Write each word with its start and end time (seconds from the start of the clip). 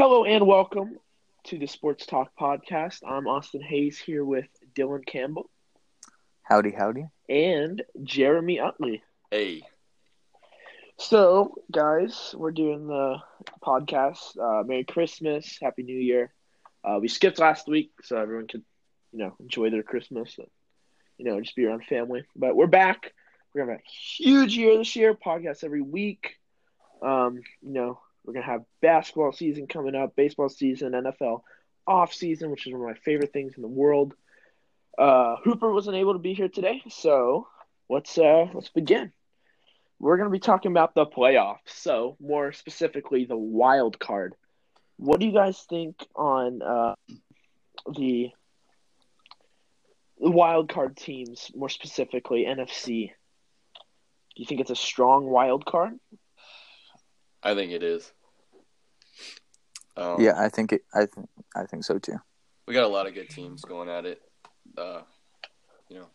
Hello 0.00 0.24
and 0.24 0.46
welcome 0.46 0.96
to 1.44 1.58
the 1.58 1.66
Sports 1.66 2.06
Talk 2.06 2.30
Podcast. 2.40 3.00
I'm 3.06 3.28
Austin 3.28 3.60
Hayes 3.60 3.98
here 3.98 4.24
with 4.24 4.46
Dylan 4.74 5.04
Campbell 5.04 5.50
Howdy, 6.42 6.70
howdy. 6.70 7.04
and 7.28 7.82
Jeremy 8.02 8.60
Utley. 8.60 9.02
Hey, 9.30 9.60
So, 10.96 11.54
guys, 11.70 12.34
we're 12.34 12.50
doing 12.50 12.86
the 12.86 13.18
podcast. 13.62 14.38
Uh, 14.38 14.64
Merry 14.64 14.84
Christmas, 14.84 15.58
Happy 15.60 15.82
New 15.82 15.98
Year. 15.98 16.32
Uh, 16.82 16.98
we 16.98 17.06
skipped 17.08 17.38
last 17.38 17.68
week 17.68 17.90
so 18.02 18.16
everyone 18.16 18.46
could, 18.46 18.62
you 19.12 19.18
know, 19.18 19.34
enjoy 19.38 19.68
their 19.68 19.82
Christmas 19.82 20.38
and, 20.38 20.48
you 21.18 21.26
know, 21.26 21.38
just 21.42 21.56
be 21.56 21.66
around 21.66 21.84
family. 21.84 22.24
But 22.34 22.56
we're 22.56 22.68
back. 22.68 23.12
We're 23.54 23.66
gonna 23.66 23.72
have 23.72 23.80
a 23.80 24.22
huge 24.24 24.56
year 24.56 24.78
this 24.78 24.96
year. 24.96 25.12
Podcast 25.12 25.62
every 25.62 25.82
week. 25.82 26.36
Um, 27.02 27.42
you 27.60 27.72
know, 27.74 28.00
we're 28.24 28.34
gonna 28.34 28.46
have 28.46 28.64
basketball 28.80 29.32
season 29.32 29.66
coming 29.66 29.94
up, 29.94 30.14
baseball 30.16 30.48
season, 30.48 30.92
NFL 30.92 31.42
off 31.86 32.12
season, 32.12 32.50
which 32.50 32.66
is 32.66 32.72
one 32.72 32.82
of 32.82 32.88
my 32.88 33.00
favorite 33.02 33.32
things 33.32 33.54
in 33.56 33.62
the 33.62 33.68
world. 33.68 34.14
Uh, 34.98 35.36
Hooper 35.44 35.72
wasn't 35.72 35.96
able 35.96 36.12
to 36.12 36.18
be 36.18 36.34
here 36.34 36.48
today, 36.48 36.82
so 36.88 37.48
let's 37.88 38.16
uh 38.18 38.46
let's 38.52 38.68
begin. 38.68 39.12
We're 39.98 40.16
gonna 40.16 40.30
be 40.30 40.38
talking 40.38 40.70
about 40.70 40.94
the 40.94 41.06
playoffs, 41.06 41.58
so 41.66 42.16
more 42.20 42.52
specifically 42.52 43.24
the 43.24 43.36
wild 43.36 43.98
card. 43.98 44.34
What 44.96 45.20
do 45.20 45.26
you 45.26 45.32
guys 45.32 45.58
think 45.68 45.96
on 46.14 46.62
uh, 46.62 46.94
the 47.96 48.30
the 50.18 50.30
wild 50.30 50.68
card 50.68 50.96
teams, 50.96 51.50
more 51.54 51.70
specifically 51.70 52.44
NFC? 52.44 53.10
Do 54.36 54.42
you 54.42 54.46
think 54.46 54.60
it's 54.60 54.70
a 54.70 54.76
strong 54.76 55.26
wild 55.26 55.64
card? 55.64 55.98
I 57.42 57.54
think 57.54 57.72
it 57.72 57.82
is. 57.82 58.12
Um, 59.96 60.20
Yeah, 60.20 60.34
I 60.36 60.48
think 60.48 60.72
it. 60.72 60.82
I 60.94 61.06
think. 61.06 61.28
I 61.56 61.64
think 61.66 61.84
so 61.84 61.98
too. 61.98 62.16
we 62.66 62.74
got 62.74 62.84
a 62.84 62.88
lot 62.88 63.06
of 63.06 63.14
good 63.14 63.28
teams 63.30 63.62
going 63.64 63.88
at 63.88 64.06
it. 64.06 64.20
Uh, 64.78 65.02
you 65.88 65.96
know, 65.98 66.06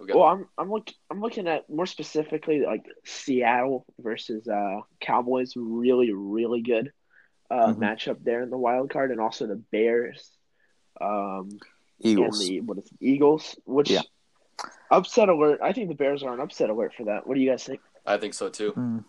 we 0.00 0.06
got 0.06 0.16
Well, 0.16 0.26
I'm 0.26 0.48
I'm 0.56 0.70
look 0.70 0.88
I'm 1.10 1.20
looking 1.20 1.48
at 1.48 1.68
more 1.68 1.86
specifically 1.86 2.60
like 2.64 2.84
Seattle 3.04 3.84
versus 3.98 4.46
uh 4.48 4.80
Cowboys. 5.00 5.54
Really, 5.56 6.12
really 6.12 6.62
good 6.62 6.92
uh 7.50 7.68
Mhm. 7.72 7.78
matchup 7.78 8.22
there 8.22 8.42
in 8.42 8.50
the 8.50 8.58
wild 8.58 8.90
card, 8.90 9.10
and 9.10 9.20
also 9.20 9.46
the 9.46 9.56
Bears. 9.56 10.30
Um, 11.00 11.58
Eagles. 12.00 12.40
and 12.40 12.48
the 12.48 12.60
what 12.60 12.78
is 12.78 12.84
it, 12.86 12.98
Eagles? 13.00 13.56
Which 13.64 13.90
Yeah. 13.90 14.02
upset 14.90 15.28
alert. 15.28 15.60
I 15.62 15.72
think 15.72 15.88
the 15.88 15.94
Bears 15.94 16.22
are 16.22 16.32
an 16.34 16.40
upset 16.40 16.70
alert 16.70 16.92
for 16.94 17.04
that. 17.06 17.26
What 17.26 17.34
do 17.34 17.40
you 17.40 17.50
guys 17.50 17.64
think? 17.64 17.80
I 18.06 18.16
think 18.18 18.34
so 18.34 18.48
too. 18.48 18.72
Mm, 18.72 19.04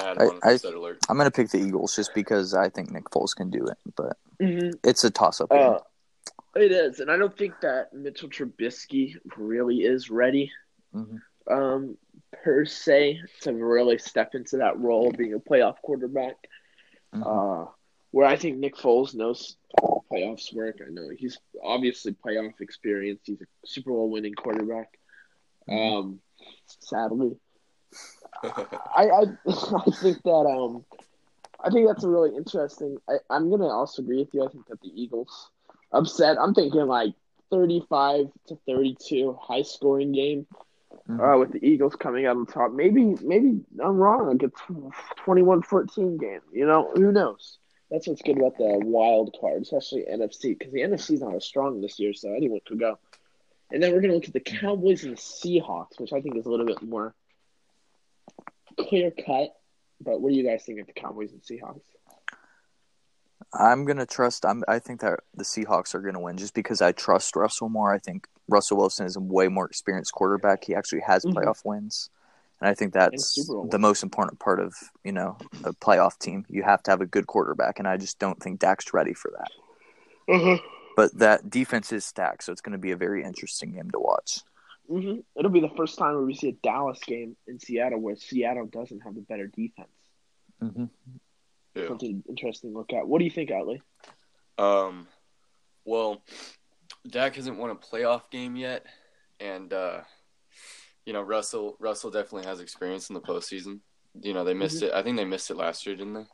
I 0.00 0.04
had 0.08 0.18
I- 0.18 0.26
one 0.26 0.40
I- 0.42 0.52
upset 0.52 0.74
alert. 0.74 0.98
I'm 1.08 1.16
gonna 1.16 1.30
pick 1.30 1.50
the 1.50 1.58
Eagles 1.58 1.94
just 1.96 2.14
because 2.14 2.54
I 2.54 2.68
think 2.68 2.90
Nick 2.90 3.04
Foles 3.04 3.34
can 3.36 3.50
do 3.50 3.64
it, 3.66 3.78
but 3.96 4.16
Mm-hmm. 4.40 4.70
it's 4.84 5.04
a 5.04 5.10
toss-up. 5.10 5.52
Uh, 5.52 5.78
it 6.56 6.72
is, 6.72 7.00
and 7.00 7.10
I 7.10 7.16
don't 7.16 7.36
think 7.36 7.54
that 7.62 7.92
Mitchell 7.92 8.28
Trubisky 8.28 9.16
really 9.36 9.82
is 9.82 10.10
ready, 10.10 10.50
Mhm. 10.94 11.20
um, 11.48 11.96
per 12.42 12.64
se, 12.64 13.20
to 13.42 13.52
really 13.52 13.98
step 13.98 14.34
into 14.34 14.56
that 14.58 14.78
role 14.78 15.08
of 15.10 15.16
being 15.16 15.34
a 15.34 15.38
playoff 15.38 15.76
quarterback. 15.82 16.36
Mhm. 17.14 17.66
Uh, 17.66 17.70
where 18.10 18.26
I 18.26 18.36
think 18.36 18.58
Nick 18.58 18.74
Foles 18.76 19.14
knows 19.14 19.56
how 19.80 20.02
playoffs 20.10 20.52
work. 20.54 20.80
I 20.86 20.90
know 20.90 21.08
he's 21.16 21.38
obviously 21.62 22.12
playoff 22.12 22.60
experience. 22.60 23.20
He's 23.24 23.40
a 23.40 23.46
Super 23.64 23.90
Bowl 23.90 24.10
winning 24.10 24.34
quarterback. 24.34 24.98
Mhm. 25.68 25.98
Um, 25.98 26.20
sadly, 26.66 27.38
I, 28.42 29.08
I 29.10 29.20
I 29.46 29.90
think 29.90 30.22
that 30.22 30.30
um 30.30 30.84
I 31.64 31.70
think 31.70 31.86
that's 31.86 32.04
a 32.04 32.08
really 32.08 32.36
interesting. 32.36 32.98
I, 33.08 33.14
I'm 33.30 33.50
gonna 33.50 33.68
also 33.68 34.02
agree 34.02 34.18
with 34.18 34.34
you. 34.34 34.44
I 34.44 34.48
think 34.48 34.66
that 34.68 34.80
the 34.80 34.90
Eagles 34.94 35.50
upset. 35.92 36.36
I'm 36.40 36.54
thinking 36.54 36.86
like 36.86 37.14
35 37.50 38.26
to 38.48 38.58
32, 38.66 39.38
high 39.40 39.62
scoring 39.62 40.12
game 40.12 40.46
Mhm. 41.08 41.34
uh, 41.34 41.38
with 41.38 41.52
the 41.52 41.64
Eagles 41.66 41.96
coming 41.96 42.26
out 42.26 42.36
on 42.36 42.46
top. 42.46 42.72
Maybe 42.72 43.16
maybe 43.22 43.60
I'm 43.82 43.96
wrong. 43.96 44.28
Like 44.28 44.42
a 44.42 44.50
21-14 45.24 46.18
game. 46.18 46.40
You 46.52 46.66
know 46.66 46.90
who 46.94 47.12
knows. 47.12 47.58
That's 47.90 48.06
what's 48.08 48.22
good 48.22 48.38
about 48.38 48.56
the 48.56 48.80
wild 48.84 49.36
card, 49.40 49.62
especially 49.62 50.04
NFC, 50.10 50.56
because 50.58 50.72
the 50.72 50.80
NFC 50.82 51.14
is 51.14 51.20
not 51.20 51.34
as 51.34 51.44
strong 51.44 51.80
this 51.80 51.98
year, 51.98 52.14
so 52.14 52.32
anyone 52.32 52.60
could 52.66 52.78
go. 52.80 52.98
And 53.70 53.82
then 53.82 53.92
we're 53.92 54.00
gonna 54.00 54.14
look 54.14 54.26
at 54.26 54.32
the 54.32 54.40
Cowboys 54.40 55.04
and 55.04 55.12
the 55.12 55.20
Seahawks, 55.20 55.98
which 55.98 56.12
I 56.12 56.20
think 56.20 56.36
is 56.36 56.46
a 56.46 56.50
little 56.50 56.66
bit 56.66 56.82
more 56.82 57.14
clear 58.78 59.10
cut. 59.10 59.54
But 60.00 60.20
what 60.20 60.30
do 60.30 60.36
you 60.36 60.44
guys 60.44 60.64
think 60.64 60.80
of 60.80 60.86
the 60.86 60.92
Cowboys 60.92 61.32
and 61.32 61.42
Seahawks? 61.42 61.82
I'm 63.54 63.84
gonna 63.84 64.06
trust. 64.06 64.46
I'm. 64.46 64.62
I 64.66 64.78
think 64.78 65.00
that 65.00 65.20
the 65.34 65.44
Seahawks 65.44 65.94
are 65.94 66.00
gonna 66.00 66.20
win 66.20 66.38
just 66.38 66.54
because 66.54 66.80
I 66.80 66.92
trust 66.92 67.36
Russell 67.36 67.68
more. 67.68 67.92
I 67.92 67.98
think 67.98 68.26
Russell 68.48 68.78
Wilson 68.78 69.04
is 69.06 69.16
a 69.16 69.20
way 69.20 69.48
more 69.48 69.66
experienced 69.66 70.12
quarterback. 70.12 70.64
He 70.64 70.74
actually 70.74 71.00
has 71.00 71.24
Mhm. 71.24 71.34
playoff 71.34 71.64
wins, 71.64 72.08
and 72.60 72.70
I 72.70 72.74
think 72.74 72.94
that's 72.94 73.34
the 73.70 73.78
most 73.78 74.02
important 74.02 74.38
part 74.40 74.58
of 74.58 74.74
you 75.04 75.12
know 75.12 75.36
a 75.64 75.72
playoff 75.74 76.18
team. 76.18 76.46
You 76.48 76.62
have 76.62 76.82
to 76.84 76.90
have 76.90 77.00
a 77.02 77.06
good 77.06 77.26
quarterback, 77.26 77.78
and 77.78 77.86
I 77.86 77.96
just 77.98 78.18
don't 78.18 78.42
think 78.42 78.58
Dak's 78.58 78.94
ready 78.94 79.12
for 79.12 79.30
that. 79.36 79.50
Uh-huh. 80.34 80.58
But 80.96 81.18
that 81.18 81.50
defense 81.50 81.92
is 81.92 82.04
stacked, 82.04 82.44
so 82.44 82.52
it's 82.52 82.60
going 82.60 82.72
to 82.72 82.78
be 82.78 82.92
a 82.92 82.96
very 82.96 83.24
interesting 83.24 83.72
game 83.72 83.90
to 83.90 83.98
watch. 83.98 84.40
Hmm 85.00 85.20
It'll 85.36 85.50
be 85.50 85.60
the 85.60 85.70
first 85.76 85.98
time 85.98 86.14
where 86.14 86.24
we 86.24 86.34
see 86.34 86.50
a 86.50 86.52
Dallas 86.52 87.00
game 87.06 87.36
in 87.46 87.58
Seattle 87.58 88.00
where 88.00 88.16
Seattle 88.16 88.66
doesn't 88.66 89.00
have 89.00 89.14
the 89.14 89.22
better 89.22 89.46
defense. 89.46 89.88
Mm-hmm. 90.62 90.84
Yeah. 91.74 91.88
Something 91.88 92.22
interesting 92.28 92.72
to 92.72 92.78
look 92.78 92.92
at. 92.92 93.08
What 93.08 93.18
do 93.18 93.24
you 93.24 93.30
think, 93.30 93.50
Utley? 93.50 93.80
Um, 94.58 95.08
well, 95.86 96.22
Dak 97.08 97.36
hasn't 97.36 97.58
won 97.58 97.70
a 97.70 97.74
playoff 97.74 98.30
game 98.30 98.56
yet, 98.56 98.84
and 99.40 99.72
uh, 99.72 100.00
you 101.06 101.14
know 101.14 101.22
Russell 101.22 101.76
Russell 101.80 102.10
definitely 102.10 102.46
has 102.46 102.60
experience 102.60 103.08
in 103.08 103.14
the 103.14 103.20
postseason. 103.20 103.80
You 104.20 104.34
know 104.34 104.44
they 104.44 104.54
missed 104.54 104.82
it. 104.82 104.92
I 104.92 105.02
think 105.02 105.16
they 105.16 105.24
missed 105.24 105.50
it 105.50 105.56
last 105.56 105.86
year, 105.86 105.96
didn't 105.96 106.14
they? 106.14 106.26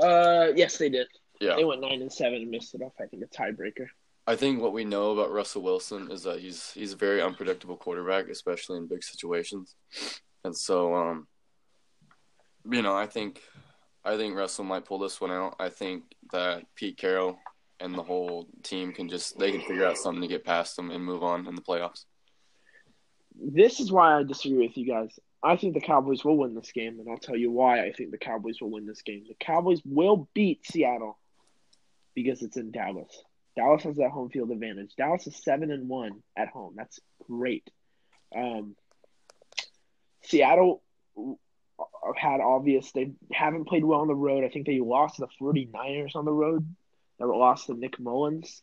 Uh, 0.00 0.52
yes, 0.54 0.78
they 0.78 0.88
did. 0.88 1.08
Yeah. 1.40 1.56
They 1.56 1.64
went 1.64 1.80
nine 1.80 2.00
and 2.00 2.12
seven 2.12 2.42
and 2.42 2.50
missed 2.50 2.74
it 2.74 2.82
off. 2.82 2.92
I 3.00 3.06
think 3.06 3.24
a 3.24 3.26
tiebreaker. 3.26 3.88
I 4.26 4.36
think 4.36 4.60
what 4.60 4.72
we 4.72 4.84
know 4.84 5.12
about 5.12 5.32
Russell 5.32 5.62
Wilson 5.62 6.10
is 6.10 6.22
that 6.22 6.40
he's 6.40 6.70
he's 6.72 6.92
a 6.92 6.96
very 6.96 7.20
unpredictable 7.20 7.76
quarterback, 7.76 8.28
especially 8.28 8.78
in 8.78 8.86
big 8.86 9.02
situations. 9.02 9.74
And 10.44 10.56
so, 10.56 10.94
um, 10.94 11.26
you 12.70 12.82
know, 12.82 12.96
I 12.96 13.06
think 13.06 13.42
I 14.04 14.16
think 14.16 14.36
Russell 14.36 14.64
might 14.64 14.84
pull 14.84 14.98
this 14.98 15.20
one 15.20 15.30
out. 15.30 15.56
I 15.58 15.68
think 15.68 16.04
that 16.32 16.64
Pete 16.76 16.96
Carroll 16.96 17.38
and 17.80 17.94
the 17.94 18.02
whole 18.02 18.46
team 18.62 18.92
can 18.92 19.08
just 19.08 19.38
they 19.38 19.50
can 19.50 19.60
figure 19.60 19.86
out 19.86 19.98
something 19.98 20.22
to 20.22 20.28
get 20.28 20.44
past 20.44 20.76
them 20.76 20.90
and 20.90 21.04
move 21.04 21.24
on 21.24 21.48
in 21.48 21.56
the 21.56 21.62
playoffs. 21.62 22.04
This 23.34 23.80
is 23.80 23.90
why 23.90 24.18
I 24.18 24.22
disagree 24.22 24.66
with 24.66 24.76
you 24.76 24.86
guys. 24.86 25.18
I 25.42 25.56
think 25.56 25.74
the 25.74 25.80
Cowboys 25.80 26.24
will 26.24 26.36
win 26.36 26.54
this 26.54 26.70
game, 26.70 27.00
and 27.00 27.08
I'll 27.10 27.16
tell 27.16 27.36
you 27.36 27.50
why 27.50 27.84
I 27.84 27.92
think 27.92 28.12
the 28.12 28.18
Cowboys 28.18 28.60
will 28.60 28.70
win 28.70 28.86
this 28.86 29.02
game. 29.02 29.24
The 29.26 29.34
Cowboys 29.40 29.80
will 29.84 30.28
beat 30.32 30.64
Seattle 30.64 31.18
because 32.14 32.42
it's 32.42 32.56
in 32.56 32.70
Dallas. 32.70 33.24
Dallas 33.56 33.82
has 33.82 33.96
that 33.96 34.10
home 34.10 34.30
field 34.30 34.50
advantage. 34.50 34.94
Dallas 34.96 35.26
is 35.26 35.36
seven 35.36 35.70
and 35.70 35.88
one 35.88 36.22
at 36.36 36.48
home. 36.48 36.74
That's 36.76 36.98
great. 37.28 37.68
Um, 38.34 38.76
Seattle 40.22 40.82
had 42.16 42.40
obvious 42.40 42.92
they 42.92 43.12
haven't 43.32 43.66
played 43.66 43.84
well 43.84 44.00
on 44.00 44.08
the 44.08 44.14
road. 44.14 44.44
I 44.44 44.48
think 44.48 44.66
they 44.66 44.80
lost 44.80 45.18
the 45.18 45.28
49ers 45.40 46.16
on 46.16 46.24
the 46.24 46.32
road. 46.32 46.66
They 47.18 47.24
lost 47.24 47.66
to 47.66 47.74
Nick 47.74 47.98
Mullens, 47.98 48.62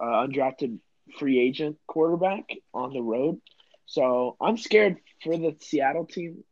uh, 0.00 0.26
undrafted 0.26 0.78
free 1.18 1.40
agent 1.40 1.78
quarterback 1.86 2.44
on 2.74 2.92
the 2.92 3.02
road. 3.02 3.40
So 3.86 4.36
I'm 4.40 4.56
scared 4.56 4.98
for 5.22 5.36
the 5.36 5.56
Seattle 5.60 6.06
team 6.06 6.44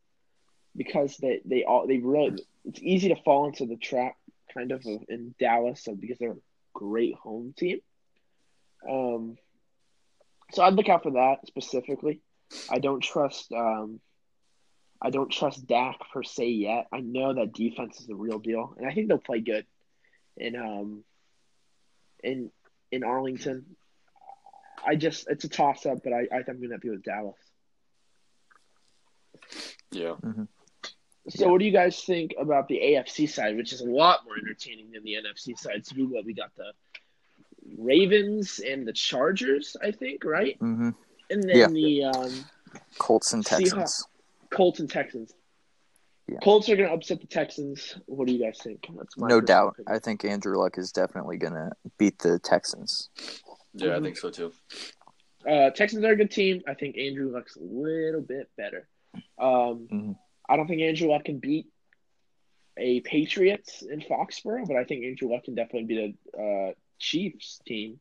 because 0.77 1.17
they 1.17 1.41
they 1.45 1.65
all 1.65 1.87
they 1.87 1.99
really 1.99 2.45
it's 2.65 2.81
easy 2.83 3.09
to 3.09 3.23
fall 3.23 3.47
into 3.47 3.67
the 3.67 3.77
trap 3.77 4.15
kind 4.55 4.73
of 4.73 4.85
in 5.09 5.35
Dallas 5.39 5.85
so 5.85 5.95
because 5.95 6.19
they're 6.19 6.37
great 6.79 7.15
home 7.17 7.55
team. 7.59 7.81
Um, 8.89 9.37
so 10.53 10.63
I'd 10.63 10.75
look 10.75 10.89
out 10.89 11.03
for 11.03 11.13
that 11.13 11.47
specifically. 11.47 12.21
I 12.71 12.79
don't 12.79 13.03
trust 13.03 13.53
um, 13.53 14.01
I 15.03 15.11
don't 15.11 15.31
trust 15.31 15.67
Dak 15.67 15.97
per 16.13 16.23
se 16.23 16.49
yet. 16.49 16.87
I 16.93 17.01
know 17.01 17.35
that 17.35 17.53
defense 17.53 18.01
is 18.01 18.07
the 18.07 18.15
real 18.15 18.39
deal, 18.39 18.75
and 18.79 18.87
I 18.87 18.95
think 18.95 19.09
they'll 19.09 19.19
play 19.19 19.41
good 19.41 19.67
in 20.37 20.57
um 20.57 21.05
in 22.23 22.51
in 22.93 23.03
Arlington. 23.05 23.67
I 24.87 24.95
just 24.95 25.27
it's 25.29 25.45
a 25.45 25.49
toss 25.49 25.85
up, 25.85 25.99
but 26.05 26.13
I, 26.13 26.21
I 26.33 26.43
think 26.43 26.49
I'm 26.49 26.63
gonna 26.63 26.79
be 26.79 26.91
with 26.91 27.03
Dallas. 27.03 27.37
Yeah. 29.91 30.15
So, 31.29 31.45
Yeah. 31.45 31.51
what 31.51 31.59
do 31.59 31.65
you 31.67 31.71
guys 31.73 32.03
think 32.05 32.35
about 32.39 32.69
the 32.69 32.81
AFC 32.81 33.27
side, 33.29 33.57
which 33.57 33.73
is 33.73 33.81
a 33.83 33.85
lot 33.91 34.25
more 34.25 34.37
entertaining 34.39 34.91
than 34.93 35.03
the 35.05 35.15
NFC 35.15 35.55
side? 35.59 35.85
So, 35.87 35.95
we 35.97 36.05
what 36.07 36.25
we 36.25 36.33
got 36.33 36.55
the 36.57 36.73
Ravens 37.77 38.61
and 38.61 38.87
the 38.87 38.93
Chargers, 38.93 39.77
I 39.83 39.91
think, 39.91 40.25
right? 40.25 40.57
hmm 40.59 40.91
And 41.31 41.43
then 41.43 41.57
Yeah. 41.57 41.67
the 41.69 42.05
um, 42.05 42.45
Colts 42.99 43.33
and 43.35 43.45
Seahawks. 43.45 43.59
Texans. 43.71 44.07
Colts 44.51 44.81
and 44.81 44.91
Texans. 44.91 45.35
Yeah. 46.27 46.39
Colts 46.43 46.69
are 46.69 46.77
going 46.77 46.89
to 46.89 46.95
upset 46.95 47.21
the 47.21 47.27
Texans. 47.27 47.97
What 48.07 48.27
do 48.27 48.35
you 48.35 48.41
guys 48.43 48.59
think? 48.63 48.87
That's 48.97 49.17
my 49.19 49.29
no 49.29 49.41
doubt. 49.41 49.75
opinion. 49.79 49.95
I 49.95 49.99
think 49.99 50.25
Andrew 50.25 50.57
Luck 50.59 50.79
is 50.79 50.93
definitely 50.93 51.37
going 51.37 51.55
to 51.55 51.71
beat 51.99 52.19
the 52.21 52.39
Texans. 52.39 53.11
Yeah, 53.75 53.97
I 53.97 53.99
Mhm. 53.99 54.03
think 54.05 54.17
so 54.17 54.31
too. 54.31 54.53
Uh, 55.47 55.71
Texans 55.71 56.05
are 56.05 56.13
a 56.13 56.17
good 56.17 56.31
team. 56.31 56.63
I 56.67 56.75
think 56.75 56.97
Andrew 56.99 57.31
Luck's 57.31 57.57
a 57.57 57.63
little 57.63 58.21
bit 58.23 58.51
better. 58.57 58.89
Um, 59.39 59.89
Mhm. 59.91 60.19
I 60.49 60.57
don't 60.57 60.67
think 60.67 60.81
Andrew 60.83 61.09
Luck 61.09 61.25
can 61.25 61.39
beat 61.39 61.67
a 62.77 63.01
Patriots 63.01 63.83
in 63.83 64.01
Foxborough, 64.01 64.67
but 64.67 64.77
I 64.77 64.85
think 64.85 65.05
Andrew 65.05 65.31
Luck 65.31 65.45
can 65.45 65.55
definitely 65.55 65.85
beat 65.85 66.17
a 66.37 66.41
uh, 66.43 66.73
Chiefs 66.99 67.61
team. 67.67 68.01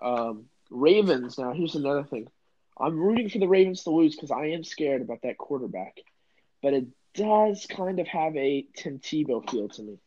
Um, 0.00 0.44
Ravens. 0.70 1.38
Now, 1.38 1.52
here's 1.52 1.74
another 1.74 2.04
thing. 2.04 2.28
I'm 2.78 2.98
rooting 2.98 3.28
for 3.28 3.38
the 3.38 3.48
Ravens 3.48 3.82
to 3.84 3.90
lose 3.90 4.14
because 4.14 4.30
I 4.30 4.46
am 4.46 4.62
scared 4.62 5.02
about 5.02 5.22
that 5.22 5.38
quarterback, 5.38 5.98
but 6.62 6.74
it 6.74 6.86
does 7.14 7.66
kind 7.66 7.98
of 7.98 8.06
have 8.06 8.36
a 8.36 8.66
Tim 8.76 8.98
Tebow 9.00 9.48
feel 9.50 9.68
to 9.70 9.82
me. 9.82 9.98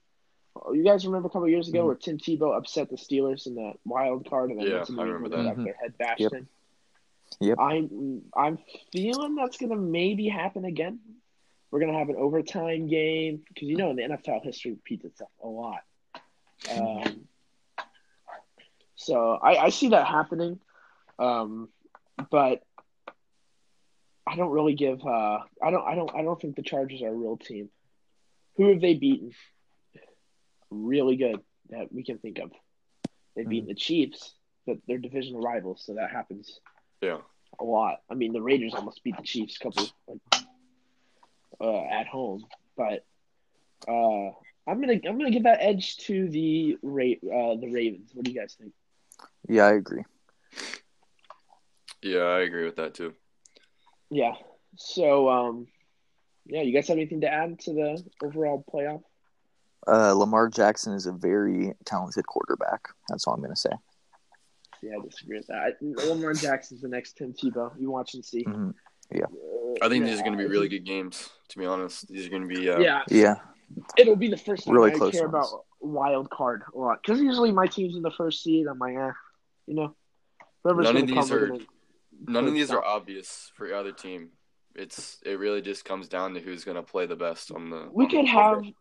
You 0.71 0.83
guys 0.83 1.05
remember 1.05 1.27
a 1.27 1.31
couple 1.31 1.49
years 1.49 1.67
ago 1.69 1.83
Mhm. 1.83 1.85
where 1.87 1.95
Tim 1.95 2.17
Tebow 2.17 2.55
upset 2.55 2.89
the 2.89 2.97
Steelers 2.97 3.47
in 3.47 3.55
that 3.55 3.77
wild 3.85 4.29
card 4.29 4.51
and 4.51 4.59
then 4.59 4.67
Yeah, 4.67 4.73
went 4.75 4.85
to 4.87 4.91
New 4.93 5.01
England 5.01 5.33
and 5.33 5.55
got 5.55 5.63
their 5.63 5.73
head 5.73 5.97
bashed 5.97 6.21
Yep. 6.21 6.33
in? 6.33 6.47
Yep. 7.39 7.57
I'm 7.59 8.21
I'm 8.35 8.59
feeling 8.91 9.35
that's 9.35 9.57
gonna 9.57 9.77
maybe 9.77 10.27
happen 10.27 10.65
again. 10.65 10.99
We're 11.71 11.79
gonna 11.79 11.97
have 11.97 12.09
an 12.09 12.17
overtime 12.17 12.87
game 12.87 13.41
because 13.47 13.67
you 13.69 13.77
know 13.77 13.89
in 13.91 13.95
the 13.95 14.03
NFL 14.03 14.43
history 14.43 14.71
repeats 14.71 15.05
itself 15.05 15.31
a 15.43 15.47
lot. 15.47 15.79
Um, 16.69 17.27
so 18.95 19.39
I, 19.41 19.55
I 19.57 19.69
see 19.69 19.89
that 19.89 20.05
happening, 20.05 20.59
um, 21.17 21.69
but 22.29 22.61
I 24.27 24.35
don't 24.35 24.51
really 24.51 24.75
give. 24.75 25.03
Uh, 25.05 25.39
I 25.63 25.71
don't. 25.71 25.87
I 25.87 25.95
don't. 25.95 26.11
I 26.13 26.21
don't 26.23 26.39
think 26.39 26.55
the 26.55 26.61
Chargers 26.61 27.01
are 27.01 27.07
a 27.07 27.13
real 27.13 27.37
team. 27.37 27.69
Who 28.57 28.69
have 28.69 28.81
they 28.81 28.93
beaten? 28.93 29.31
Really 30.69 31.15
good 31.15 31.39
that 31.69 31.91
we 31.91 32.03
can 32.03 32.17
think 32.19 32.39
of. 32.39 32.51
They've 33.35 33.47
beaten 33.47 33.67
the 33.69 33.75
Chiefs, 33.75 34.35
but 34.67 34.77
they're 34.87 34.97
divisional 34.97 35.41
rivals, 35.41 35.83
so 35.85 35.95
that 35.95 36.11
happens 36.11 36.59
Yeah. 37.01 37.19
a 37.59 37.63
lot. 37.63 38.01
I 38.09 38.13
mean, 38.13 38.33
the 38.33 38.41
Raiders 38.41 38.73
almost 38.73 39.03
beat 39.03 39.15
the 39.17 39.23
Chiefs 39.23 39.55
a 39.55 39.63
couple 39.63 39.87
like, 40.07 40.19
uh, 41.61 41.83
at 41.85 42.07
home, 42.07 42.43
but 42.75 43.05
uh, 43.87 44.31
I'm 44.67 44.79
gonna 44.79 44.99
I'm 45.07 45.17
gonna 45.17 45.31
give 45.31 45.43
that 45.43 45.59
edge 45.61 45.97
to 45.97 46.27
the 46.29 46.77
Ra- 46.81 47.05
uh, 47.23 47.55
the 47.55 47.69
Ravens. 47.71 48.11
What 48.13 48.25
do 48.25 48.31
you 48.31 48.39
guys 48.39 48.55
think? 48.59 48.73
Yeah, 49.47 49.65
I 49.65 49.73
agree. 49.73 50.03
Yeah, 52.01 52.23
I 52.23 52.39
agree 52.41 52.65
with 52.65 52.77
that 52.77 52.93
too. 52.93 53.13
Yeah. 54.09 54.33
So, 54.75 55.29
um, 55.29 55.67
yeah, 56.45 56.61
you 56.61 56.73
guys 56.73 56.87
have 56.87 56.97
anything 56.97 57.21
to 57.21 57.31
add 57.31 57.59
to 57.61 57.73
the 57.73 58.03
overall 58.23 58.63
playoff? 58.73 59.03
Uh, 59.87 60.13
Lamar 60.13 60.47
Jackson 60.47 60.93
is 60.93 61.05
a 61.05 61.11
very 61.11 61.73
talented 61.85 62.25
quarterback. 62.25 62.89
That's 63.09 63.27
all 63.27 63.33
I'm 63.33 63.41
going 63.41 63.53
to 63.53 63.59
say. 63.59 63.69
Yeah, 64.81 64.93
I 64.97 65.05
disagree 65.05 65.37
with 65.37 65.47
that. 65.47 65.75
I, 65.81 66.05
Lamar 66.07 66.33
Jackson's 66.33 66.81
the 66.81 66.87
next 66.87 67.17
Tim 67.17 67.33
Tebow. 67.33 67.71
You 67.79 67.91
watch 67.91 68.13
and 68.13 68.25
see. 68.25 68.43
hmm 68.43 68.69
Uh, 69.13 69.17
I 69.81 69.89
think 69.89 70.05
yeah, 70.05 70.11
these 70.11 70.19
are 70.19 70.23
going 70.23 70.37
to 70.37 70.43
be 70.43 70.49
really 70.49 70.67
good 70.69 70.85
games. 70.85 71.29
To 71.49 71.59
be 71.59 71.65
honest, 71.65 72.07
these 72.07 72.27
are 72.27 72.29
going 72.29 72.47
to 72.47 72.47
be. 72.47 72.69
Uh, 72.69 72.79
Yeah, 72.79 73.01
Yeah, 73.09 73.35
it'll 73.97 74.15
be 74.15 74.29
the 74.29 74.37
first 74.37 74.65
time 74.65 74.73
Really 74.75 74.91
I 74.91 74.95
close 74.95 75.13
care 75.13 75.27
ones. 75.27 75.49
about 75.51 75.65
wild 75.79 76.29
card 76.29 76.63
a 76.73 76.77
lot 76.77 77.01
because 77.01 77.21
usually 77.21 77.51
my 77.51 77.67
team's 77.67 77.95
in 77.95 78.01
the 78.01 78.11
first 78.11 78.43
seed. 78.43 78.67
I'm 78.67 78.79
like, 78.79 78.95
eh, 78.95 79.11
you 79.67 79.75
know, 79.75 79.95
whoever's 80.63 80.85
None 80.85 80.97
of 80.97 81.07
these 81.07 81.15
come, 81.15 81.29
we're 81.29 81.47
gonna 81.47 81.59
None 82.27 82.43
of 82.43 82.49
play 82.51 82.59
these 82.59 82.71
are 82.71 82.83
obvious 82.83 83.51
for 83.55 83.73
either 83.73 83.91
team. 83.91 84.29
It's 84.75 85.19
it 85.25 85.39
really 85.39 85.61
just 85.61 85.83
comes 85.85 86.07
down 86.07 86.33
to 86.35 86.39
who's 86.39 86.63
going 86.63 86.75
to 86.75 86.83
play 86.83 87.05
the 87.05 87.15
best 87.15 87.51
on 87.51 87.69
the. 87.69 87.89
We 87.91 88.05
on 88.05 88.11
could 88.11 88.29
quarter. 88.29 88.63
have 88.63 88.73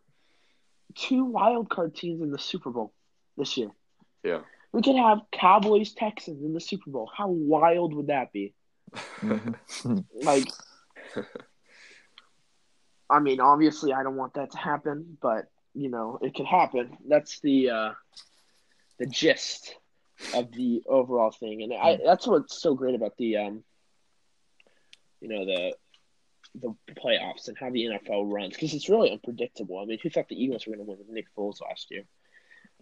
two 0.95 1.25
wild 1.25 1.69
card 1.69 1.95
teams 1.95 2.21
in 2.21 2.31
the 2.31 2.39
Super 2.39 2.69
Bowl 2.69 2.93
this 3.37 3.57
year. 3.57 3.69
Yeah. 4.23 4.41
We 4.71 4.81
could 4.81 4.95
have 4.95 5.19
Cowboys 5.33 5.91
Texans 5.93 6.43
in 6.45 6.53
the 6.53 6.61
Super 6.61 6.91
Bowl. 6.91 7.09
How 7.13 7.27
wild 7.27 7.93
would 7.93 8.07
that 8.07 8.31
be? 8.31 8.53
Like, 10.13 10.47
I 13.09 13.19
mean, 13.19 13.39
obviously, 13.41 13.93
I 13.93 14.03
don't 14.03 14.15
want 14.15 14.35
that 14.35 14.51
to 14.51 14.57
happen, 14.57 15.17
but 15.21 15.45
you 15.73 15.89
know, 15.89 16.17
it 16.21 16.33
could 16.35 16.45
happen. 16.45 16.97
That's 17.07 17.39
the 17.41 17.69
uh, 17.69 17.91
the 18.99 19.05
gist 19.07 19.75
of 20.33 20.51
the 20.51 20.83
overall 20.87 21.31
thing, 21.31 21.63
and 21.63 21.73
I, 21.73 21.97
that's 22.03 22.27
what's 22.27 22.61
so 22.61 22.75
great 22.75 22.95
about 22.95 23.17
the 23.17 23.37
um, 23.37 23.63
you 25.19 25.27
know, 25.29 25.45
the 25.45 25.73
the 26.55 26.75
playoffs 27.01 27.47
and 27.47 27.57
how 27.57 27.69
the 27.69 27.85
NFL 27.85 28.31
runs 28.31 28.53
because 28.53 28.73
it's 28.73 28.89
really 28.89 29.11
unpredictable. 29.11 29.79
I 29.79 29.85
mean, 29.85 29.99
who 30.01 30.09
thought 30.09 30.27
the 30.27 30.41
Eagles 30.41 30.67
were 30.67 30.75
going 30.75 30.85
to 30.85 30.89
win 30.89 30.99
with 30.99 31.09
Nick 31.09 31.27
Foles 31.37 31.61
last 31.61 31.91
year? 31.91 32.03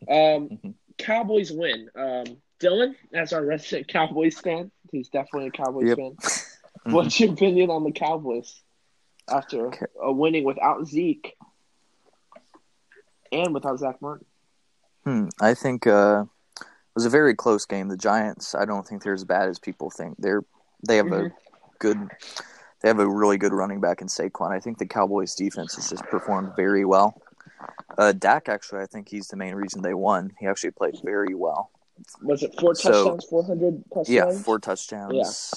Um, 0.10 0.50
Mhm. 0.64 0.74
Cowboys 0.98 1.50
win. 1.52 1.90
Um, 1.96 2.26
Dylan, 2.60 2.94
as 3.14 3.32
our 3.32 3.46
resident 3.46 3.88
Cowboys 3.88 4.38
fan, 4.40 4.70
he's 4.92 5.08
definitely 5.08 5.48
a 5.48 5.52
Cowboys 5.52 5.88
Yep. 5.90 5.98
fan. 5.98 6.18
What's 6.94 7.20
your 7.20 7.34
opinion 7.34 7.70
on 7.70 7.84
the 7.84 7.92
Cowboys 7.92 8.62
after 9.28 9.68
Okay. 9.68 9.86
a 10.02 10.12
winning 10.12 10.44
without 10.44 10.86
Zeke 10.88 11.36
and 13.32 13.54
without 13.54 13.80
Zack 13.80 14.02
Martin? 14.02 14.26
Hmm, 15.06 15.28
I 15.40 15.54
think 15.54 15.88
uh, 15.88 16.26
it 16.60 16.66
was 16.96 17.06
a 17.06 17.10
very 17.10 17.36
close 17.36 17.66
game. 17.66 17.88
The 17.88 17.98
Giants, 17.98 18.56
I 18.56 18.66
don't 18.66 18.86
think 18.88 19.04
they're 19.04 19.14
as 19.14 19.24
bad 19.24 19.50
as 19.50 19.60
people 19.60 19.90
think. 19.90 20.16
They're 20.20 20.44
they 20.88 20.96
have 20.98 21.08
Mhm. 21.08 21.32
a 21.32 21.34
good, 21.80 22.10
they 22.82 22.88
have 22.88 23.00
a 23.00 23.08
really 23.08 23.38
good 23.38 23.52
running 23.54 23.82
back 23.82 24.02
in 24.02 24.08
Saquon. 24.08 24.52
I 24.52 24.60
think 24.62 24.78
the 24.78 24.86
Cowboys 24.86 25.36
defense 25.36 25.76
has 25.76 25.90
just 25.90 26.04
performed 26.06 26.54
very 26.56 26.86
well. 26.86 27.22
Uh, 27.98 28.14
Dak 28.14 28.48
actually, 28.48 28.80
I 28.82 28.86
think 28.86 29.10
he's 29.10 29.28
the 29.28 29.36
main 29.36 29.56
reason 29.56 29.82
they 29.82 29.94
won. 29.94 30.32
He 30.40 30.48
actually 30.48 30.72
played 30.72 30.98
very 31.04 31.36
well. 31.36 31.70
Was 32.22 32.44
it 32.44 32.58
four 32.58 32.76
So- 32.76 32.92
touchdowns, 32.92 33.26
four 33.26 33.44
hundred 33.44 33.84
plus 33.92 34.08
Yeah, 34.08 34.32
four 34.32 34.58
touchdowns 34.60 35.54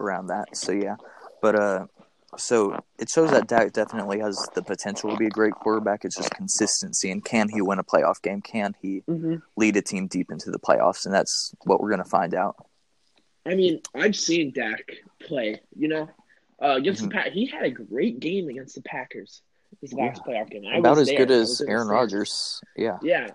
around 0.00 0.28
that. 0.28 0.56
So 0.56 0.72
yeah, 0.72 0.96
but 1.42 1.54
uh, 1.54 1.86
so 2.36 2.78
it 2.98 3.08
shows 3.08 3.30
that 3.32 3.46
Dak 3.46 3.72
definitely 3.72 4.20
has 4.20 4.48
the 4.54 4.62
potential 4.62 5.10
to 5.10 5.16
be 5.16 5.26
a 5.26 5.30
great 5.30 5.54
quarterback. 5.54 6.04
It's 6.04 6.16
just 6.16 6.32
consistency 6.32 7.10
and 7.10 7.24
can 7.24 7.48
he 7.48 7.60
win 7.60 7.78
a 7.78 7.84
playoff 7.84 8.22
game? 8.22 8.40
Can 8.40 8.74
he 8.80 9.00
hmm 9.00 9.36
lead 9.56 9.76
a 9.76 9.82
team 9.82 10.06
deep 10.06 10.30
into 10.30 10.50
the 10.50 10.58
playoffs? 10.58 11.04
And 11.04 11.14
that's 11.14 11.54
what 11.64 11.80
we're 11.80 11.90
gonna 11.90 12.04
find 12.04 12.34
out. 12.34 12.56
I 13.46 13.54
mean, 13.54 13.80
I've 13.94 14.16
seen 14.16 14.52
Dak 14.52 14.90
play. 15.20 15.60
You 15.76 15.88
know, 15.88 16.08
uh, 16.62 16.76
against 16.76 17.02
Mhm. 17.02 17.08
the 17.08 17.14
Pack, 17.14 17.32
he 17.32 17.46
had 17.46 17.64
a 17.64 17.70
great 17.70 18.20
game 18.20 18.48
against 18.48 18.74
the 18.74 18.82
Packers. 18.82 19.42
His 19.80 19.92
last 19.94 20.24
playoff 20.24 20.50
game. 20.50 20.64
I 20.66 20.78
About 20.78 20.96
was 20.96 21.02
as 21.02 21.08
there. 21.08 21.18
good 21.18 21.30
as 21.30 21.48
was 21.48 21.60
in 21.60 21.66
the 21.66 21.72
Aaron. 21.72 21.88
Rodgers. 21.88 22.60
Yeah. 22.76 22.98
Yeah. 23.02 23.30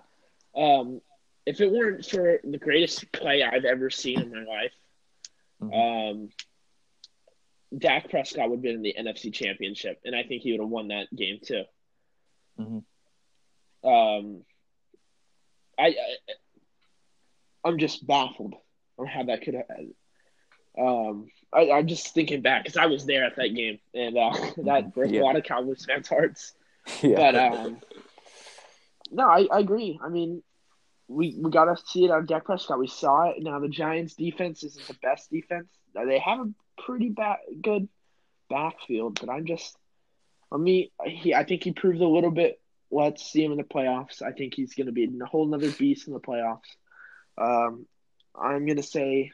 Um, 0.54 1.02
if 1.46 1.62
it 1.62 1.72
weren't 1.72 2.06
for 2.06 2.40
the 2.44 2.58
greatest 2.58 3.10
play 3.14 3.42
I've 3.42 3.66
ever 3.66 3.90
seen 3.90 4.20
in 4.20 4.32
my 4.32 4.44
life, 4.44 4.74
Mhm. 5.62 5.74
um, 5.74 6.30
Dak 7.78 8.10
Prescott 8.10 8.50
would 8.50 8.58
have 8.58 8.64
been 8.64 8.76
in 8.76 8.82
the 8.82 8.96
NFC 8.98 9.34
Championship, 9.34 10.00
and 10.06 10.16
I 10.16 10.24
think 10.24 10.42
he 10.44 10.52
would 10.52 10.62
have 10.62 10.70
won 10.70 10.90
that 10.90 11.14
game 11.16 11.40
too. 11.44 11.64
Mhm. 12.60 12.84
Um, 13.84 14.44
I, 15.78 15.88
I 15.88 15.94
I'm 17.64 17.78
just 17.80 18.06
baffled 18.06 18.56
on 18.98 19.08
how 19.08 19.24
that 19.24 19.42
could 19.42 19.56
have. 19.56 19.66
Um, 20.78 21.28
I, 21.52 21.72
I'm 21.72 21.88
just 21.88 22.14
thinking 22.14 22.42
back 22.42 22.64
because 22.64 22.78
I 22.78 22.86
was 22.86 23.06
there 23.06 23.24
at 23.26 23.36
that 23.38 23.56
game, 23.56 23.80
and 23.94 24.18
uh, 24.18 24.32
that 24.66 24.94
broke 24.94 25.12
Yeah. 25.12 25.22
a 25.22 25.24
lot 25.24 25.36
of 25.36 25.44
Cowboys 25.44 25.86
fans' 25.86 26.08
hearts. 26.08 26.54
Yeah. 27.02 27.16
But 27.16 27.36
um, 27.36 27.82
no, 29.10 29.28
I, 29.28 29.48
I 29.52 29.60
agree. 29.60 30.00
I 30.04 30.10
mean, 30.10 30.44
we 31.08 31.36
we 31.40 31.52
got 31.52 31.66
to 31.66 31.78
see 31.86 32.06
it 32.06 32.12
on 32.12 32.26
Dak 32.26 32.46
Prescott. 32.46 32.80
We 32.80 32.88
saw 32.88 33.30
it. 33.30 33.38
Now 33.40 33.60
the 33.60 33.70
Giants' 33.70 34.16
defense 34.16 34.64
isn't 34.64 34.88
the 34.88 34.96
best 35.02 35.30
defense. 35.32 35.70
They 35.94 36.20
have 36.20 36.40
a 36.40 36.52
pretty 36.82 37.10
bad, 37.10 37.38
good 37.62 37.88
backfield, 38.50 39.20
but 39.20 39.30
I'm 39.30 39.46
just, 39.46 39.78
I 40.52 40.58
mean, 40.58 40.90
he 41.06 41.34
I 41.34 41.44
think 41.44 41.64
he 41.64 41.72
proved 41.72 42.02
a 42.02 42.08
little 42.08 42.32
bit. 42.32 42.60
Let's 42.92 43.26
see 43.26 43.44
him 43.44 43.52
in 43.52 43.58
the 43.58 43.64
playoffs. 43.64 44.22
I 44.22 44.32
think 44.32 44.54
he's 44.54 44.74
going 44.74 44.88
to 44.88 44.94
be 44.94 45.06
a 45.06 45.26
whole 45.26 45.46
nother 45.48 45.72
beast 45.72 46.08
in 46.08 46.14
the 46.14 46.20
playoffs. 46.20 46.60
Um, 47.38 47.86
I'm 48.40 48.66
going 48.66 48.78
to 48.78 48.84
say. 48.84 49.32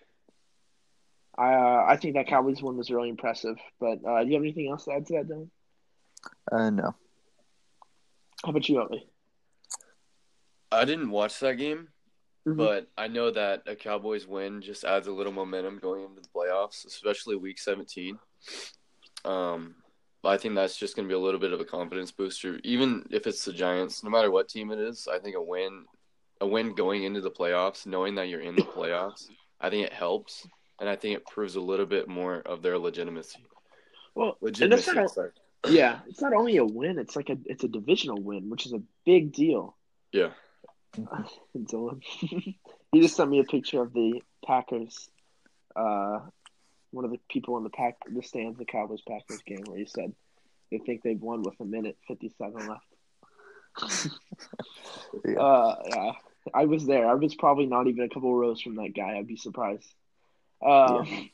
Uh, 1.37 1.85
I 1.87 1.97
think 1.99 2.15
that 2.15 2.27
Cowboys 2.27 2.61
one 2.61 2.77
was 2.77 2.91
really 2.91 3.09
impressive. 3.09 3.57
But 3.79 3.99
uh, 4.05 4.23
do 4.23 4.27
you 4.27 4.33
have 4.35 4.43
anything 4.43 4.69
else 4.69 4.85
to 4.85 4.93
add 4.93 5.07
to 5.07 5.13
that, 5.13 5.29
Dylan? 5.29 5.49
uh, 6.51 6.69
no. 6.69 6.95
How 8.43 8.49
about 8.49 8.67
you, 8.67 8.81
Utley? 8.81 9.07
I 10.71 10.85
didn't 10.85 11.09
watch 11.11 11.39
that 11.39 11.55
game, 11.57 11.89
Mhm. 12.47 12.57
but 12.57 12.87
I 12.97 13.07
know 13.07 13.29
that 13.31 13.63
a 13.67 13.75
Cowboys 13.75 14.25
win 14.27 14.61
just 14.61 14.83
adds 14.83 15.07
a 15.07 15.11
little 15.11 15.33
momentum 15.33 15.79
going 15.79 16.03
into 16.03 16.21
the 16.21 16.29
playoffs, 16.29 16.85
especially 16.85 17.35
Week 17.35 17.59
17. 17.59 18.17
Um, 19.25 19.75
I 20.23 20.37
think 20.37 20.55
that's 20.55 20.77
just 20.77 20.95
going 20.95 21.07
to 21.07 21.11
be 21.11 21.15
a 21.15 21.19
little 21.19 21.39
bit 21.39 21.51
of 21.51 21.59
a 21.61 21.65
confidence 21.65 22.11
booster, 22.11 22.59
even 22.63 23.05
if 23.11 23.25
it's 23.27 23.43
the 23.43 23.53
Giants. 23.53 24.03
No 24.03 24.09
matter 24.09 24.29
what 24.31 24.49
team 24.49 24.71
it 24.71 24.79
is, 24.79 25.07
I 25.07 25.19
think 25.19 25.35
a 25.35 25.41
win, 25.41 25.85
a 26.39 26.47
win 26.47 26.73
going 26.75 27.03
into 27.03 27.21
the 27.21 27.31
playoffs, 27.31 27.85
knowing 27.85 28.15
that 28.15 28.29
you're 28.29 28.41
in 28.41 28.55
the 28.55 28.61
playoffs, 28.63 29.29
I 29.59 29.69
think 29.69 29.85
it 29.85 29.93
helps, 29.93 30.47
and 30.79 30.87
I 30.87 30.95
think 30.95 31.15
it 31.17 31.25
proves 31.25 31.55
a 31.55 31.61
little 31.61 31.85
bit 31.87 32.07
more 32.07 32.37
of 32.41 32.61
their 32.61 32.77
legitimacy. 32.77 33.43
Well, 34.15 34.37
Legitimacy. 34.41 34.91
not. 34.93 35.11
Yeah, 35.69 36.01
it's 36.07 36.21
not 36.21 36.33
only 36.33 36.57
a 36.57 36.65
win; 36.65 36.97
it's 36.99 37.15
like 37.15 37.29
a 37.29 37.37
it's 37.45 37.63
a 37.63 37.67
divisional 37.67 38.19
win, 38.21 38.49
which 38.49 38.65
is 38.65 38.73
a 38.73 38.81
big 39.05 39.31
deal. 39.31 39.77
Yeah. 40.11 40.31
Dylan, 41.57 42.01
he 42.03 42.57
just 42.95 43.15
sent 43.15 43.29
me 43.29 43.39
a 43.39 43.43
picture 43.43 43.81
of 43.81 43.93
the 43.93 44.21
Packers. 44.45 45.09
Uh, 45.75 46.19
one 46.91 47.05
of 47.05 47.11
the 47.11 47.19
people 47.29 47.57
in 47.57 47.63
the 47.63 47.69
pack 47.69 47.95
the 48.13 48.21
stands 48.21 48.57
the 48.57 48.65
Cowboys 48.65 49.01
Packers 49.07 49.41
game 49.43 49.63
where 49.65 49.77
he 49.77 49.85
said 49.85 50.13
they 50.69 50.79
think 50.79 51.01
they've 51.01 51.21
won 51.21 51.41
with 51.43 51.59
a 51.61 51.65
minute 51.65 51.97
fifty 52.07 52.31
seven 52.37 52.67
left. 52.67 54.11
Yeah. 55.25 55.39
Uh, 55.39 55.75
yeah, 55.87 56.11
I 56.53 56.65
was 56.65 56.85
there. 56.85 57.05
I 57.05 57.13
was 57.15 57.35
probably 57.35 57.65
not 57.65 57.87
even 57.87 58.03
a 58.03 58.09
couple 58.09 58.33
rows 58.33 58.61
from 58.61 58.75
that 58.77 58.93
guy. 58.95 59.17
I'd 59.17 59.27
be 59.27 59.35
surprised. 59.35 59.87
Um, 60.65 61.29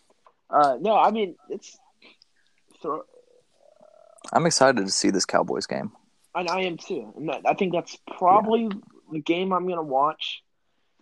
uh, 0.49 0.77
no, 0.81 0.97
I 0.97 1.11
mean 1.11 1.35
it's. 1.49 1.77
Throw, 2.81 3.03
I'm 4.33 4.45
excited 4.45 4.85
to 4.85 4.91
see 4.91 5.09
this 5.09 5.25
Cowboys 5.25 5.67
game. 5.67 5.91
and 6.35 6.49
I 6.49 6.61
am 6.61 6.77
too. 6.77 7.13
I 7.45 7.53
think 7.53 7.73
that's 7.73 7.97
probably 8.17 8.69
the 9.11 9.19
game 9.21 9.51
I'm 9.51 9.67
gonna 9.67 9.81
watch. 9.83 10.43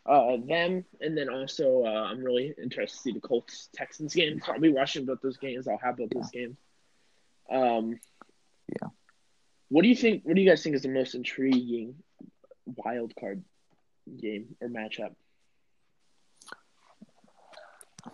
Uh, 0.08 0.38
them, 0.48 0.86
and 1.02 1.18
then 1.18 1.30
also 1.30 1.84
uh, 1.84 1.90
I'm 2.12 2.24
really 2.24 2.54
interested 2.62 2.96
to 2.98 3.02
see 3.02 3.12
the 3.12 3.20
Colts 3.20 3.70
Texans 3.74 4.14
game. 4.14 4.40
So 4.46 4.52
I'll 4.54 4.60
be 4.60 4.70
watching 4.72 5.04
both 5.06 5.20
those 5.22 5.38
games. 5.38 5.68
I'll 5.68 5.80
have 5.80 5.98
both 5.98 6.12
those 6.12 6.30
games. 6.30 6.58
Um, 7.50 8.00
Yeah. 8.70 8.90
What 9.70 9.82
do 9.82 9.88
you 9.88 9.96
think? 9.96 10.22
What 10.24 10.36
do 10.36 10.42
you 10.42 10.48
guys 10.50 10.62
think 10.62 10.76
is 10.76 10.84
the 10.84 10.90
most 10.90 11.16
intriguing 11.16 11.96
wild 12.66 13.14
card 13.20 13.44
game 14.22 14.56
or 14.62 14.68
matchup? 14.70 15.16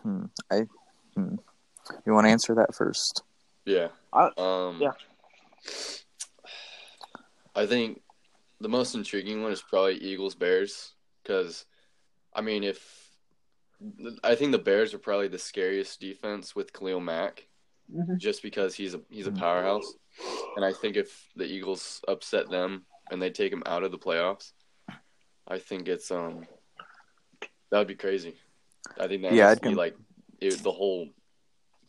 Hmm. 0.01 0.25
I. 0.50 0.65
Hmm. 1.15 1.36
You 2.05 2.13
want 2.13 2.25
to 2.25 2.31
answer 2.31 2.55
that 2.55 2.74
first? 2.74 3.24
Yeah. 3.65 3.89
I- 4.13 4.31
um, 4.38 4.79
yeah. 4.79 4.91
I 7.53 7.65
think 7.65 8.01
the 8.62 8.70
most 8.70 8.96
intriguing 8.96 9.41
one 9.41 9.51
is 9.51 9.62
probably 9.62 9.96
Eagles 9.96 10.36
Bears 10.36 10.94
because, 11.24 11.65
I 12.34 12.41
mean, 12.41 12.63
if 12.63 13.10
I 14.24 14.36
think 14.36 14.51
the 14.51 14.60
Bears 14.60 14.94
are 14.94 15.00
probably 15.00 15.27
the 15.27 15.39
scariest 15.39 16.00
defense 16.00 16.56
with 16.56 16.72
Khalil 16.72 17.00
Mack, 17.00 17.48
Mhm. 17.91 18.18
just 18.20 18.44
because 18.44 18.75
he's 18.75 18.94
a 18.94 19.01
he's 19.10 19.25
a 19.27 19.32
Mhm. 19.32 19.39
powerhouse, 19.39 19.96
and 20.56 20.63
I 20.63 20.72
think 20.72 20.96
if 20.96 21.27
the 21.36 21.46
Eagles 21.46 22.01
upset 22.08 22.50
them 22.50 22.86
and 23.10 23.20
they 23.22 23.32
take 23.32 23.51
him 23.51 23.63
out 23.65 23.84
of 23.84 23.91
the 23.91 23.98
playoffs, 23.98 24.53
I 25.48 25.58
think 25.58 25.88
it's 25.89 26.12
um 26.12 26.48
that 27.72 27.80
would 27.80 27.88
be 27.88 27.96
crazy. 27.96 28.38
I 29.00 29.08
think 29.08 29.24
that 29.24 29.34
Yeah, 29.34 29.50
I'd 29.50 29.62
be 29.62 29.70
com- 29.70 29.75
like 29.77 29.98
it, 30.39 30.62
the 30.62 30.72
whole 30.72 31.10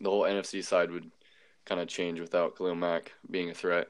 the 0.01 0.09
whole 0.11 0.23
NFC 0.23 0.63
side 0.65 0.91
would 0.91 1.11
kind 1.67 1.81
of 1.81 1.89
change 1.89 2.19
without 2.19 2.57
Khalil 2.57 2.75
Mack 2.75 3.13
being 3.31 3.51
a 3.51 3.55
threat. 3.55 3.89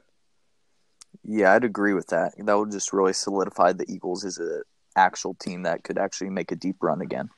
Yeah, 1.23 1.53
I'd 1.53 1.63
agree 1.63 1.93
with 1.93 2.07
that. 2.07 2.33
That 2.37 2.57
would 2.57 2.71
just 2.71 2.93
really 2.93 3.13
solidify 3.13 3.73
the 3.73 3.89
Eagles 3.91 4.25
as 4.25 4.37
an 4.37 4.63
actual 4.95 5.33
team 5.35 5.63
that 5.63 5.83
could 5.83 5.97
actually 5.97 6.29
make 6.29 6.51
a 6.51 6.55
deep 6.55 6.77
run 6.81 7.01
again. 7.01 7.29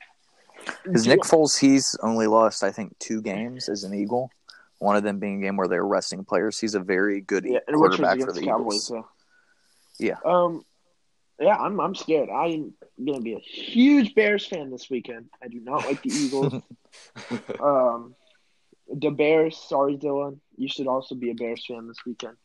Because 0.84 1.06
Nick 1.06 1.20
Foles, 1.20 1.58
he's 1.58 1.96
only 2.02 2.26
lost 2.26 2.64
I 2.64 2.72
think 2.72 2.98
two 2.98 3.22
games 3.22 3.68
as 3.68 3.84
an 3.84 3.94
Eagle. 3.94 4.30
One 4.78 4.96
of 4.96 5.02
them 5.02 5.18
being 5.18 5.42
a 5.42 5.46
game 5.46 5.56
where 5.56 5.68
they 5.68 5.78
were 5.78 5.86
resting 5.86 6.24
players. 6.24 6.58
He's 6.58 6.74
a 6.74 6.80
very 6.80 7.20
good 7.20 7.44
yeah, 7.44 7.58
and 7.66 7.80
which 7.80 7.90
was 7.90 8.00
quarterback 8.00 8.20
for 8.20 8.32
the 8.32 8.40
the 8.40 8.46
Cowboys. 8.46 8.64
Eagles. 8.64 8.86
So. 8.86 9.08
Yeah. 9.98 10.16
Um. 10.24 10.64
Yeah, 11.40 11.56
I'm. 11.56 11.80
I'm 11.80 11.94
scared. 11.94 12.30
I'm 12.30 12.74
gonna 13.04 13.20
be 13.20 13.34
a 13.34 13.38
huge 13.38 14.14
Bears 14.14 14.46
fan 14.46 14.70
this 14.70 14.90
weekend. 14.90 15.26
I 15.42 15.48
do 15.48 15.60
not 15.60 15.86
like 15.86 16.02
the 16.02 16.10
Eagles. 16.10 16.52
um, 17.60 18.14
the 18.92 19.10
Bears. 19.10 19.56
Sorry, 19.56 19.96
Dylan. 19.96 20.40
You 20.56 20.68
should 20.68 20.86
also 20.86 21.14
be 21.14 21.30
a 21.30 21.34
Bears 21.34 21.64
fan 21.66 21.88
this 21.88 22.04
weekend. 22.06 22.36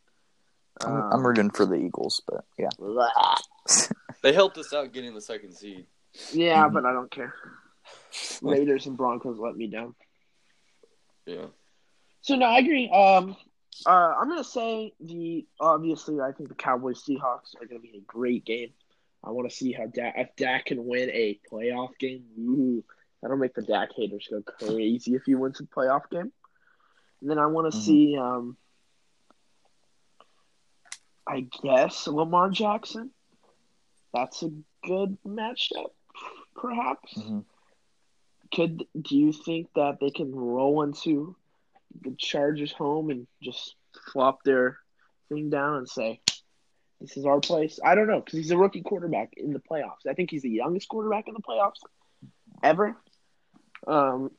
I'm, 0.80 0.94
Um, 0.94 1.08
I'm 1.12 1.26
rooting 1.26 1.50
for 1.50 1.66
the 1.66 1.74
Eagles, 1.76 2.22
but 2.26 2.44
yeah. 2.58 2.70
they 4.22 4.32
helped 4.32 4.58
us 4.58 4.72
out 4.72 4.92
getting 4.92 5.14
the 5.14 5.20
second 5.20 5.52
seed. 5.52 5.86
Yeah, 6.32 6.66
Mhm. 6.68 6.72
but 6.74 6.84
I 6.86 6.92
don't 6.92 7.10
care. 7.10 7.34
Raiders 8.42 8.86
and 8.86 8.96
Broncos 8.96 9.38
let 9.38 9.56
me 9.56 9.66
down. 9.68 9.94
Yeah. 11.26 11.46
So 12.22 12.36
no, 12.36 12.46
I 12.46 12.58
agree. 12.58 12.88
Um, 12.90 13.36
uh, 13.86 13.90
I'm 13.90 14.28
gonna 14.28 14.44
say 14.44 14.92
the 15.00 15.46
obviously 15.60 16.20
I 16.20 16.32
think 16.32 16.48
the 16.48 16.54
Cowboys 16.54 17.02
Seahawks 17.04 17.54
are 17.60 17.66
gonna 17.66 17.80
be 17.80 17.96
a 17.96 18.00
great 18.06 18.44
game. 18.44 18.72
I 19.24 19.30
want 19.30 19.48
to 19.48 19.54
see 19.54 19.72
how 19.72 19.86
Dak 19.86 20.14
if 20.16 20.34
Dak 20.36 20.66
can 20.66 20.84
win 20.84 21.08
a 21.10 21.38
playoff 21.50 21.96
game. 21.98 22.24
Ooh, 22.38 22.84
that'll 23.20 23.36
make 23.36 23.54
the 23.54 23.62
Dak 23.62 23.90
haters 23.94 24.28
go 24.30 24.42
crazy 24.42 25.14
if 25.14 25.22
he 25.24 25.34
wins 25.36 25.60
a 25.60 25.64
playoff 25.64 26.10
game. 26.10 26.32
And 27.20 27.30
then 27.30 27.38
I 27.38 27.46
want 27.46 27.72
to 27.72 27.78
Mhm. 27.78 27.82
see, 27.82 28.16
um, 28.18 28.56
I 31.26 31.46
guess 31.62 32.06
Lamar 32.06 32.50
Jackson. 32.50 33.10
That's 34.12 34.42
a 34.42 34.50
good 34.84 35.16
matchup, 35.26 35.92
perhaps. 36.54 37.14
Mhm. 37.14 37.44
Could 38.54 38.86
do 39.00 39.16
you 39.16 39.32
think 39.32 39.72
that 39.74 39.98
they 40.00 40.10
can 40.10 40.34
roll 40.34 40.82
into 40.82 41.34
the 42.02 42.14
Chargers 42.16 42.72
home 42.72 43.10
and 43.10 43.26
just 43.40 43.76
flop 44.12 44.42
their 44.44 44.78
thing 45.28 45.48
down 45.48 45.76
and 45.76 45.88
say, 45.88 46.20
"This 47.00 47.16
is 47.16 47.24
our 47.24 47.40
place"? 47.40 47.80
I 47.82 47.94
don't 47.94 48.08
know 48.08 48.20
because 48.20 48.38
he's 48.38 48.50
a 48.50 48.58
rookie 48.58 48.82
quarterback 48.82 49.32
in 49.34 49.52
the 49.52 49.60
playoffs. 49.60 50.06
I 50.06 50.12
think 50.14 50.30
he's 50.30 50.42
the 50.42 50.50
youngest 50.50 50.88
quarterback 50.88 51.28
in 51.28 51.34
the 51.34 51.40
playoffs 51.40 51.80
ever. 52.62 52.96
Um, 53.86 54.30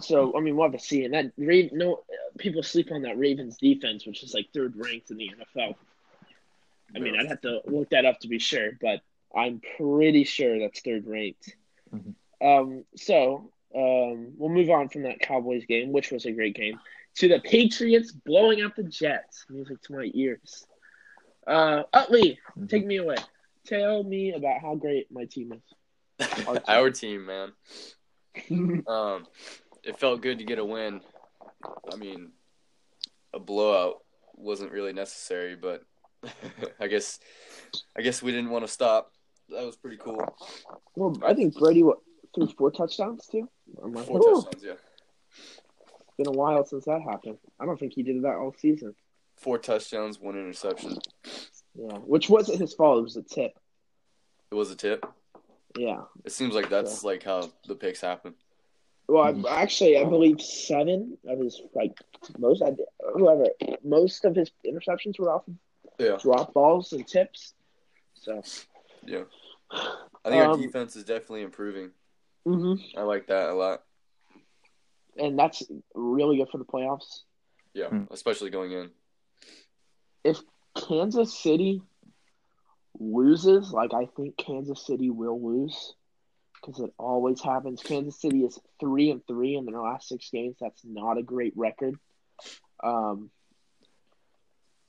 so 0.00 0.36
I 0.36 0.40
mean, 0.40 0.56
we'll 0.56 0.70
have 0.70 0.78
to 0.80 0.84
see. 0.84 1.04
And 1.04 1.12
that 1.14 1.32
Raven, 1.36 1.76
no 1.76 2.04
people 2.38 2.62
sleep 2.62 2.90
on 2.90 3.02
that 3.02 3.18
Ravens 3.18 3.58
defense, 3.58 4.06
which 4.06 4.22
is 4.22 4.32
like 4.32 4.50
third 4.52 4.76
ranked 4.76 5.10
in 5.10 5.18
the 5.18 5.30
NFL. 5.30 5.76
I 6.94 6.98
mean, 6.98 7.16
I'd 7.18 7.26
have 7.26 7.40
to 7.42 7.60
look 7.66 7.90
that 7.90 8.04
up 8.04 8.20
to 8.20 8.28
be 8.28 8.38
sure, 8.38 8.72
but 8.80 9.00
I'm 9.34 9.60
pretty 9.76 10.24
sure 10.24 10.58
that's 10.58 10.80
third 10.80 11.06
ranked. 11.06 11.56
Mhm. 11.94 12.14
Um, 12.40 12.84
so 12.96 13.50
um, 13.74 14.32
we'll 14.36 14.48
move 14.50 14.70
on 14.70 14.88
from 14.88 15.02
that 15.02 15.20
Cowboys 15.20 15.64
game, 15.66 15.92
which 15.92 16.10
was 16.10 16.24
a 16.26 16.32
great 16.32 16.54
game, 16.54 16.78
to 17.16 17.28
the 17.28 17.40
Patriots 17.40 18.12
blowing 18.12 18.62
out 18.62 18.76
the 18.76 18.84
Jets. 18.84 19.44
Music 19.50 19.80
to 19.82 19.92
my 19.94 20.10
ears. 20.14 20.66
Uh, 21.46 21.82
Utley, 21.92 22.38
Mhm. 22.56 22.68
take 22.68 22.86
me 22.86 22.96
away. 22.96 23.16
Tell 23.64 24.02
me 24.02 24.32
about 24.32 24.60
how 24.60 24.74
great 24.76 25.10
my 25.10 25.24
team 25.24 25.52
is. 25.52 25.62
Our 26.48 26.54
team. 26.54 26.62
Our 26.68 26.90
team, 26.90 27.26
man. 27.26 27.52
Um, 28.86 29.26
it 29.82 29.98
felt 29.98 30.20
good 30.20 30.38
to 30.38 30.44
get 30.44 30.58
a 30.58 30.64
win. 30.64 31.00
I 31.92 31.96
mean, 31.96 32.32
a 33.32 33.38
blowout 33.38 34.04
wasn't 34.34 34.72
really 34.72 34.92
necessary, 34.92 35.56
but 35.56 35.82
I 36.80 36.86
guess 36.86 37.18
I 37.96 38.02
guess 38.02 38.22
we 38.22 38.32
didn't 38.32 38.50
want 38.50 38.64
to 38.64 38.72
stop. 38.72 39.12
That 39.48 39.64
was 39.64 39.76
pretty 39.76 39.96
cool. 39.96 40.36
well, 40.96 41.16
I 41.24 41.34
think 41.34 41.56
Brady 41.56 41.82
what, 41.82 41.98
threw 42.34 42.48
four 42.48 42.70
touchdowns 42.70 43.26
too. 43.26 43.48
Like, 43.76 44.06
Four 44.06 44.18
"Whew, 44.18 44.42
touchdowns, 44.42 44.64
yeah. 44.64 44.72
it's 44.72 46.16
been 46.18 46.26
a 46.26 46.32
while 46.32 46.64
since 46.64 46.84
that 46.86 47.02
happened. 47.02 47.38
I 47.60 47.66
don't 47.66 47.78
think 47.78 47.92
he 47.92 48.02
did 48.02 48.22
that 48.22 48.36
all 48.36 48.54
season. 48.58 48.94
Four 49.36 49.58
touchdowns, 49.58 50.18
one 50.18 50.34
interception. 50.34 50.98
Yeah, 51.74 51.98
which 51.98 52.28
wasn't 52.28 52.60
his 52.60 52.74
fault. 52.74 52.98
It 52.98 53.02
was 53.02 53.16
a 53.16 53.22
tip. 53.22 53.58
It 54.50 54.54
was 54.54 54.70
a 54.70 54.76
tip. 54.76 55.04
Yeah. 55.78 56.02
It 56.24 56.32
seems 56.32 56.54
like 56.54 56.70
that's 56.70 57.04
like 57.04 57.22
how 57.22 57.50
the 57.66 57.74
picks 57.74 58.00
happen. 58.00 58.34
Well, 59.08 59.46
I, 59.46 59.62
actually, 59.62 59.98
I 59.98 60.04
believe 60.04 60.40
seven 60.40 61.16
of 61.28 61.38
his 61.38 61.60
like 61.74 61.92
most, 62.38 62.62
whoever 63.14 63.46
most 63.84 64.24
of 64.24 64.34
his 64.34 64.50
interceptions 64.66 65.18
were 65.18 65.30
off 65.30 65.46
of 65.46 65.54
Yeah, 65.98 66.16
drop 66.16 66.52
balls 66.52 66.92
and 66.92 67.06
tips. 67.06 67.54
So, 68.14 68.42
yeah. 69.04 69.24
I 69.70 70.30
think 70.30 70.42
our 70.42 70.52
Um, 70.52 70.60
defense 70.60 70.96
is 70.96 71.04
definitely 71.04 71.42
improving. 71.42 71.92
hmm 72.44 72.74
I 72.96 73.02
like 73.02 73.26
that 73.28 73.50
a 73.50 73.54
lot. 73.54 73.82
and 75.18 75.38
that's 75.38 75.62
really 75.94 76.36
good 76.36 76.48
for 76.50 76.58
the 76.58 76.64
playoffs. 76.64 77.22
Yeah, 77.72 77.88
Hmm. 77.88 78.04
especially 78.10 78.50
going 78.50 78.72
in. 78.72 78.90
If 80.24 80.40
Kansas 80.74 81.32
City 81.38 81.80
loses, 82.98 83.72
like 83.72 83.94
I 83.94 84.06
think 84.06 84.36
Kansas 84.36 84.84
City 84.86 85.10
will 85.10 85.40
lose 85.42 85.94
because 86.54 86.80
it 86.80 86.92
always 86.98 87.40
happens. 87.40 87.82
Kansas 87.82 88.20
City 88.20 88.44
is 88.44 88.58
three 88.80 89.10
and 89.10 89.26
three 89.26 89.56
in 89.56 89.66
their 89.66 89.80
last 89.80 90.08
six 90.08 90.30
games. 90.30 90.56
That's 90.60 90.84
not 90.84 91.18
a 91.18 91.22
great 91.22 91.52
record. 91.56 91.98
Um, 92.82 93.30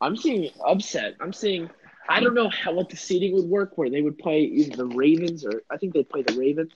I'm 0.01 0.16
seeing 0.16 0.50
upset. 0.66 1.16
I'm 1.20 1.34
seeing. 1.34 1.70
I 2.10 2.22
don't 2.22 2.34
know 2.34 2.50
how 2.50 2.74
what 2.74 2.89
the 2.89 2.96
seeding 2.96 3.34
would 3.34 3.46
work, 3.46 3.77
where 3.77 3.89
they 3.89 4.01
would 4.01 4.18
play 4.18 4.42
either 4.42 4.77
the 4.77 4.86
Ravens 4.86 5.46
or 5.46 5.63
I 5.70 5.77
think 5.77 5.94
they 5.94 6.04
play 6.04 6.22
the 6.22 6.38
Ravens. 6.38 6.72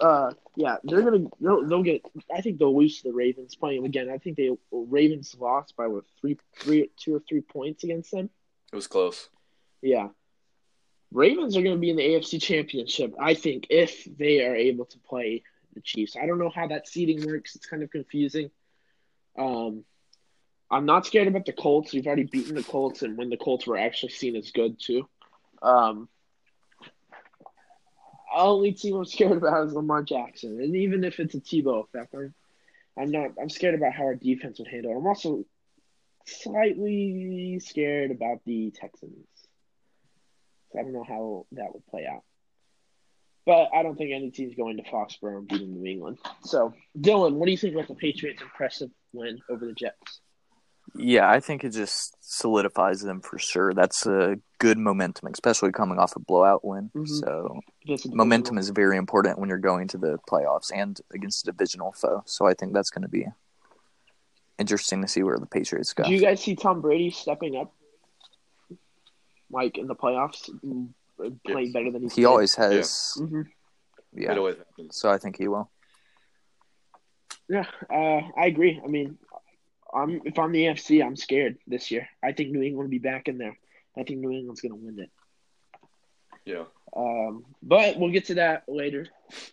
Uh, 0.00 0.32
yeah, 0.54 0.76
they're 0.84 1.02
gonna 1.02 1.28
they'll, 1.40 1.66
they'll 1.66 1.82
get. 1.82 2.02
I 2.34 2.40
think 2.40 2.58
they'll 2.58 2.76
lose 2.76 3.02
to 3.02 3.08
the 3.08 3.14
Ravens 3.14 3.54
playing 3.54 3.82
them 3.82 3.86
again. 3.86 4.08
I 4.10 4.18
think 4.18 4.36
they 4.36 4.50
Ravens 4.70 5.34
lost 5.38 5.76
by 5.76 5.86
what 5.86 6.04
three, 6.20 6.38
three, 6.58 6.90
two 6.96 7.16
or 7.16 7.22
three 7.28 7.42
points 7.42 7.84
against 7.84 8.10
them. 8.10 8.30
It 8.72 8.76
was 8.76 8.86
close. 8.86 9.28
Yeah. 9.82 10.08
Ravens 11.12 11.56
are 11.56 11.62
going 11.62 11.76
to 11.76 11.80
be 11.80 11.90
in 11.90 11.96
the 11.96 12.02
AFC 12.02 12.42
Championship, 12.42 13.14
I 13.20 13.34
think, 13.34 13.68
if 13.70 14.04
they 14.18 14.44
are 14.44 14.56
able 14.56 14.86
to 14.86 14.98
play 14.98 15.44
the 15.74 15.80
Chiefs. 15.80 16.16
I 16.20 16.26
don't 16.26 16.38
know 16.38 16.50
how 16.52 16.66
that 16.66 16.88
seeding 16.88 17.24
works. 17.24 17.54
It's 17.54 17.66
kind 17.66 17.82
of 17.82 17.90
confusing. 17.90 18.50
Um, 19.38 19.84
I'm 20.70 20.86
not 20.86 21.06
scared 21.06 21.28
about 21.28 21.46
the 21.46 21.52
Colts. 21.52 21.92
We've 21.92 22.06
already 22.06 22.24
beaten 22.24 22.54
the 22.54 22.62
Colts, 22.62 23.02
and 23.02 23.16
when 23.16 23.30
the 23.30 23.36
Colts 23.36 23.66
were 23.66 23.78
actually 23.78 24.10
seen 24.10 24.36
as 24.36 24.50
good 24.50 24.80
too. 24.80 25.08
Um, 25.62 26.08
only 28.34 28.72
team 28.72 28.96
I'm 28.96 29.04
scared 29.04 29.32
about 29.32 29.66
is 29.66 29.74
Lamar 29.74 30.02
Jackson, 30.02 30.60
and 30.60 30.76
even 30.76 31.04
if 31.04 31.20
it's 31.20 31.34
a 31.34 31.40
Tebow 31.40 31.84
effect, 31.84 32.14
I'm, 32.14 32.34
I'm 32.98 33.10
not. 33.10 33.30
I'm 33.40 33.48
scared 33.48 33.74
about 33.74 33.92
how 33.92 34.04
our 34.04 34.14
defense 34.14 34.58
would 34.58 34.68
handle. 34.68 34.92
it. 34.92 34.96
I'm 34.96 35.06
also 35.06 35.44
slightly 36.26 37.60
scared 37.64 38.10
about 38.10 38.40
the 38.44 38.72
Texans. 38.72 39.26
So 40.72 40.80
I 40.80 40.82
don't 40.82 40.92
know 40.92 41.04
how 41.04 41.46
that 41.52 41.72
would 41.72 41.86
play 41.86 42.06
out. 42.10 42.24
But 43.44 43.68
I 43.72 43.84
don't 43.84 43.96
think 43.96 44.10
any 44.12 44.32
team's 44.32 44.56
going 44.56 44.76
to 44.78 44.82
Foxborough 44.82 45.38
and 45.38 45.48
beating 45.48 45.72
New 45.72 45.88
England. 45.88 46.18
So, 46.42 46.74
Dylan, 46.98 47.34
what 47.34 47.46
do 47.46 47.52
you 47.52 47.56
think 47.56 47.74
about 47.74 47.86
the 47.86 47.94
Patriots' 47.94 48.42
impressive 48.42 48.90
win 49.12 49.38
over 49.48 49.64
the 49.64 49.72
Jets? 49.72 50.20
Yeah, 50.94 51.30
I 51.30 51.40
think 51.40 51.64
it 51.64 51.70
just 51.70 52.16
solidifies 52.20 53.00
them 53.00 53.20
for 53.20 53.38
sure. 53.38 53.74
That's 53.74 54.06
a 54.06 54.38
good 54.58 54.78
momentum, 54.78 55.28
especially 55.32 55.72
coming 55.72 55.98
off 55.98 56.16
a 56.16 56.20
blowout 56.20 56.64
win. 56.64 56.90
Mhm. 56.94 57.08
So 57.08 57.60
momentum 58.06 58.56
is 58.58 58.70
very 58.70 58.96
important 58.96 59.38
when 59.38 59.48
you're 59.48 59.58
going 59.58 59.88
to 59.88 59.98
the 59.98 60.18
playoffs 60.28 60.70
and 60.74 60.98
against 61.12 61.46
a 61.46 61.52
divisional 61.52 61.92
foe. 61.92 62.22
So 62.26 62.46
I 62.46 62.54
think 62.54 62.72
that's 62.72 62.90
going 62.90 63.02
to 63.02 63.08
be 63.08 63.26
interesting 64.58 65.02
to 65.02 65.08
see 65.08 65.22
where 65.22 65.38
the 65.38 65.46
Patriots 65.46 65.92
go. 65.92 66.04
Do 66.04 66.12
you 66.12 66.20
guys 66.20 66.42
see 66.42 66.56
Tom 66.56 66.80
Brady 66.80 67.10
stepping 67.10 67.56
up, 67.56 67.74
like 69.50 69.76
in 69.78 69.86
the 69.86 69.94
playoffs, 69.94 70.48
and 70.62 70.94
playing 71.44 71.66
Yes. 71.66 71.72
better 71.72 71.90
than 71.90 72.02
he's 72.02 72.14
He 72.14 72.24
always 72.24 72.54
has, 72.54 73.12
hmm 73.16 73.42
yeah. 74.12 74.32
It 74.32 74.38
always 74.38 74.56
happens. 74.56 74.96
So 74.96 75.10
I 75.10 75.18
think 75.18 75.36
he 75.36 75.48
will. 75.48 75.70
Yeah, 77.48 77.66
uh, 77.90 78.22
I 78.36 78.46
agree. 78.46 78.80
I 78.82 78.88
mean, 78.88 79.18
I'm 79.94 80.20
if 80.24 80.38
I'm 80.38 80.52
the 80.52 80.64
AFC, 80.64 81.04
I'm 81.04 81.16
scared 81.16 81.58
this 81.66 81.90
year. 81.90 82.08
I 82.22 82.32
think 82.32 82.50
New 82.50 82.62
England 82.62 82.88
will 82.88 82.90
be 82.90 82.98
back 82.98 83.28
in 83.28 83.38
there. 83.38 83.56
I 83.96 84.02
think 84.02 84.20
New 84.20 84.30
England's 84.30 84.60
going 84.60 84.72
to 84.72 84.76
win 84.84 84.98
it. 85.00 85.10
Yeah. 86.44 86.64
Um, 86.94 87.44
but 87.62 87.98
we'll 87.98 88.10
get 88.12 88.26
to 88.26 88.34
that 88.34 88.64
later. 88.68 89.06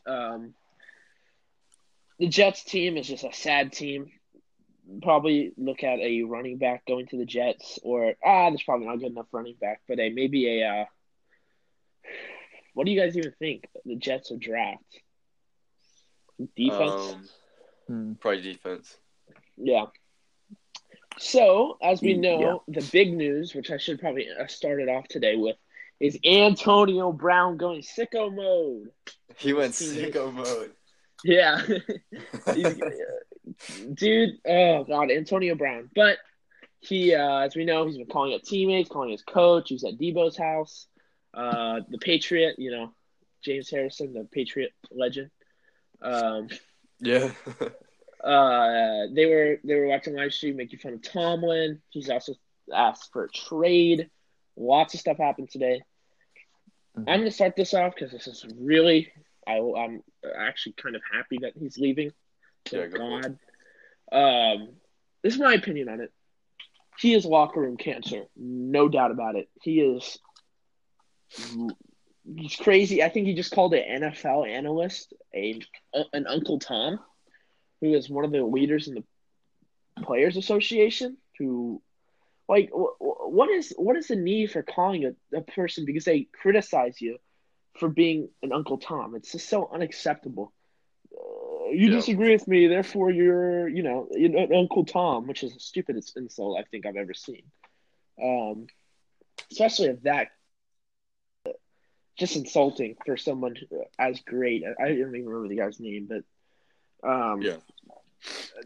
Um, 0.05 0.53
the 2.19 2.27
Jets 2.27 2.63
team 2.63 2.97
is 2.97 3.07
just 3.07 3.23
a 3.23 3.33
sad 3.33 3.71
team. 3.73 4.11
Probably 5.01 5.53
look 5.57 5.83
at 5.83 5.99
a 5.99 6.23
running 6.23 6.57
back 6.57 6.85
going 6.85 7.07
to 7.07 7.17
the 7.17 7.25
Jets, 7.25 7.79
or 7.83 8.15
ah, 8.23 8.49
there's 8.49 8.63
probably 8.63 8.87
not 8.87 8.99
good 8.99 9.11
enough 9.11 9.27
running 9.31 9.55
back, 9.59 9.81
but 9.87 9.99
a 9.99 10.09
maybe 10.09 10.61
a. 10.61 10.67
Uh, 10.67 10.85
what 12.73 12.85
do 12.85 12.91
you 12.91 12.99
guys 12.99 13.15
even 13.17 13.33
think 13.39 13.65
the 13.85 13.95
Jets 13.95 14.29
will 14.29 14.39
draft? 14.39 14.83
Defense, 16.55 17.15
Um, 17.89 18.17
probably 18.19 18.41
defense. 18.41 18.97
yeah. 19.57 19.85
So 21.19 21.77
as 21.81 22.01
we 22.01 22.13
Yeah. 22.13 22.21
know, 22.39 22.63
the 22.67 22.87
big 22.91 23.13
news, 23.13 23.53
which 23.55 23.71
I 23.71 23.77
should 23.77 23.99
probably 23.99 24.27
uh, 24.29 24.47
started 24.47 24.89
off 24.89 25.07
today 25.07 25.35
with, 25.35 25.55
is 25.99 26.17
Antonio 26.25 27.11
Brown 27.11 27.57
going 27.57 27.81
sicko 27.81 28.33
mode. 28.33 28.89
He 29.37 29.53
went 29.53 29.73
sicko 29.73 30.33
mode. 30.33 30.71
Yeah. 31.23 31.61
He's- 32.55 32.81
uh, 32.81 33.85
dude, 33.93 34.39
oh 34.47 34.83
god, 34.83 35.11
Antonio 35.11 35.55
Brown. 35.55 35.89
But 35.95 36.17
he, 36.79 37.15
uh, 37.15 37.37
as 37.39 37.55
we 37.55 37.63
know, 37.65 37.85
he's 37.85 37.97
been 37.97 38.07
calling 38.07 38.33
out 38.33 38.43
teammates, 38.43 38.89
calling 38.89 39.11
his 39.11 39.21
coach. 39.21 39.69
He 39.69 39.75
was 39.75 39.83
at 39.85 39.97
Deebo's 39.97 40.37
house. 40.37 40.87
Uh, 41.33 41.79
the 41.89 41.97
Patriot, 41.97 42.55
you 42.59 42.71
know, 42.71 42.93
James 43.43 43.69
Harrison, 43.69 44.13
the 44.13 44.25
Patriot 44.31 44.71
legend. 44.91 45.29
Um, 46.01 46.49
yeah. 46.99 47.31
uh, 48.23 49.07
they 49.13 49.25
were 49.25 49.59
they 49.63 49.75
were 49.75 49.87
watching 49.87 50.15
live 50.15 50.33
stream 50.33 50.55
making 50.57 50.79
fun 50.79 50.93
of 50.93 51.01
Tomlin. 51.01 51.81
He's 51.89 52.09
also 52.09 52.35
asked 52.73 53.11
for 53.11 53.25
a 53.25 53.29
trade. 53.29 54.09
Lots 54.55 54.93
of 54.93 54.99
stuff 54.99 55.17
happened 55.17 55.49
today. 55.49 55.81
Mhm. 56.97 57.05
I'm 57.07 57.19
gonna 57.19 57.31
start 57.31 57.55
this 57.55 57.73
off 57.73 57.95
because 57.95 58.11
this 58.11 58.27
is 58.27 58.45
really 58.57 59.11
I, 59.47 59.57
I'm 59.57 60.03
actually 60.37 60.73
kind 60.73 60.95
of 60.95 61.01
happy 61.11 61.39
that 61.41 61.53
he's 61.57 61.77
leaving. 61.77 62.11
Yeah, 62.71 62.81
Thank 62.81 62.93
go 62.93 63.19
God. 63.21 63.37
Um, 64.11 64.69
this 65.21 65.33
is 65.33 65.39
my 65.39 65.53
opinion 65.53 65.89
on 65.89 65.99
it. 66.01 66.11
He 66.99 67.13
is 67.13 67.25
locker 67.25 67.59
room 67.61 67.77
cancer, 67.77 68.25
no 68.35 68.87
doubt 68.87 69.11
about 69.11 69.35
it. 69.35 69.49
He 69.61 69.81
is. 69.81 70.19
He's 72.37 72.55
crazy. 72.55 73.03
I 73.03 73.09
think 73.09 73.27
he 73.27 73.33
just 73.33 73.51
called 73.51 73.73
an 73.73 74.03
NFL 74.03 74.47
analyst 74.47 75.13
a 75.35 75.59
an 76.13 76.27
Uncle 76.27 76.59
Tom, 76.59 76.99
who 77.83 77.93
is 77.93 78.09
one 78.09 78.23
of 78.23 78.31
the 78.31 78.43
leaders 78.43 78.87
in 78.87 78.95
the 78.95 79.03
Players 80.03 80.37
Association. 80.37 81.17
Who, 81.37 81.81
like, 82.47 82.69
wh- 82.69 82.95
wh- 82.99 83.29
what 83.31 83.49
is 83.49 83.73
what 83.77 83.97
is 83.97 84.07
the 84.07 84.15
need 84.15 84.51
for 84.51 84.63
calling 84.63 85.05
a, 85.05 85.37
a 85.37 85.41
person 85.41 85.85
because 85.85 86.05
they 86.05 86.27
criticize 86.41 87.01
you 87.01 87.17
for 87.79 87.89
being 87.89 88.29
an 88.41 88.53
Uncle 88.53 88.77
Tom? 88.77 89.15
It's 89.15 89.31
just 89.33 89.49
so 89.49 89.69
unacceptable. 89.71 90.53
Uh, 91.13 91.69
you 91.71 91.89
Yeah. 91.89 91.95
disagree 91.95 92.31
with 92.31 92.47
me, 92.47 92.67
therefore 92.67 93.11
you're, 93.11 93.67
you 93.67 93.83
know, 93.83 94.07
you're 94.11 94.37
an 94.37 94.53
Uncle 94.53 94.85
Tom, 94.85 95.27
which 95.27 95.43
is 95.43 95.53
the 95.53 95.59
stupidest 95.59 96.15
insult 96.15 96.57
I 96.59 96.63
think 96.63 96.85
I've 96.85 96.95
ever 96.95 97.13
seen. 97.13 97.43
Um, 98.21 98.67
especially 99.51 99.87
if 99.87 100.01
that, 100.03 100.29
just 102.17 102.35
insulting 102.35 102.95
for 103.05 103.17
someone 103.17 103.55
as 103.97 104.21
great. 104.21 104.63
I 104.63 104.83
I 104.83 104.87
don't 104.89 104.97
even 105.15 105.25
remember 105.27 105.47
the 105.49 105.57
guy's 105.57 105.79
name, 105.79 106.07
but 106.07 106.23
um, 107.09 107.41
Yeah. 107.41 107.57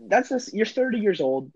That's 0.07 0.29
just 0.29 0.53
you're 0.53 0.65
30 0.65 0.99
years 0.99 1.21
old. 1.21 1.51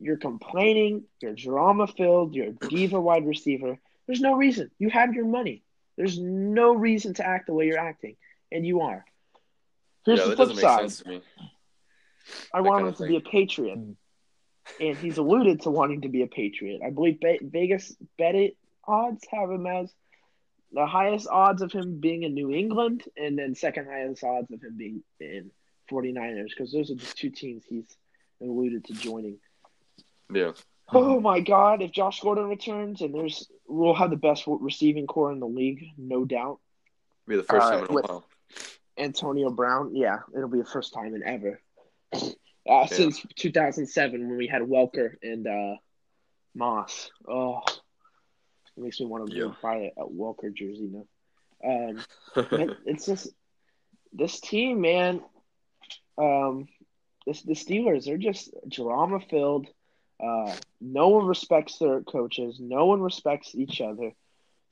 You're 0.00 0.16
complaining. 0.16 1.04
You're 1.20 1.34
drama 1.34 1.86
filled. 1.86 2.34
You're 2.34 2.48
a 2.48 2.68
diva 2.68 3.00
wide 3.00 3.26
receiver. 3.26 3.78
There's 4.06 4.20
no 4.20 4.34
reason. 4.34 4.70
You 4.78 4.90
have 4.90 5.14
your 5.14 5.26
money. 5.26 5.62
There's 5.96 6.18
no 6.18 6.74
reason 6.74 7.14
to 7.14 7.26
act 7.26 7.46
the 7.46 7.54
way 7.54 7.66
you're 7.66 7.78
acting, 7.78 8.16
and 8.52 8.64
you 8.64 8.82
are. 8.82 9.04
Here's 10.06 10.20
yeah, 10.20 10.26
the 10.26 10.36
flip 10.36 10.56
side. 10.56 10.80
sense 10.80 11.00
to 11.00 11.08
me. 11.08 11.22
I 12.54 12.62
that 12.62 12.68
want 12.68 12.86
him 12.86 12.94
to 12.94 13.06
be 13.06 13.16
a 13.16 13.20
patriot, 13.20 13.78
and 14.80 14.96
he's 14.96 15.18
alluded 15.18 15.62
to 15.62 15.70
wanting 15.70 16.02
to 16.02 16.08
be 16.08 16.22
a 16.22 16.26
patriot. 16.26 16.80
I 16.86 16.90
believe 16.90 17.20
Be- 17.20 17.40
Vegas 17.42 17.96
bet 18.16 18.34
it 18.34 18.56
odds 18.86 19.26
have 19.32 19.50
him 19.50 19.66
as 19.66 19.92
the 20.72 20.86
highest 20.86 21.28
odds 21.28 21.62
of 21.62 21.72
him 21.72 22.00
being 22.00 22.22
in 22.22 22.34
New 22.34 22.52
England, 22.52 23.02
and 23.16 23.38
then 23.38 23.54
second 23.54 23.86
highest 23.86 24.22
odds 24.22 24.50
of 24.52 24.62
him 24.62 24.76
being 24.76 25.02
in 25.20 25.50
49ers, 25.90 26.50
because 26.50 26.72
those 26.72 26.90
are 26.90 26.94
the 26.94 27.08
two 27.14 27.30
teams 27.30 27.64
he's 27.68 27.96
alluded 28.40 28.84
to 28.86 28.94
joining. 28.94 29.38
Yeah. 30.32 30.52
Oh 30.90 31.20
my 31.20 31.40
God! 31.40 31.82
If 31.82 31.92
Josh 31.92 32.20
Gordon 32.20 32.48
returns, 32.48 33.02
and 33.02 33.14
there's 33.14 33.50
we'll 33.66 33.94
have 33.94 34.10
the 34.10 34.16
best 34.16 34.44
receiving 34.46 35.06
corps 35.06 35.32
in 35.32 35.40
the 35.40 35.46
league, 35.46 35.84
no 35.98 36.24
doubt. 36.24 36.60
Be 37.26 37.36
the 37.36 37.42
first 37.42 37.66
Uh, 37.66 37.70
time 37.72 37.84
in 37.84 37.90
a 37.90 38.00
while. 38.00 38.28
Antonio 38.96 39.50
Brown, 39.50 39.94
yeah, 39.94 40.20
it'll 40.34 40.48
be 40.48 40.58
the 40.58 40.64
first 40.64 40.92
time 40.94 41.14
in 41.14 41.22
ever. 41.22 41.60
Uh, 42.68 42.86
Since 42.86 43.24
2007, 43.36 44.28
when 44.28 44.36
we 44.36 44.46
had 44.46 44.62
Welker 44.62 45.16
and 45.22 45.46
uh, 45.46 45.76
Moss. 46.54 47.10
Oh, 47.26 47.60
it 47.68 48.82
makes 48.82 48.98
me 49.00 49.06
want 49.06 49.30
to 49.30 49.36
Yeah. 49.36 49.52
buy 49.62 49.92
a, 49.96 50.02
a 50.02 50.08
Welker 50.08 50.52
jersey 50.52 50.90
now. 50.90 51.06
Um, 51.64 52.04
it's 52.86 53.06
just 53.06 53.28
this 54.12 54.40
team, 54.40 54.80
man. 54.80 55.22
Um, 56.18 56.68
this 57.26 57.42
the 57.42 57.54
Steelers, 57.54 58.04
they're 58.04 58.16
just 58.18 58.50
drama 58.68 59.20
filled. 59.20 59.68
Uh, 60.22 60.54
no 60.80 61.08
one 61.08 61.26
respects 61.26 61.78
their 61.78 62.00
coaches. 62.02 62.56
No 62.60 62.86
one 62.86 63.00
respects 63.00 63.54
each 63.54 63.80
other. 63.80 64.12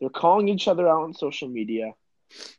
They're 0.01 0.11
calling 0.11 0.49
each 0.49 0.67
other 0.69 0.89
out 0.89 1.05
on 1.05 1.15
social 1.15 1.49
media. 1.49 1.95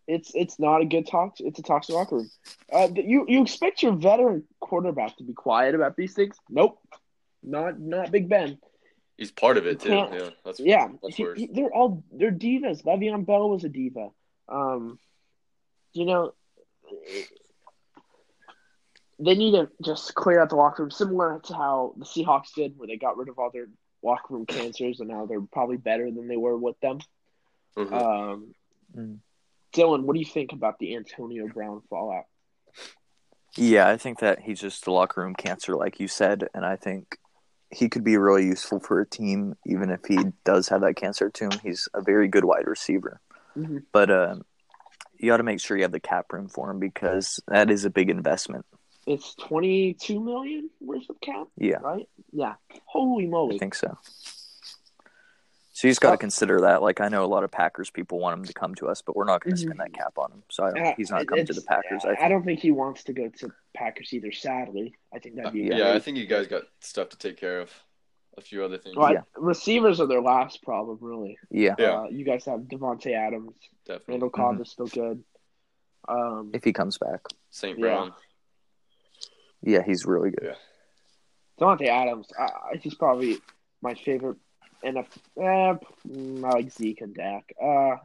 It's 0.07 0.31
it's 0.33 0.57
not 0.59 0.81
a 0.81 0.85
good 0.85 1.05
talk. 1.07 1.39
It's 1.39 1.59
a 1.59 1.63
toxic 1.63 1.95
locker 1.95 2.15
room. 2.17 2.29
Uh, 2.71 2.87
you 2.95 3.25
you 3.27 3.41
expect 3.41 3.83
your 3.83 3.91
veteran 3.93 4.43
quarterback 4.61 5.17
to 5.17 5.23
be 5.23 5.33
quiet 5.33 5.75
about 5.75 5.97
these 5.97 6.13
things? 6.13 6.37
Nope, 6.49 6.79
not 7.43 7.77
not 7.79 8.09
Big 8.11 8.29
Ben. 8.29 8.57
He's 9.17 9.31
part 9.31 9.57
of 9.57 9.65
it 9.67 9.79
too. 9.81 9.89
Yeah. 9.89 10.29
That's 10.45 10.59
Yeah, 10.59 10.87
That's 11.03 11.15
he- 11.17 11.23
worse. 11.23 11.39
he- 11.39 11.47
they're 11.47 11.73
all 11.73 12.03
they're 12.13 12.31
divas. 12.31 12.83
Le'Veon 12.83 13.25
Bell 13.25 13.49
was 13.49 13.63
a 13.65 13.69
diva. 13.69 14.09
Um, 14.47 14.99
you 15.93 16.05
know, 16.05 16.33
they 19.19 19.35
need 19.35 19.51
to 19.51 19.69
just 19.83 20.13
clear 20.15 20.41
out 20.41 20.49
the 20.49 20.55
locker 20.55 20.83
room, 20.83 20.91
similar 20.91 21.39
to 21.45 21.53
how 21.53 21.93
the 21.97 22.05
Seahawks 22.05 22.53
did, 22.55 22.77
where 22.77 22.87
they 22.87 22.97
got 22.97 23.17
rid 23.17 23.29
of 23.29 23.39
all 23.39 23.49
their 23.51 23.67
locker 24.03 24.33
room 24.35 24.45
cancers, 24.45 24.99
and 24.99 25.09
now 25.09 25.25
they're 25.25 25.41
probably 25.41 25.77
better 25.77 26.11
than 26.11 26.27
they 26.27 26.37
were 26.37 26.57
with 26.57 26.79
them. 26.79 26.99
Mhm. 27.75 27.93
Um, 27.93 28.53
Mm. 28.95 29.19
Dylan, 29.73 30.03
what 30.03 30.13
do 30.13 30.19
you 30.19 30.25
think 30.25 30.53
about 30.53 30.79
the 30.79 30.95
Antonio 30.95 31.47
Brown 31.47 31.81
fallout? 31.89 32.25
Yeah, 33.55 33.89
I 33.89 33.97
think 33.97 34.19
that 34.19 34.39
he's 34.39 34.61
just 34.61 34.85
the 34.85 34.91
locker 34.91 35.21
room 35.21 35.35
cancer, 35.35 35.75
like 35.75 35.99
you 35.99 36.07
said, 36.07 36.47
and 36.53 36.65
I 36.65 36.75
think 36.75 37.17
he 37.69 37.89
could 37.89 38.03
be 38.03 38.17
really 38.17 38.45
useful 38.45 38.79
for 38.79 39.01
a 39.01 39.05
team, 39.05 39.55
even 39.65 39.89
if 39.89 40.05
he 40.05 40.17
does 40.45 40.69
have 40.69 40.81
that 40.81 40.95
cancer 40.95 41.29
to 41.29 41.45
him. 41.45 41.59
He's 41.63 41.89
a 41.93 42.01
very 42.01 42.27
good 42.27 42.45
wide 42.45 42.65
receiver, 42.65 43.19
Mhm. 43.57 43.83
but 43.91 44.09
uh, 44.09 44.35
you 45.17 45.31
got 45.31 45.37
to 45.37 45.43
make 45.43 45.59
sure 45.59 45.75
you 45.75 45.83
have 45.83 45.91
the 45.91 45.99
cap 45.99 46.31
room 46.31 46.47
for 46.47 46.69
him 46.71 46.79
because 46.79 47.39
that 47.47 47.69
is 47.69 47.83
a 47.83 47.89
big 47.89 48.09
investment. 48.09 48.65
It's 49.07 49.33
twenty 49.35 49.93
two 49.93 50.19
million 50.19 50.69
worth 50.81 51.09
of 51.09 51.19
cap, 51.21 51.47
Yeah, 51.57 51.77
right? 51.77 52.07
Yeah. 52.31 52.55
Holy 52.85 53.25
moly. 53.25 53.55
I 53.55 53.59
think 53.59 53.73
so. 53.75 53.97
So 55.71 55.87
you 55.87 55.91
just 55.91 56.01
got 56.01 56.09
to 56.09 56.13
Uh, 56.15 56.17
consider 56.17 56.61
that. 56.61 56.81
Like 56.81 56.99
I 57.01 57.07
know 57.07 57.23
a 57.23 57.27
lot 57.27 57.43
of 57.43 57.51
Packers 57.51 57.89
people 57.91 58.19
want 58.19 58.37
him 58.39 58.45
to 58.45 58.53
come 58.53 58.73
to 58.75 58.87
us, 58.87 59.01
but 59.03 59.15
we're 59.15 59.25
not 59.25 59.43
going 59.43 59.55
to 59.55 59.61
spend 59.61 59.79
that 59.79 59.93
cap 59.93 60.17
on 60.17 60.31
him. 60.31 60.43
So 60.49 60.63
I 60.65 60.71
don't, 60.71 60.87
Uh, 60.87 60.93
he's 60.97 61.11
not 61.11 61.25
coming 61.27 61.45
to 61.45 61.53
the 61.53 61.61
Packers. 61.61 62.03
I 62.03 62.09
I, 62.11 62.15
think. 62.15 62.29
don't 62.29 62.43
think 62.43 62.59
he 62.59 62.71
wants 62.71 63.03
to 63.05 63.13
go 63.13 63.29
to 63.29 63.51
Packers 63.75 64.11
either. 64.11 64.31
Sadly, 64.31 64.95
I 65.13 65.19
think 65.19 65.35
that'd 65.35 65.53
be 65.53 65.61
yeah, 65.61 65.93
I 65.93 65.99
think 65.99 66.17
you 66.17 66.25
guys 66.25 66.47
got 66.47 66.63
stuff 66.81 67.09
to 67.09 67.17
take 67.17 67.37
care 67.37 67.59
of. 67.61 67.71
A 68.37 68.41
few 68.41 68.63
other 68.63 68.77
things. 68.77 68.95
Well, 68.95 69.17
I- 69.17 69.23
receivers 69.35 69.99
are 69.99 70.05
their 70.05 70.21
last 70.21 70.61
problem, 70.63 70.97
really. 71.01 71.37
Yeah, 71.49 71.75
Yeah. 71.79 72.01
Uh, 72.01 72.07
you 72.09 72.23
guys 72.25 72.45
have 72.45 72.61
Davante 72.61 73.13
Adams, 73.13 73.53
Definitely. 73.85 74.11
Randall 74.13 74.29
Cobb 74.29 74.61
is 74.61 74.69
still 74.69 74.85
good. 74.87 75.23
Um, 76.07 76.51
if 76.53 76.63
he 76.63 76.71
comes 76.73 76.97
back, 76.99 77.21
St. 77.51 77.79
Brown. 77.79 78.07
yeah, 78.07 78.13
he's 79.63 80.05
really 80.05 80.31
good. 80.31 80.55
Davante 81.59 81.87
Adams, 81.87 82.27
uh, 82.37 82.47
he's 82.79 82.95
probably 82.95 83.37
my 83.81 83.93
favorite. 83.95 84.37
NFL, 84.83 85.07
eh, 85.39 85.73
mm, 86.07 86.43
I 86.45 86.49
like 86.49 86.71
Zeke 86.71 87.01
and 87.01 87.15
Dak. 87.15 87.51
Uh, 87.61 87.95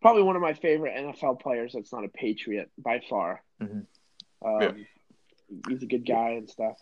probably 0.00 0.22
one 0.22 0.34
of 0.34 0.40
my 0.40 0.54
favorite 0.54 0.96
NFL 0.96 1.40
players 1.40 1.74
that's 1.74 1.92
not 1.92 2.04
a 2.04 2.08
Patriot 2.08 2.70
by 2.78 3.00
far. 3.00 3.42
Mhm. 3.60 3.86
Um, 4.42 4.60
Yeah. 4.62 4.72
He's 5.68 5.82
a 5.82 5.86
good 5.86 6.06
guy 6.06 6.30
and 6.30 6.48
stuff. 6.48 6.78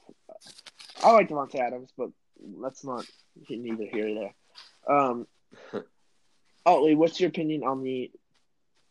I 1.03 1.13
like 1.13 1.31
Davante 1.31 1.57
Adams, 1.57 1.91
but 1.97 2.11
let's 2.39 2.85
not 2.85 3.05
neither 3.49 3.87
here 3.87 4.09
nor 4.09 4.33
there. 4.87 4.95
Um, 4.97 5.27
Utley, 6.67 6.95
what's 6.95 7.19
your 7.19 7.29
opinion 7.29 7.65
on 7.65 7.83
the 7.83 8.11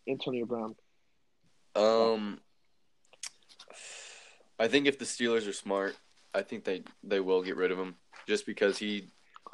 Antonio 0.08 0.46
Brown? 0.46 0.76
Um, 1.76 2.42
I 4.60 4.68
think 4.68 4.88
if 4.88 4.98
the 4.98 5.06
Steelers 5.06 5.48
are 5.48 5.54
smart, 5.54 5.96
I 6.34 6.42
think 6.42 6.64
they 6.64 6.84
they 7.04 7.20
will 7.20 7.44
get 7.44 7.58
rid 7.58 7.72
of 7.72 7.80
him 7.80 7.96
just 8.28 8.46
because 8.46 8.78
he, 8.78 9.08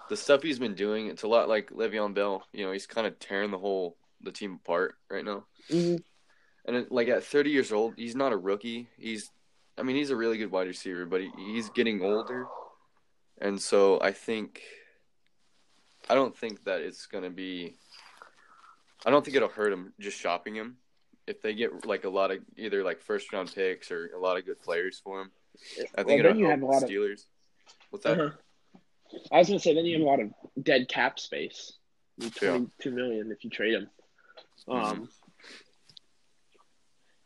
the 0.09 0.17
stuff 0.17 0.41
he's 0.41 0.59
been 0.59 0.73
doing, 0.73 1.07
it's 1.07 1.23
a 1.23 1.27
lot 1.27 1.47
like 1.47 1.69
Le'Veon 1.69 2.13
Bell. 2.13 2.45
You 2.51 2.65
know, 2.65 2.71
he's 2.71 2.87
kind 2.87 3.05
of 3.05 3.19
tearing 3.19 3.51
the 3.51 3.57
whole 3.57 3.97
the 4.21 4.31
team 4.31 4.59
apart 4.63 4.95
right 5.09 5.23
now. 5.23 5.45
Mm-hmm. 5.69 5.97
And 6.65 6.75
it, 6.77 6.91
like 6.91 7.09
at 7.09 7.23
30 7.23 7.49
years 7.49 7.71
old, 7.71 7.93
he's 7.97 8.15
not 8.15 8.31
a 8.31 8.37
rookie. 8.37 8.87
He's, 8.97 9.29
I 9.77 9.83
mean, 9.83 9.97
he's 9.97 10.11
a 10.11 10.15
really 10.15 10.37
good 10.37 10.51
wide 10.51 10.67
receiver, 10.67 11.05
but 11.05 11.21
he, 11.21 11.29
he's 11.37 11.69
getting 11.69 12.01
older, 12.01 12.47
and 13.39 13.61
so 13.61 13.99
I 14.01 14.11
think, 14.11 14.61
I 16.09 16.15
don't 16.15 16.35
think 16.37 16.63
that 16.63 16.81
it's 16.81 17.05
gonna 17.05 17.29
be. 17.29 17.75
I 19.05 19.09
don't 19.09 19.23
think 19.25 19.35
it'll 19.35 19.49
hurt 19.49 19.73
him 19.73 19.93
just 19.99 20.17
shopping 20.17 20.55
him. 20.55 20.77
If 21.25 21.41
they 21.41 21.53
get 21.53 21.85
like 21.85 22.03
a 22.03 22.09
lot 22.09 22.31
of 22.31 22.39
either 22.57 22.83
like 22.83 23.01
first 23.01 23.31
round 23.31 23.53
picks 23.53 23.91
or 23.91 24.11
a 24.15 24.19
lot 24.19 24.37
of 24.37 24.45
good 24.45 24.61
players 24.61 24.99
for 25.03 25.21
him, 25.21 25.31
I 25.97 26.03
think 26.03 26.07
Well, 26.07 26.19
it'll 26.19 26.31
then 26.31 26.39
you 26.39 26.45
help 26.47 26.51
have 26.51 26.59
a 26.59 26.61
the 26.61 26.65
lot 26.71 26.83
of- 26.83 26.89
Steelers. 26.89 27.25
What's 27.91 28.03
that? 28.05 28.19
Uh-huh. 28.19 28.35
I 29.31 29.37
was 29.39 29.47
gonna 29.47 29.59
say 29.59 29.73
then 29.73 29.85
you 29.85 29.93
have 29.99 30.01
a 30.01 30.09
lot 30.09 30.19
of 30.19 30.31
dead 30.61 30.87
cap 30.89 31.19
space. 31.19 31.73
You 32.17 32.29
Yeah. 32.41 32.49
twenty 32.49 32.67
two 32.81 32.91
million 32.91 33.31
if 33.31 33.43
you 33.43 33.49
trade 33.49 33.73
him. 33.75 33.89
Um, 34.67 35.07
Mhm. 35.07 35.09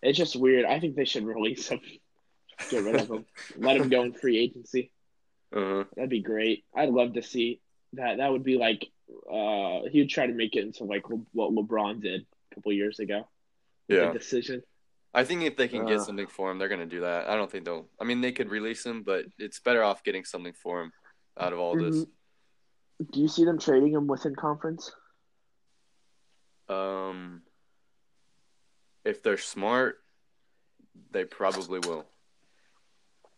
it's 0.02 0.18
just 0.18 0.36
weird. 0.36 0.66
I 0.66 0.80
think 0.80 0.96
they 0.96 1.06
should 1.06 1.26
release 1.26 1.68
him, 1.70 1.80
get 2.70 2.84
rid 2.84 2.96
of 2.96 3.10
him, 3.10 3.26
let 3.58 3.78
him 3.78 3.90
go 3.90 4.04
in 4.04 4.14
free 4.14 4.38
agency. 4.38 4.92
Uh-huh. 5.54 5.86
That'd 5.96 6.10
be 6.10 6.22
great. 6.22 6.66
I'd 6.76 6.90
love 6.90 7.14
to 7.14 7.24
see 7.24 7.62
that. 7.94 8.18
That 8.18 8.32
would 8.32 8.44
be 8.44 8.58
like 8.58 8.86
uh, 9.32 9.84
he 9.90 10.00
would 10.00 10.10
try 10.10 10.28
to 10.28 10.34
make 10.34 10.56
it 10.56 10.66
into 10.66 10.84
like 10.84 11.10
Le- 11.10 11.26
what 11.32 11.52
LeBron 11.52 12.02
did 12.02 12.26
a 12.52 12.56
couple 12.56 12.74
years 12.74 13.00
ago. 13.00 13.28
Yeah. 13.88 14.08
The 14.12 14.20
decision. 14.20 14.64
I 15.14 15.24
think 15.24 15.44
if 15.44 15.56
they 15.58 15.68
can 15.68 15.84
Uh. 15.84 15.86
get 15.86 16.02
something 16.02 16.28
for 16.28 16.52
him, 16.52 16.58
they're 16.60 16.68
gonna 16.70 16.86
do 16.86 17.02
that. 17.02 17.28
I 17.30 17.36
don't 17.36 17.50
think 17.52 17.66
they'll. 17.66 17.90
I 18.00 18.04
mean, 18.04 18.22
they 18.22 18.32
could 18.32 18.50
release 18.50 18.86
him, 18.86 19.04
but 19.04 19.26
it's 19.38 19.60
better 19.60 19.84
off 19.84 20.04
getting 20.04 20.26
something 20.26 20.54
for 20.54 20.82
him 20.82 20.92
out 21.38 21.54
of 21.54 21.60
all 21.60 21.76
this. 21.78 22.06
Do 23.12 23.20
you 23.22 23.28
see 23.28 23.46
them 23.46 23.60
trading 23.60 23.94
him 23.94 24.08
within 24.08 24.36
conference? 24.36 24.92
Um, 26.68 27.44
if 29.06 29.24
they're 29.24 29.38
smart, 29.38 30.04
they 31.12 31.24
probably 31.24 31.80
will. 31.80 32.06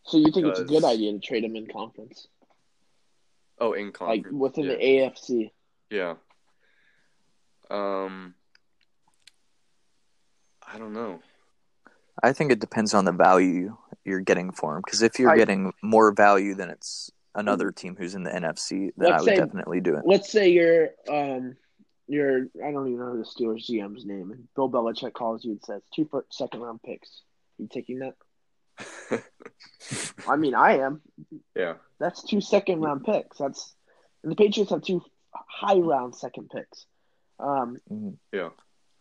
So 0.04 0.16
you 0.18 0.32
think 0.32 0.46
it's 0.46 0.60
a 0.60 0.64
good 0.64 0.82
idea 0.82 1.12
to 1.12 1.18
trade 1.20 1.44
him 1.44 1.54
in 1.56 1.66
conference, 1.68 2.26
Oh, 3.58 3.74
in 3.74 3.92
conference, 3.92 4.24
like 4.24 4.32
within 4.32 4.64
yeah. 4.64 4.70
the 4.72 4.82
AFC? 4.82 5.50
yeah. 5.90 6.14
Um, 7.70 8.34
I 10.72 10.78
don't 10.78 10.92
know. 10.92 11.20
I 12.22 12.32
think 12.32 12.52
it 12.52 12.58
depends 12.60 12.94
on 12.94 13.04
the 13.04 13.12
value 13.12 13.76
you're 14.04 14.20
getting 14.20 14.52
for 14.52 14.76
him. 14.76 14.82
Because 14.84 15.02
if 15.02 15.18
you're 15.18 15.30
I- 15.30 15.36
getting 15.36 15.72
more 15.82 16.12
value 16.12 16.54
than 16.54 16.70
it's 16.70 17.10
another 17.34 17.70
team 17.70 17.96
who's 17.96 18.14
in 18.14 18.22
the 18.24 18.30
NFC, 18.30 18.90
then 18.96 19.12
I 19.12 19.16
would 19.20 19.24
say- 19.24 19.36
definitely 19.36 19.80
do 19.80 19.94
it. 19.96 20.02
let's 20.04 20.30
say 20.30 20.48
you're 20.50 20.90
um 21.08 21.56
you're 22.08 22.46
I 22.64 22.72
don't 22.72 22.88
even 22.88 22.98
know 22.98 23.12
who 23.12 23.18
the 23.18 23.24
Steelers 23.24 23.66
GM's 23.70 24.04
name 24.04 24.32
and 24.32 24.48
Bill 24.56 24.68
Belichick 24.70 25.12
calls 25.12 25.44
you 25.44 25.52
and 25.52 25.62
says 25.64 25.82
two 25.94 26.06
first, 26.10 26.34
second 26.34 26.60
round 26.60 26.82
picks. 26.82 27.22
You 27.58 27.68
taking 27.72 28.00
that? 28.00 28.14
I 30.28 30.36
mean, 30.36 30.54
I 30.54 30.78
am. 30.78 31.02
yeah, 31.54 31.74
That's 31.98 32.22
two 32.22 32.40
second 32.40 32.80
round 32.80 33.04
picks. 33.04 33.38
That's 33.38 33.74
and 34.22 34.32
the 34.32 34.36
Patriots 34.36 34.70
have 34.70 34.82
two 34.82 35.02
high 35.32 35.76
round 35.78 36.14
second 36.16 36.50
picks. 36.50 36.86
Um, 37.38 37.78
Mhm. 37.90 38.16
yeah. 38.32 38.50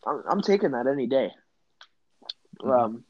I'm, 0.05 0.23
I'm 0.29 0.41
taking 0.41 0.71
that 0.71 0.87
any 0.87 1.07
day. 1.07 1.31
Mhm. 2.61 2.79
Um, 2.79 3.03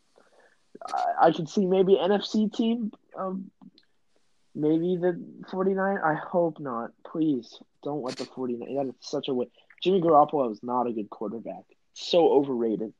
I, 0.85 1.27
I 1.27 1.31
could 1.31 1.49
see 1.49 1.65
maybe 1.65 1.95
NFC 1.95 2.51
team. 2.53 2.91
Um, 3.17 3.51
maybe 4.55 4.97
the 4.97 5.19
49 5.51 5.97
I 6.03 6.13
hope 6.15 6.59
not. 6.59 6.91
Please 7.05 7.59
don't 7.83 8.03
let 8.03 8.15
the 8.17 8.25
49 8.25 8.75
That 8.75 8.87
is 8.87 8.95
such 9.01 9.27
a 9.27 9.33
way. 9.33 9.47
Jimmy 9.81 10.01
Garoppolo 10.01 10.51
is 10.51 10.61
not 10.63 10.87
a 10.87 10.91
good 10.91 11.09
quarterback. 11.09 11.63
So 11.93 12.29
overrated. 12.31 12.93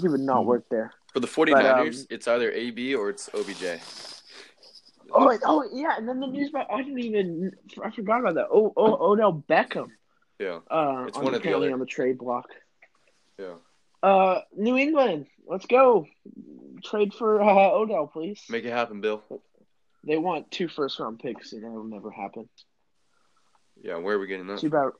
He 0.00 0.08
would 0.08 0.20
not 0.20 0.42
Mhm. 0.42 0.46
work 0.46 0.68
there. 0.70 0.92
For 1.12 1.20
the 1.20 1.26
49ers, 1.26 2.00
um, 2.02 2.06
it's 2.10 2.28
either 2.28 2.50
AB 2.52 2.94
or 2.94 3.10
it's 3.10 3.28
OBJ. 3.34 3.80
Oh, 5.12 5.36
oh 5.44 5.68
yeah, 5.72 5.96
and 5.96 6.08
then 6.08 6.20
the 6.20 6.26
news 6.28 6.50
about 6.50 6.70
I 6.70 6.82
didn't 6.82 7.00
even 7.00 7.50
I 7.82 7.90
forgot 7.90 8.20
about 8.20 8.34
that. 8.36 8.46
Oh, 8.52 8.72
oh 8.76 9.10
Odell 9.12 9.42
Beckham. 9.48 9.90
Yeah, 10.38 10.60
Uh, 10.70 11.06
It's 11.08 11.18
on 11.18 11.24
one 11.24 11.34
or 11.34 11.38
the 11.38 11.38
apparently 11.38 11.66
other. 11.66 11.74
on 11.74 11.80
the 11.80 11.86
trade 11.86 12.16
block. 12.18 12.48
yeah. 13.38 13.54
Uh, 14.02 14.40
New 14.56 14.76
England, 14.76 15.26
let's 15.46 15.66
go. 15.66 16.06
Trade 16.84 17.12
for 17.12 17.42
uh, 17.42 17.70
Odell, 17.72 18.06
please. 18.06 18.42
Make 18.48 18.64
it 18.64 18.72
happen, 18.72 19.00
Bill. 19.00 19.22
They 20.04 20.16
want 20.16 20.50
two 20.50 20.68
first 20.68 20.98
round 20.98 21.18
picks, 21.18 21.52
and 21.52 21.62
that 21.62 21.70
will 21.70 21.84
never 21.84 22.10
happen. 22.10 22.48
Yeah, 23.82 23.96
where 23.96 24.16
are 24.16 24.18
we 24.18 24.26
getting 24.26 24.46
that? 24.46 24.60
Too 24.60 24.70
bad 24.70 24.90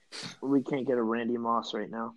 we 0.42 0.62
can't 0.62 0.86
get 0.86 0.98
a 0.98 1.02
Randy 1.02 1.36
Moss 1.38 1.72
right 1.74 1.90
now. 1.90 2.14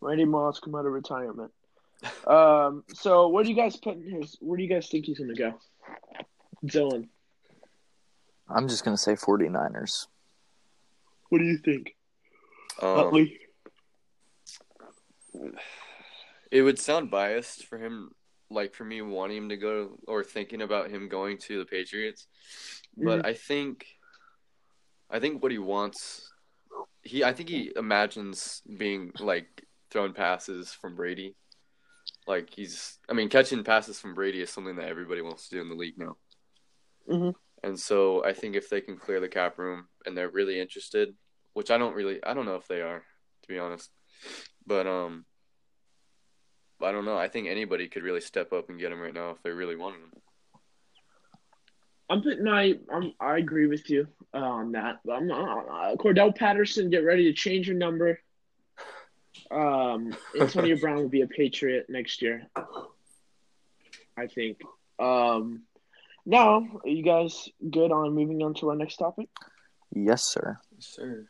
Randy 0.00 0.24
Moss 0.24 0.60
come 0.60 0.74
out 0.74 0.86
of 0.86 0.92
retirement. 0.92 1.52
Um, 2.26 2.82
so 2.94 3.28
where 3.28 3.44
do 3.44 3.50
you 3.50 3.56
guys 3.56 3.76
put 3.76 3.98
his? 3.98 4.38
Where 4.40 4.56
do 4.56 4.62
you 4.62 4.70
guys 4.70 4.88
think 4.88 5.04
he's 5.04 5.18
gonna 5.18 5.34
go? 5.34 5.52
Dylan, 6.64 7.08
I'm 8.48 8.68
just 8.68 8.84
going 8.84 8.96
to 8.96 9.02
say 9.02 9.14
49ers. 9.14 10.06
what 11.28 11.38
do 11.38 11.44
you 11.44 11.58
think? 11.58 11.94
Um, 12.82 12.98
Utley? 12.98 13.38
it 16.50 16.62
would 16.62 16.78
sound 16.78 17.10
biased 17.10 17.66
for 17.66 17.78
him, 17.78 18.10
like 18.50 18.74
for 18.74 18.84
me 18.84 19.00
wanting 19.02 19.36
him 19.36 19.48
to 19.50 19.56
go 19.56 19.98
or 20.06 20.24
thinking 20.24 20.62
about 20.62 20.90
him 20.90 21.08
going 21.08 21.38
to 21.38 21.58
the 21.58 21.64
Patriots, 21.64 22.26
but 22.96 23.24
I 23.24 23.34
think, 23.34 23.86
I 25.08 25.20
think 25.20 25.42
what 25.42 25.52
he 25.52 25.58
wants, 25.58 26.30
he 27.02 27.24
I 27.24 27.32
think 27.32 27.48
he 27.48 27.72
imagines 27.76 28.62
being 28.76 29.12
like 29.20 29.64
throwing 29.90 30.12
passes 30.12 30.72
from 30.72 30.96
Brady, 30.96 31.36
like 32.26 32.50
he's 32.50 32.98
I 33.08 33.12
mean 33.12 33.28
catching 33.28 33.64
passes 33.64 34.00
from 34.00 34.14
Brady 34.14 34.40
is 34.40 34.50
something 34.50 34.76
that 34.76 34.88
everybody 34.88 35.22
wants 35.22 35.48
to 35.48 35.56
do 35.56 35.62
in 35.62 35.68
the 35.68 35.74
league 35.76 35.98
now, 35.98 36.16
Mhm. 37.08 37.34
and 37.62 37.78
so 37.78 38.24
I 38.24 38.32
think 38.32 38.56
if 38.56 38.68
they 38.68 38.80
can 38.80 38.96
clear 38.96 39.20
the 39.20 39.28
cap 39.28 39.58
room 39.58 39.88
and 40.04 40.16
they're 40.16 40.28
really 40.28 40.60
interested, 40.60 41.16
which 41.52 41.70
I 41.70 41.78
don't 41.78 41.94
really 41.94 42.22
I 42.24 42.34
don't 42.34 42.46
know 42.46 42.56
if 42.56 42.66
they 42.66 42.82
are 42.82 43.04
to 43.42 43.48
be 43.48 43.58
honest, 43.58 43.90
but 44.66 44.86
um. 44.86 45.24
I 46.82 46.92
don't 46.92 47.04
know. 47.04 47.18
I 47.18 47.28
think 47.28 47.46
anybody 47.46 47.88
could 47.88 48.02
really 48.02 48.22
step 48.22 48.54
up 48.54 48.70
and 48.70 48.78
get 48.78 48.90
him 48.90 49.00
right 49.00 49.12
now 49.12 49.32
if 49.32 49.42
they 49.42 49.50
really 49.50 49.76
wanted 49.76 50.00
him. 50.00 50.12
I'm 52.10 52.22
putting 52.22 52.44
my. 52.44 52.74
I'm, 52.92 53.12
I 53.20 53.38
agree 53.38 53.66
with 53.66 53.88
you 53.88 54.08
uh, 54.34 54.38
on 54.38 54.72
that. 54.72 54.98
I'm 55.10 55.28
not, 55.28 55.58
uh, 55.68 55.96
Cordarrelle 55.96 56.34
Patterson, 56.34 56.90
get 56.90 57.04
ready 57.04 57.24
to 57.24 57.32
change 57.32 57.68
your 57.68 57.76
number. 57.76 58.18
Um, 59.50 60.16
Antonio 60.40 60.76
Brown 60.76 60.96
will 60.96 61.08
be 61.08 61.20
a 61.20 61.28
Patriot 61.28 61.86
next 61.88 62.20
year. 62.20 62.48
I 64.16 64.26
think. 64.26 64.58
Um, 64.98 65.62
now, 66.26 66.66
are 66.84 66.88
you 66.88 67.04
guys 67.04 67.48
good 67.70 67.92
on 67.92 68.14
moving 68.14 68.42
on 68.42 68.54
to 68.54 68.70
our 68.70 68.76
next 68.76 68.96
topic? 68.96 69.28
Yes, 69.94 70.24
sir. 70.24 70.58
Yes, 70.72 70.86
sir. 70.96 71.26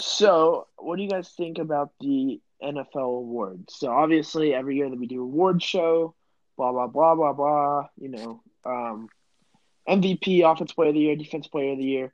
So, 0.00 0.68
what 0.76 0.96
do 0.96 1.02
you 1.02 1.10
guys 1.10 1.28
think 1.30 1.58
about 1.58 1.90
the 2.00 2.40
NFL 2.62 3.18
awards? 3.18 3.74
So, 3.76 3.90
obviously, 3.90 4.54
every 4.54 4.76
year 4.76 4.88
that 4.88 4.98
we 4.98 5.06
do 5.06 5.22
award 5.22 5.62
show, 5.62 6.14
blah 6.56 6.72
blah 6.72 6.86
blah 6.86 7.14
blah 7.14 7.32
blah. 7.32 7.88
You 8.00 8.08
know, 8.08 8.42
um, 8.64 9.08
MVP, 9.88 10.50
Offense 10.50 10.72
Player 10.72 10.90
of 10.90 10.94
the 10.94 11.00
Year, 11.00 11.16
Defense 11.16 11.48
Player 11.48 11.72
of 11.72 11.78
the 11.78 11.84
Year, 11.84 12.12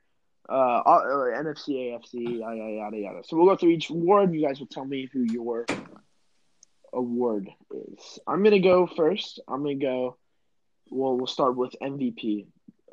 uh, 0.49 0.53
uh, 0.53 1.01
NFC, 1.03 1.91
AFC, 1.91 2.39
yada 2.39 2.55
yada 2.55 2.97
yada. 2.97 3.21
So 3.23 3.37
we'll 3.37 3.47
go 3.47 3.55
through 3.55 3.71
each 3.71 3.89
award. 3.89 4.33
You 4.33 4.45
guys 4.45 4.59
will 4.59 4.67
tell 4.67 4.85
me 4.85 5.09
who 5.11 5.23
your 5.23 5.65
award 6.93 7.49
is. 7.71 8.19
I'm 8.27 8.43
gonna 8.43 8.59
go 8.59 8.87
first. 8.87 9.39
I'm 9.47 9.61
gonna 9.61 9.75
go. 9.75 10.17
Well, 10.89 11.17
we'll 11.17 11.27
start 11.27 11.55
with 11.55 11.75
MVP. 11.81 12.47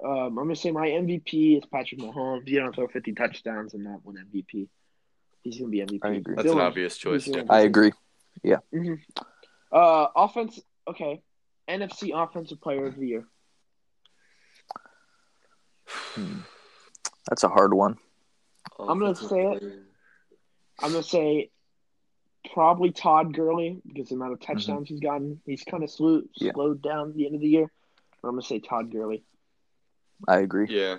Um, 0.05 0.39
I'm 0.39 0.45
gonna 0.45 0.57
say 0.57 0.71
my 0.71 0.89
MVP 0.89 1.59
is 1.59 1.65
Patrick 1.67 2.01
Mahomes. 2.01 2.49
You 2.49 2.61
don't 2.61 2.75
throw 2.75 2.89
50 2.89 3.13
touchdowns 3.13 3.75
and 3.75 3.85
not 3.85 4.05
win 4.05 4.17
MVP. 4.17 4.69
He's 5.43 5.59
gonna 5.59 5.71
be 5.71 5.81
MVP. 5.81 6.01
I 6.03 6.15
agree. 6.15 6.35
That's 6.37 6.51
an 6.51 6.61
obvious 6.61 6.97
choice. 6.97 7.27
Yeah. 7.27 7.43
I 7.51 7.61
agree. 7.61 7.93
Mhm. 8.45 9.01
Uh, 9.71 10.07
offense. 10.17 10.61
Okay, 10.87 11.23
NFC 11.69 12.13
Offensive 12.13 12.61
Player 12.61 12.87
of 12.87 12.97
the 12.97 13.07
Year. 13.07 13.27
Hmm. 15.87 16.41
That's 17.29 17.45
a 17.45 17.49
hard 17.49 17.73
one. 17.75 17.99
I'm 18.79 18.99
gonna 18.99 19.15
say 19.15 19.41
it. 19.53 19.63
I'm 20.81 20.91
gonna 20.91 21.03
say 21.03 21.51
probably 22.53 22.91
Todd 22.91 23.35
Gurley 23.35 23.81
because 23.87 24.09
the 24.09 24.17
amount 24.17 24.33
of 24.33 24.41
touchdowns 24.41 24.89
he's 24.89 25.01
gotten. 25.01 25.41
He's 25.47 25.63
kind 25.65 25.85
of 25.85 25.91
slew, 25.91 26.29
Yeah. 26.35 26.53
slowed 26.53 26.83
down 26.83 27.11
at 27.11 27.15
the 27.15 27.27
end 27.27 27.35
of 27.37 27.41
the 27.41 27.49
year. 27.49 27.71
But 28.21 28.29
I'm 28.29 28.35
gonna 28.35 28.43
say 28.43 28.59
Todd 28.61 28.91
Gurley. 28.91 29.25
I 30.27 30.39
agree. 30.41 30.67
Yeah. 30.69 30.99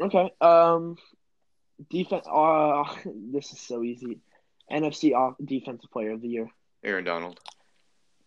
Okay. 0.00 0.32
Um, 0.40 0.96
defense. 1.88 2.26
Uh, 2.30 2.84
this 3.32 3.52
is 3.52 3.60
so 3.60 3.82
easy. 3.82 4.18
NFC 4.70 5.14
off 5.14 5.34
Defensive 5.44 5.90
Player 5.90 6.12
of 6.12 6.20
the 6.22 6.28
Year. 6.28 6.48
Aaron 6.84 7.04
Donald. 7.04 7.40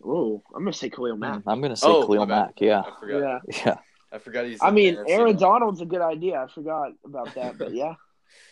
Oh, 0.06 0.44
I'm 0.54 0.64
gonna 0.64 0.74
say 0.74 0.90
Khalil 0.90 1.16
Mack. 1.16 1.44
I'm 1.48 1.62
gonna 1.62 1.76
say 1.78 1.88
Oh, 1.88 2.06
Khalil. 2.06 2.26
Mack. 2.26 2.60
Yeah, 2.60 2.82
I 2.82 3.00
forgot. 3.00 3.42
Yeah. 3.48 3.56
yeah. 3.66 3.76
I 4.12 4.18
forgot 4.20 4.46
he's. 4.46 4.62
I 4.62 4.68
in 4.70 4.76
the 4.76 4.82
mean, 4.82 4.96
NFC 4.96 5.10
Aaron 5.10 5.34
now. 5.34 5.40
Donald's 5.40 5.82
a 5.82 5.86
good 5.86 6.02
idea. 6.02 6.42
I 6.42 6.48
forgot 6.54 6.92
about 7.06 7.34
that, 7.36 7.58
but 7.58 7.74
yeah. 7.74 7.94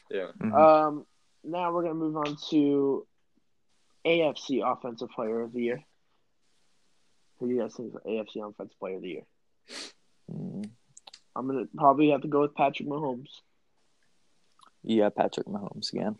Yeah. 0.09 0.27
Mhm. 0.41 0.53
Um, 0.53 1.05
now 1.43 1.73
we're 1.73 1.83
gonna 1.83 1.95
move 1.95 2.15
on 2.15 2.37
to 2.51 3.05
AFC 4.05 4.61
Offensive 4.65 5.09
Player 5.09 5.41
of 5.41 5.51
the 5.53 5.61
Year. 5.61 5.83
Who 7.39 7.47
do 7.47 7.53
you 7.55 7.61
guys 7.61 7.75
think 7.75 7.89
is 7.93 8.01
AFC 8.05 8.47
Offensive 8.47 8.79
Player 8.79 8.95
of 8.95 9.01
the 9.01 9.09
Year? 9.09 9.23
Mm, 10.31 10.69
I'm 11.35 11.47
gonna 11.47 11.65
probably 11.75 12.09
have 12.11 12.21
to 12.21 12.27
go 12.27 12.41
with 12.41 12.55
Patrick 12.55 12.87
Mahomes. 12.87 13.29
Yeah, 14.83 15.09
Patrick 15.09 15.47
Mahomes 15.47 15.91
again. 15.93 16.15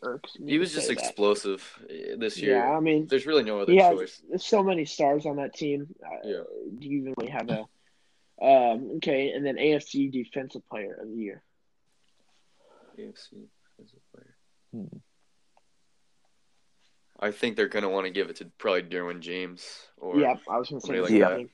He 0.46 0.60
was 0.60 0.74
just 0.74 0.88
say 0.88 0.96
that. 0.96 1.04
explosive 1.04 1.80
eh, 1.90 2.16
this 2.18 2.38
year. 2.38 2.58
Yeah, 2.58 2.72
I 2.78 2.80
mean, 2.80 3.08
There's 3.08 3.26
really 3.26 3.44
no 3.44 3.60
other 3.60 3.72
he 3.72 3.80
has 3.80 3.98
choice. 3.98 4.22
there's 4.30 4.46
so 4.46 4.62
many 4.64 4.86
stars 4.86 5.26
on 5.26 5.38
that 5.38 5.54
team. 5.56 5.88
Uh, 6.04 6.10
Yeah. 6.24 6.44
Do 6.78 6.88
you 6.88 7.02
even 7.02 7.14
really 7.18 7.32
have 7.32 7.50
a? 7.50 7.66
Um, 8.44 8.94
okay, 8.98 9.32
and 9.32 9.46
then 9.46 9.56
AFC 9.58 10.12
Defensive 10.12 10.68
Player 10.70 10.98
of 11.02 11.10
the 11.10 11.16
Year. 11.16 11.44
AFC 12.98 13.48
defensive 13.78 14.00
player. 14.14 14.36
Hmm. 14.74 14.98
I 17.20 17.32
think 17.32 17.56
they're 17.56 17.68
gonna 17.68 17.90
want 17.90 18.06
to 18.06 18.12
give 18.12 18.30
it 18.30 18.38
to 18.38 18.46
probably 18.58 18.84
Derwin 18.84 19.20
James. 19.20 19.64
Or 19.98 20.20
yeah, 20.20 20.36
I 20.50 20.58
was 20.58 20.70
gonna 20.70 20.82
say 20.82 21.00
like 21.02 21.10
same 21.10 21.20
that. 21.20 21.48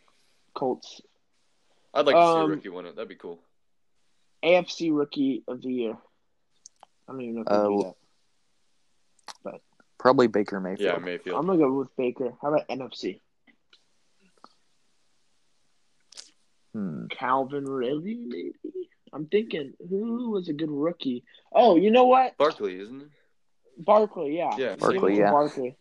Colts. 0.53 1.01
I'd 1.93 2.05
like 2.05 2.15
to 2.15 2.21
see 2.21 2.25
a 2.27 2.43
Um, 2.43 2.49
rookie 2.51 2.69
win 2.69 2.85
it. 2.85 2.95
That'd 2.95 3.09
be 3.09 3.15
cool. 3.15 3.39
AFC 4.43 4.91
Rookie 4.91 5.43
of 5.47 5.61
the 5.61 5.69
Year. 5.71 5.97
I 7.07 7.11
don't 7.11 7.21
even 7.21 7.35
know 7.35 7.41
if 7.41 7.47
they 7.47 7.53
Uh, 7.55 7.63
do 7.67 7.75
well, 7.75 7.97
that. 9.45 9.61
Probably 9.97 10.27
Baker 10.27 10.59
Mayfield. 10.59 10.79
Yeah, 10.93 10.97
Mayfield. 11.03 11.39
I'm 11.39 11.47
gonna 11.47 11.57
go 11.57 11.73
with 11.73 11.95
Baker. 11.95 12.33
How 12.41 12.53
about 12.53 12.67
NFC? 12.67 13.19
Hmm. 16.73 17.07
Calvin 17.07 17.65
Ridley, 17.65 18.15
maybe. 18.15 18.53
I'm 19.13 19.25
thinking 19.27 19.73
who 19.89 20.29
was 20.31 20.49
a 20.49 20.53
good 20.53 20.69
rookie. 20.69 21.23
Oh, 21.51 21.75
you 21.77 21.89
know 21.91 22.05
what? 22.05 22.37
Barkley, 22.37 22.79
isn't 22.79 23.01
it? 23.01 23.09
Barkley, 23.77 24.37
yeah. 24.37 24.55
Yeah. 24.57 24.75
Barkley, 24.75 25.17
yeah. 25.17 25.31
Barkley. 25.31 25.77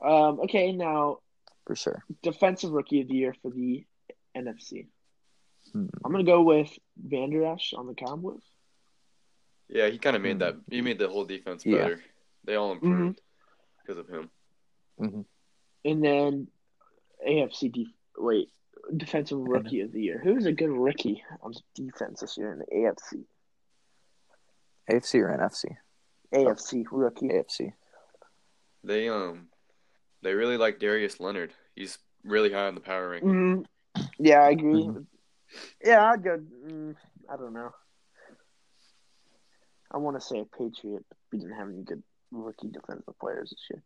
Um, 0.00 0.40
okay, 0.40 0.72
now 0.72 1.18
for 1.66 1.76
sure. 1.76 2.02
defensive 2.22 2.70
rookie 2.70 3.02
of 3.02 3.08
the 3.08 3.14
year 3.14 3.34
for 3.42 3.50
the 3.50 3.84
NFC. 4.36 4.88
Hmm. 5.72 5.86
I'm 6.04 6.10
gonna 6.10 6.24
go 6.24 6.42
with 6.42 6.70
Vander 6.96 7.44
Esch 7.44 7.74
on 7.74 7.86
the 7.86 7.94
Cowboys. 7.94 8.42
Yeah, 9.68 9.88
he 9.88 9.98
kind 9.98 10.16
of 10.16 10.22
made 10.22 10.38
that. 10.40 10.56
He 10.70 10.80
made 10.80 10.98
the 10.98 11.08
whole 11.08 11.24
defense 11.24 11.64
Yeah. 11.64 11.78
better. 11.78 12.00
They 12.44 12.54
all 12.54 12.74
Mm-hmm. 12.76 12.86
improved 12.86 13.20
because 13.82 13.98
of 13.98 14.08
him. 14.08 14.30
hmm 14.98 15.20
And 15.84 16.02
then 16.04 16.48
AFC 17.26 17.72
def- 17.72 17.88
wait, 18.16 18.48
defensive 18.96 19.38
rookie 19.38 19.80
of 19.82 19.92
the 19.92 20.00
year. 20.02 20.20
Who's 20.22 20.46
a 20.46 20.52
good 20.52 20.70
rookie 20.70 21.22
on 21.42 21.52
defense 21.74 22.20
this 22.20 22.38
year 22.38 22.52
in 22.52 22.58
the 22.60 22.66
AFC? 22.66 23.24
AFC 24.90 25.14
or 25.20 25.36
NFC? 25.36 25.76
AFC 26.34 26.84
rookie. 26.90 27.28
AFC. 27.28 27.72
They 28.84 29.08
um, 29.08 29.48
they 30.22 30.32
really 30.34 30.56
like 30.56 30.78
Darius 30.78 31.20
Leonard. 31.20 31.52
He's 31.74 31.98
really 32.24 32.52
high 32.52 32.66
on 32.68 32.74
the 32.74 32.80
power 32.80 33.10
ranking. 33.10 33.64
hmm 33.96 34.02
Yeah, 34.18 34.40
I 34.40 34.50
agree. 34.50 34.84
Mhm. 34.84 35.06
Yeah, 35.84 36.10
I'd 36.10 36.22
go. 36.22 36.38
Mm, 36.38 36.94
I 37.30 37.36
don't 37.36 37.52
know. 37.52 37.72
I 39.90 39.98
want 39.98 40.16
to 40.20 40.26
say 40.26 40.40
a 40.40 40.44
Patriot. 40.44 41.04
We 41.32 41.38
didn't 41.38 41.56
have 41.56 41.68
any 41.68 41.82
good 41.82 42.02
rookie 42.30 42.68
defensive 42.68 43.18
players 43.20 43.50
this 43.50 43.64
year. 43.70 43.82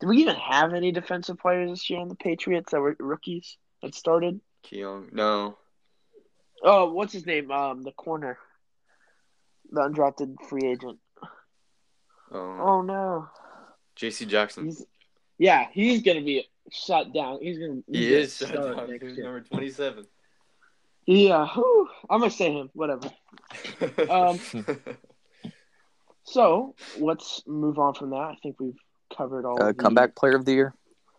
Did 0.00 0.08
we 0.08 0.18
even 0.18 0.34
have 0.36 0.74
any 0.74 0.90
defensive 0.90 1.38
players 1.38 1.70
this 1.70 1.88
year 1.88 2.00
on 2.00 2.08
the 2.08 2.16
Patriots 2.16 2.72
that 2.72 2.80
were 2.80 2.96
rookies 2.98 3.56
that 3.82 3.94
started? 3.94 4.40
Keon, 4.64 5.08
no, 5.12 5.56
Oh, 6.64 6.92
what's 6.92 7.12
his 7.12 7.26
name? 7.26 7.50
Um, 7.50 7.82
the 7.82 7.90
corner, 7.92 8.38
the 9.70 9.80
undrafted 9.80 10.36
free 10.48 10.68
agent. 10.70 10.98
um, 12.32 12.60
Oh 12.60 12.82
no, 12.82 13.28
J.C. 13.96 14.26
Jackson. 14.26 14.66
he's 14.66 14.84
yeah, 15.38 15.66
he's 15.72 16.02
gonna 16.02 16.22
be 16.22 16.46
shut 16.70 17.12
down. 17.12 17.38
He's 17.42 17.58
gonna 17.58 17.80
he's 17.88 17.98
he 17.98 18.08
gonna 18.10 18.20
is 18.22 18.36
shut 18.36 18.52
down. 18.54 18.90
next 18.90 19.02
He's 19.06 19.16
year. 19.16 19.24
number 19.24 19.40
twenty-seven. 19.40 20.04
Yeah, 21.06 21.48
whew, 21.52 21.88
I'm 22.08 22.20
gonna 22.20 22.30
say 22.30 22.52
him. 22.52 22.70
Whatever. 22.74 23.10
Um, 24.08 24.38
So 26.32 26.74
let's 26.98 27.42
move 27.46 27.78
on 27.78 27.92
from 27.94 28.10
that. 28.10 28.16
I 28.16 28.36
think 28.42 28.58
we've 28.58 28.78
covered 29.14 29.44
all. 29.44 29.62
Uh, 29.62 29.68
of 29.68 29.76
the... 29.76 29.82
comeback 29.82 30.16
player 30.16 30.34
of 30.34 30.44
the 30.46 30.52
year. 30.52 30.74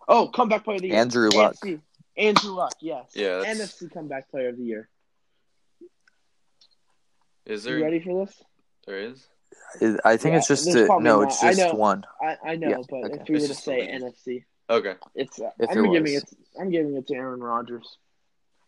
Oh, 0.08 0.28
comeback 0.28 0.64
player 0.64 0.76
of 0.78 0.82
the 0.82 0.88
year. 0.90 0.98
Andrew 0.98 1.30
Luck. 1.30 1.56
AFC. 1.64 1.80
Andrew 2.18 2.52
Luck. 2.52 2.74
Yes. 2.82 3.12
Yeah, 3.14 3.38
that's- 3.40 3.60
NFC 3.60 3.94
comeback 3.94 4.30
player 4.32 4.50
of 4.50 4.58
the 4.58 4.64
year. 4.64 4.90
is 7.46 7.64
there? 7.64 7.78
You 7.78 7.84
ready 7.84 8.00
for 8.00 8.26
this? 8.26 8.42
There 8.88 8.98
is. 9.00 9.28
I 10.04 10.18
think 10.18 10.34
Yeah, 10.34 10.38
it's 10.40 10.48
just 10.48 10.66
there's 10.66 10.90
uh, 10.90 10.98
no, 10.98 11.22
not. 11.22 11.24
it's 11.24 11.44
I 11.44 11.54
just 11.54 11.74
know. 11.74 11.80
one. 11.80 12.04
I, 12.22 12.38
I 12.46 12.56
know, 12.56 12.70
Yeah, 12.70 12.78
but 12.90 13.06
okay. 13.06 13.20
if 13.22 13.30
we 13.30 13.36
were 13.36 13.48
to 13.48 13.54
say 13.54 13.86
the 13.86 14.06
NFC, 14.06 14.44
Okay. 14.70 14.96
it's 15.16 15.40
uh, 15.40 15.50
If 15.60 15.70
I'm 15.70 15.86
it 15.86 15.92
giving 15.92 16.14
was. 16.14 16.24
it. 16.24 16.30
I'm 16.60 16.70
giving 16.70 16.96
it 16.96 17.08
to 17.08 17.16
Aaron 17.16 17.42
Rodgers. 17.42 17.98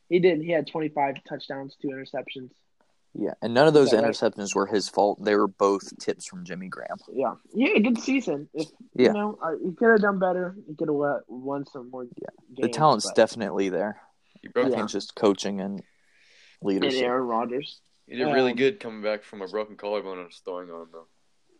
He 0.09 0.19
didn't. 0.19 0.43
He 0.43 0.51
had 0.51 0.67
25 0.67 1.23
touchdowns, 1.27 1.75
two 1.81 1.89
interceptions. 1.89 2.51
Yeah, 3.17 3.33
and 3.41 3.53
none 3.53 3.65
of 3.67 3.73
those 3.73 3.91
that 3.91 4.03
right? 4.03 4.11
interceptions 4.11 4.53
were 4.53 4.65
his 4.65 4.89
fault. 4.89 5.23
They 5.23 5.35
were 5.35 5.47
both 5.47 5.97
tips 5.99 6.25
from 6.25 6.43
Jimmy 6.43 6.67
Graham. 6.67 6.97
Yeah, 7.13 7.35
yeah, 7.53 7.79
good 7.79 7.99
season. 7.99 8.49
If 8.53 8.67
Yeah. 8.93 9.07
you 9.07 9.13
know, 9.13 9.39
I, 9.41 9.55
he 9.63 9.71
could 9.73 9.89
have 9.91 10.01
done 10.01 10.19
better. 10.19 10.55
He 10.67 10.75
could 10.75 10.89
have 10.89 11.21
won 11.27 11.65
some 11.65 11.89
more. 11.89 12.03
Yeah. 12.03 12.27
games, 12.55 12.59
The 12.61 12.67
talent's 12.69 13.05
but- 13.05 13.15
definitely 13.15 13.69
there. 13.69 14.01
You 14.43 14.49
broke 14.49 14.71
Yeah. 14.71 14.83
It's 14.83 14.91
just 14.91 15.15
coaching 15.15 15.61
and 15.61 15.81
leadership. 16.61 16.83
and 16.83 16.91
leadership. 16.91 17.03
Aaron 17.07 17.23
Rodgers. 17.27 17.79
He 18.05 18.17
did 18.17 18.25
really 18.25 18.51
Um, 18.51 18.57
good 18.57 18.79
coming 18.81 19.01
back 19.01 19.23
from 19.23 19.41
a 19.41 19.47
broken 19.47 19.77
collarbone 19.77 20.19
and 20.19 20.29
just 20.29 20.43
throwing 20.43 20.69
on 20.69 20.87
though. 20.91 21.07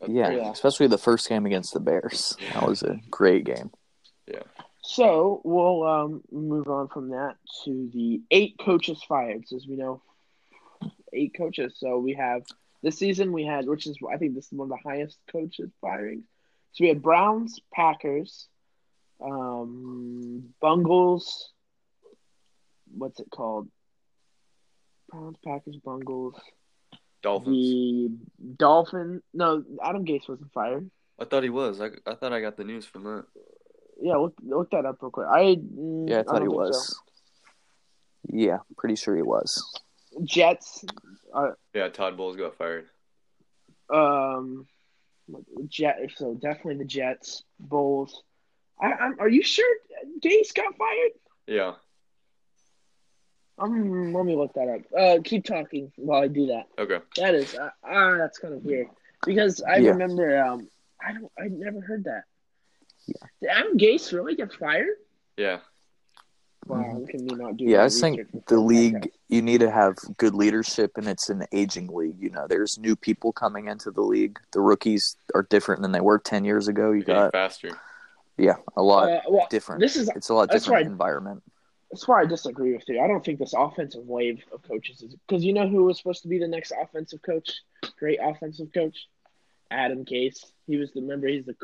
Yeah. 0.08 0.30
Yeah. 0.32 0.52
especially 0.52 0.88
the 0.88 0.98
first 0.98 1.28
game 1.30 1.46
against 1.46 1.74
the 1.74 1.80
Bears. 1.80 2.36
That 2.54 2.68
was 2.68 2.84
a 2.84 3.00
great 3.10 3.46
game. 3.46 3.72
Yeah. 4.28 4.44
So 4.84 5.42
we'll 5.46 5.84
um, 5.84 6.22
move 6.32 6.68
on 6.68 6.90
from 6.90 7.10
that 7.12 7.38
to 7.64 7.90
the 7.94 8.22
eight 8.30 8.60
coaches 8.60 9.02
fired. 9.08 9.48
So 9.48 9.56
as 9.56 9.66
we 9.68 9.76
know, 9.78 10.02
eight 11.16 11.34
coaches. 11.38 11.76
So 11.78 11.98
we 12.00 12.14
have 12.14 12.44
this 12.84 12.98
season 12.98 13.32
we 13.32 13.46
had, 13.46 13.68
which 13.68 13.88
is 13.88 13.98
I 14.12 14.18
think 14.18 14.36
this 14.36 14.46
is 14.46 14.52
one 14.52 14.72
of 14.72 14.78
the 14.78 14.90
highest 14.90 15.18
coaches 15.32 15.72
firing. 15.82 16.24
So 16.74 16.84
we 16.84 16.90
had 16.90 17.02
Browns, 17.02 17.60
Packers, 17.74 18.48
um, 19.24 20.54
Bungles. 20.62 21.52
What's 22.96 23.20
it 23.20 23.30
called? 23.32 23.70
Browns, 25.10 25.38
Packers, 25.44 25.78
Bungles. 25.84 26.36
Dolphins. 27.22 27.58
The 27.58 28.10
Dolphin. 28.58 29.22
No, 29.34 29.64
Adam 29.84 30.06
Gase 30.06 30.28
wasn't 30.28 30.52
fired. 30.54 30.90
I 31.20 31.26
thought 31.26 31.44
he 31.44 31.50
was. 31.50 31.82
I, 31.82 31.90
I 32.06 32.16
thought 32.16 32.34
I 32.34 32.42
got 32.42 32.58
the 32.58 32.66
news 32.66 32.86
from 32.86 33.04
that. 33.06 33.26
Yeah, 34.02 34.16
look, 34.18 34.36
look 34.44 34.72
that 34.72 34.86
up 34.86 34.98
real 35.02 35.12
quick. 35.12 35.28
I 35.28 35.56
mm, 35.56 36.10
Yeah, 36.10 36.20
I 36.20 36.24
thought 36.24 36.42
he 36.42 36.48
was. 36.48 36.90
so. 36.90 36.96
Yeah, 38.28 38.58
pretty 38.78 38.96
sure 38.96 39.16
he 39.16 39.22
was. 39.22 39.80
Jets. 40.24 40.84
Uh, 41.34 41.52
Yeah, 41.74 41.90
Todd 41.90 42.18
Bowles 42.18 42.36
got 42.38 42.56
fired. 42.58 42.88
Um, 43.94 44.68
Jet. 45.68 45.98
So 46.16 46.34
definitely 46.34 46.78
the 46.78 46.86
Jets, 46.86 47.44
Bowles. 47.60 48.24
I, 48.80 48.92
I'm, 48.94 49.20
are 49.20 49.30
you 49.30 49.44
sure 49.44 49.78
Gase 50.22 50.54
got 50.54 50.76
fired? 50.78 51.12
Yeah. 51.48 51.74
Um, 53.58 54.14
let 54.14 54.26
me 54.26 54.36
look 54.36 54.54
that 54.54 54.68
up. 54.68 54.82
Uh, 54.98 55.22
keep 55.24 55.46
talking 55.46 55.92
while 55.96 56.22
I 56.22 56.28
do 56.28 56.48
that. 56.48 56.66
Okay. 56.78 57.00
That 57.18 57.36
is 57.36 57.56
uh, 57.56 57.70
ah, 57.84 58.18
that's 58.18 58.38
kind 58.38 58.54
of 58.54 58.64
weird 58.66 58.88
because 59.26 59.62
I 59.62 59.78
Yeah. 59.78 59.92
remember 59.92 60.38
um, 60.44 60.68
I 61.02 61.14
don't, 61.14 61.32
I 61.40 61.48
never 61.48 61.80
heard 61.80 62.04
that. 62.04 62.24
Yeah. 63.08 63.28
Did 63.42 63.50
Adam 63.52 63.78
Gase 63.78 64.12
really 64.12 64.36
get 64.36 64.52
fired? 64.54 64.98
Yeah. 65.38 65.60
Wow, 66.68 66.78
Mhm. 66.84 67.00
look 67.02 67.14
at 67.14 67.22
not 67.38 67.58
do. 67.58 67.66
Yeah, 67.66 67.84
I 67.84 67.90
think 67.90 68.46
the 68.48 68.60
league 68.60 68.96
podcast. 68.96 69.12
you 69.30 69.42
need 69.44 69.60
to 69.60 69.70
have 69.70 69.96
good 70.18 70.34
leadership 70.34 70.98
and 70.98 71.08
it's 71.08 71.30
an 71.30 71.46
aging 71.52 71.88
league. 71.88 72.20
You 72.20 72.32
know, 72.32 72.48
there's 72.48 72.80
new 72.80 72.96
people 72.96 73.32
coming 73.32 73.68
into 73.68 73.92
the 73.92 74.02
league. 74.02 74.40
The 74.52 74.62
rookies 74.62 75.16
are 75.36 75.44
different 75.44 75.82
than 75.84 75.92
they 75.92 76.02
were 76.02 76.18
ten 76.18 76.44
years 76.44 76.68
ago. 76.68 76.92
You 76.92 77.02
Getting 77.04 77.22
got 77.24 77.32
faster. 77.34 77.70
yeah, 78.38 78.56
a 78.76 78.82
lot 78.82 79.10
Uh, 79.12 79.22
well, 79.30 79.48
different. 79.52 79.80
this 79.82 79.96
is 79.96 80.10
it's 80.16 80.30
a 80.30 80.34
lot 80.34 80.50
that's 80.50 80.64
different 80.66 80.86
right. 80.86 80.92
environment. 80.92 81.44
that's 81.92 82.08
why 82.08 82.22
I 82.22 82.26
disagree 82.26 82.74
with 82.74 82.84
you. 82.90 83.00
I 83.00 83.08
don't 83.08 83.24
think 83.24 83.38
this 83.40 83.54
offensive 83.56 84.06
wave 84.08 84.44
of 84.52 84.62
coaches 84.64 85.02
is 85.04 85.16
because 85.28 85.46
you 85.46 85.54
know 85.54 85.68
who 85.68 85.84
was 85.86 85.98
supposed 86.00 86.24
to 86.24 86.28
be 86.28 86.40
the 86.40 86.48
next 86.48 86.72
offensive 86.82 87.22
coach, 87.22 87.62
great 88.00 88.20
offensive 88.22 88.74
coach, 88.74 89.08
Adam 89.72 90.04
Gase. 90.04 90.52
He 90.68 90.78
was 90.78 90.92
the 90.94 91.02
member. 91.02 91.28
He's 91.28 91.46
the 91.46 91.56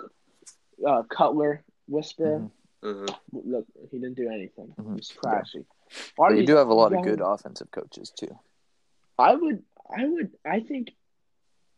uh, 0.88 1.04
Cutler 1.10 1.64
whisperer. 1.88 2.40
Mhm. 2.40 2.52
Uh-huh. 2.84 3.06
Look, 3.32 3.66
he 3.92 4.00
didn't 4.00 4.16
do 4.16 4.28
anything. 4.30 4.74
Mhm. 4.80 4.96
He's 4.96 5.10
trashy. 5.10 5.66
Why 6.16 6.30
But 6.30 6.38
you 6.38 6.46
do 6.46 6.56
have 6.56 6.70
a 6.70 6.74
lot 6.74 6.94
of 6.94 7.04
good 7.04 7.22
offensive 7.22 7.70
coaches 7.72 8.10
too. 8.12 8.38
I 9.20 9.36
would, 9.36 9.64
I 9.96 10.08
would, 10.08 10.32
I 10.46 10.62
think 10.62 10.92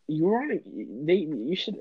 you're 0.08 0.38
on. 0.42 0.52
A, 0.52 1.06
they, 1.06 1.16
you 1.16 1.56
should. 1.56 1.78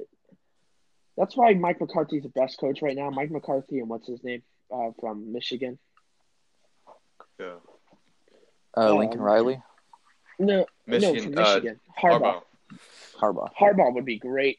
That's 1.17 1.37
why 1.37 1.53
Mike 1.55 1.81
McCarthy's 1.81 2.23
the 2.23 2.31
best 2.31 2.59
coach 2.59 2.83
right 2.83 2.97
now. 2.97 3.11
Mike 3.11 3.31
McCarthy 3.31 3.79
and 3.81 3.89
what's 3.89 4.09
his 4.09 4.25
name 4.25 4.43
uh, 4.75 4.91
from 4.99 5.33
Michigan? 5.33 5.79
Yeah. 7.39 7.57
Uh, 8.77 8.91
Um, 8.93 8.99
Lincoln 8.99 9.21
Riley, 9.21 9.63
No, 10.39 10.67
Michigan. 10.87 11.15
no, 11.15 11.23
from 11.23 11.39
uh, 11.39 11.55
Michigan. 11.55 11.81
Harbaugh. 12.01 12.21
Harbaugh. 12.21 12.43
Harbaugh. 13.21 13.49
Harbaugh 13.61 13.95
would 13.95 14.05
be 14.07 14.19
great. 14.19 14.59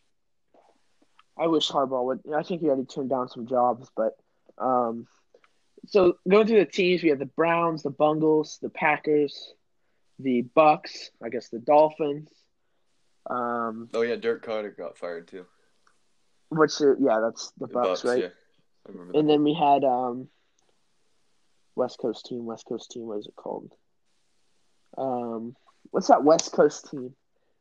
I 1.37 1.47
wish 1.47 1.69
Harbaugh 1.69 2.05
would. 2.05 2.21
I 2.33 2.43
think 2.43 2.61
he 2.61 2.67
already 2.67 2.85
turned 2.85 3.09
down 3.09 3.27
some 3.27 3.47
jobs, 3.47 3.89
but 3.97 4.15
um, 4.57 5.07
so 5.87 6.17
going 6.29 6.47
through 6.47 6.59
the 6.59 6.65
teams, 6.65 7.03
we 7.03 7.09
have 7.09 7.19
the 7.19 7.25
Browns, 7.25 7.83
the 7.83 7.89
Bungles, 7.89 8.59
the 8.61 8.69
Packers, 8.69 9.53
the 10.19 10.41
Bucks. 10.41 11.11
I 11.23 11.29
guess 11.29 11.49
the 11.49 11.59
Dolphins. 11.59 12.29
Um, 13.29 13.89
Oh 13.93 14.01
yeah, 14.01 14.15
Dirk 14.15 14.45
Koetter 14.45 14.75
got 14.77 14.97
fired 14.97 15.27
too. 15.27 15.45
which 16.49 16.79
uh, 16.81 16.95
yeah, 16.99 17.19
that's 17.21 17.51
the 17.57 17.67
The 17.67 17.73
Bucks, 17.73 18.05
right? 18.05 18.23
Yeah. 18.23 18.29
And 19.13 19.29
then 19.29 19.43
we 19.43 19.53
had 19.53 19.83
um, 19.85 20.27
West 21.75 21.99
Coast 21.99 22.25
team. 22.25 22.45
West 22.45 22.65
Coast 22.67 22.91
team. 22.91 23.03
What 23.03 23.19
is 23.19 23.27
it 23.27 23.35
called? 23.35 23.71
Um, 24.97 25.55
what's 25.91 26.07
that 26.07 26.23
West 26.23 26.51
Coast 26.51 26.89
team 26.91 27.15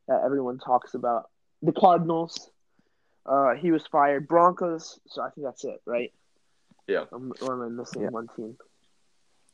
that 0.07 0.21
everyone 0.25 0.59
talks 0.59 0.93
about? 0.95 1.29
The 1.61 1.71
Cardinals. 1.71 2.49
Uh, 3.25 3.55
he 3.55 3.71
was 3.71 3.87
fired. 3.87 4.27
Broncos. 4.27 4.99
So 5.07 5.21
I 5.21 5.29
think 5.29 5.45
that's 5.45 5.63
it, 5.63 5.79
right? 5.85 6.11
Yeah. 6.87 7.05
Um, 7.11 7.33
or 7.41 7.53
am 7.53 7.61
I 7.61 7.69
missing 7.81 8.03
Yeah. 8.03 8.09
one 8.09 8.27
team? 8.35 8.57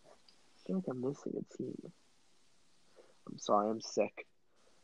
I 0.05 0.57
feel 0.65 0.75
like 0.77 0.85
I'm 0.89 1.01
missing 1.01 1.33
a 1.37 1.57
team. 1.57 1.91
I'm 3.29 3.37
sorry, 3.39 3.69
I'm 3.69 3.81
sick. 3.81 4.25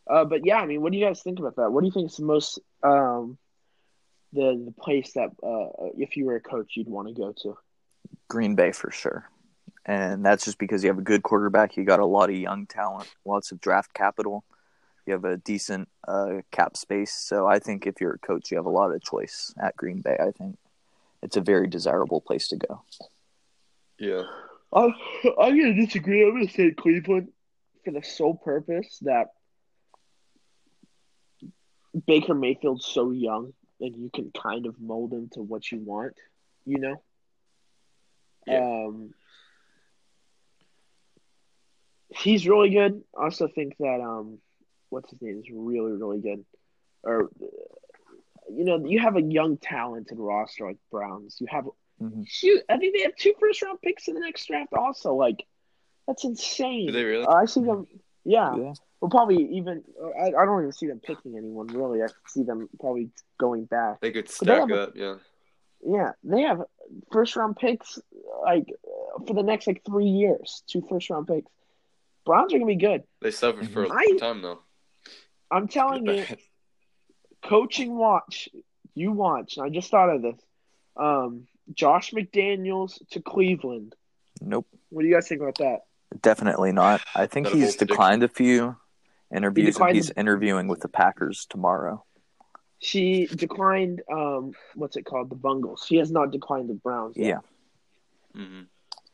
Uh, 0.09 0.25
but 0.25 0.45
yeah, 0.45 0.57
I 0.57 0.65
mean, 0.65 0.81
what 0.81 0.91
do 0.91 0.97
you 0.97 1.05
guys 1.05 1.23
think 1.23 1.39
about 1.39 1.55
that? 1.55 1.71
What 1.71 1.81
do 1.81 1.87
you 1.87 1.91
think 1.91 2.11
is 2.11 2.17
the 2.17 2.25
most 2.25 2.59
um, 2.83 3.37
the 4.33 4.63
the 4.65 4.73
place 4.79 5.13
that 5.13 5.29
uh, 5.41 5.89
if 5.97 6.15
you 6.15 6.25
were 6.25 6.35
a 6.35 6.41
coach 6.41 6.73
you'd 6.75 6.87
want 6.87 7.07
to 7.07 7.13
go 7.13 7.33
to? 7.43 7.57
Green 8.27 8.55
Bay 8.55 8.71
for 8.71 8.91
sure. 8.91 9.29
And 9.85 10.25
that's 10.25 10.45
just 10.45 10.57
because 10.57 10.83
you 10.83 10.89
have 10.89 10.97
a 10.97 11.03
good 11.03 11.23
quarterback. 11.23 11.77
You 11.77 11.83
got 11.83 11.99
a 11.99 12.05
lot 12.05 12.29
of 12.29 12.35
young 12.35 12.65
talent, 12.65 13.07
lots 13.23 13.51
of 13.51 13.61
draft 13.61 13.93
capital. 13.93 14.43
You 15.05 15.13
have 15.13 15.25
a 15.25 15.37
decent 15.37 15.87
uh, 16.07 16.41
cap 16.51 16.75
space. 16.75 17.13
So 17.13 17.45
I 17.45 17.59
think 17.59 17.85
if 17.85 18.01
you're 18.01 18.13
a 18.15 18.19
coach, 18.19 18.49
you 18.49 18.57
have 18.57 18.65
a 18.65 18.71
lot 18.71 18.91
of 18.91 19.03
choice 19.03 19.53
at 19.61 19.75
Green 19.77 20.01
Bay. 20.01 20.17
I 20.19 20.31
think 20.31 20.57
it's 21.25 21.37
a 21.37 21.41
very 21.41 21.67
desirable 21.67 22.21
place 22.21 22.47
to 22.49 22.55
go. 22.55 22.83
Yeah. 23.99 24.21
I'm, 24.71 24.93
I'm 25.39 25.57
going 25.57 25.75
to 25.75 25.85
disagree. 25.85 26.23
I'm 26.23 26.35
going 26.35 26.47
to 26.47 26.53
say 26.53 26.71
Cleveland 26.71 27.29
for 27.83 27.91
the 27.91 28.03
sole 28.03 28.35
purpose 28.35 28.99
that 29.01 29.29
Baker 32.05 32.35
Mayfield's 32.35 32.85
so 32.85 33.11
young 33.11 33.53
and 33.79 33.95
you 33.95 34.11
can 34.13 34.31
kind 34.31 34.67
of 34.67 34.79
mold 34.79 35.13
him 35.13 35.29
to 35.33 35.41
what 35.41 35.71
you 35.71 35.79
want, 35.79 36.13
you 36.65 36.77
know? 36.77 37.01
Yeah. 38.45 38.59
Um, 38.59 39.13
he's 42.09 42.47
really 42.47 42.69
good. 42.69 43.01
I 43.17 43.23
also 43.23 43.47
think 43.47 43.75
that, 43.79 43.99
um, 44.01 44.37
what's 44.89 45.09
his 45.09 45.21
name 45.21 45.39
is 45.39 45.49
really, 45.51 45.93
really 45.93 46.19
good. 46.19 46.45
Or, 47.03 47.29
you 48.65 48.77
know, 48.77 48.87
you 48.87 48.99
have 48.99 49.15
a 49.15 49.21
young, 49.21 49.57
talented 49.57 50.17
roster 50.19 50.65
like 50.67 50.77
Browns. 50.91 51.37
You 51.39 51.47
have 51.49 51.65
Mhm. 52.01 52.27
Shoot, 52.27 52.61
I 52.67 52.77
think 52.77 52.93
they 52.95 53.03
have 53.03 53.15
two 53.15 53.33
first 53.39 53.61
round 53.61 53.79
picks 53.81 54.07
in 54.09 54.15
the 54.15 54.19
next 54.19 54.45
draft. 54.47 54.73
Also, 54.73 55.13
like 55.13 55.45
that's 56.07 56.23
insane. 56.25 56.87
Do 56.87 56.91
they 56.93 57.03
really? 57.03 57.25
I 57.25 57.45
see 57.45 57.61
them. 57.61 57.87
Yeah, 58.25 58.55
Yeah. 58.55 58.73
well, 58.99 59.09
probably 59.09 59.43
even. 59.55 59.83
I, 60.19 60.27
I 60.27 60.45
don't 60.45 60.59
even 60.61 60.71
see 60.73 60.87
them 60.87 60.99
picking 60.99 61.37
anyone 61.37 61.67
really. 61.67 62.01
I 62.03 62.07
see 62.27 62.43
them 62.43 62.67
probably 62.81 63.09
going 63.37 63.65
back. 63.65 64.01
They 64.01 64.11
could 64.11 64.27
they 64.27 64.31
stack 64.31 64.59
have 64.59 64.71
a- 64.71 64.83
up. 64.83 64.95
Yeah. 64.95 65.15
Yeah, 65.87 66.11
they 66.23 66.41
have 66.41 66.63
first 67.11 67.35
round 67.35 67.55
picks 67.57 67.99
like 68.43 68.65
uh, 68.85 69.23
for 69.25 69.33
the 69.33 69.43
next 69.43 69.65
like 69.67 69.83
three 69.85 70.07
years. 70.07 70.63
Two 70.67 70.81
first 70.89 71.09
round 71.09 71.27
picks. 71.27 71.49
Browns 72.25 72.53
are 72.53 72.57
gonna 72.57 72.65
be 72.67 72.75
good. 72.75 73.03
They 73.21 73.31
suffered 73.31 73.69
for 73.69 73.83
a 73.83 73.89
I- 73.89 74.07
long 74.09 74.17
time 74.17 74.41
though. 74.41 74.59
I'm 75.51 75.67
telling 75.67 76.05
you, 76.07 76.25
coaching 77.47 77.95
watch. 77.95 78.49
You 78.93 79.11
watch. 79.11 79.57
And 79.57 79.65
I 79.65 79.69
just 79.69 79.91
thought 79.91 80.09
of 80.09 80.21
this. 80.21 80.39
Um, 80.97 81.47
Josh 81.73 82.11
McDaniels 82.11 82.99
to 83.11 83.21
Cleveland. 83.21 83.95
Nope. 84.41 84.67
What 84.89 85.01
do 85.01 85.07
you 85.07 85.13
guys 85.13 85.27
think 85.27 85.41
about 85.41 85.57
that? 85.57 85.79
Definitely 86.21 86.71
not. 86.71 87.01
I 87.15 87.25
think 87.27 87.47
he's 87.47 87.75
bold 87.75 87.89
declined 87.89 88.23
a 88.23 88.27
few 88.27 88.77
interviews 89.35 89.67
and 89.67 89.73
declined- 89.73 89.95
he's 89.95 90.11
interviewing 90.11 90.67
with 90.67 90.81
the 90.81 90.87
Packers 90.87 91.45
tomorrow. 91.49 92.03
She 92.79 93.25
declined. 93.27 94.01
Um, 94.11 94.53
what's 94.75 94.95
it 94.95 95.03
called? 95.05 95.29
The 95.29 95.35
Bungles. 95.35 95.83
She 95.87 95.95
has 95.97 96.11
not 96.11 96.31
declined 96.31 96.69
the 96.69 96.73
Browns. 96.75 97.17
yet. 97.17 97.41
Yeah. 98.35 98.41
hmm 98.41 98.61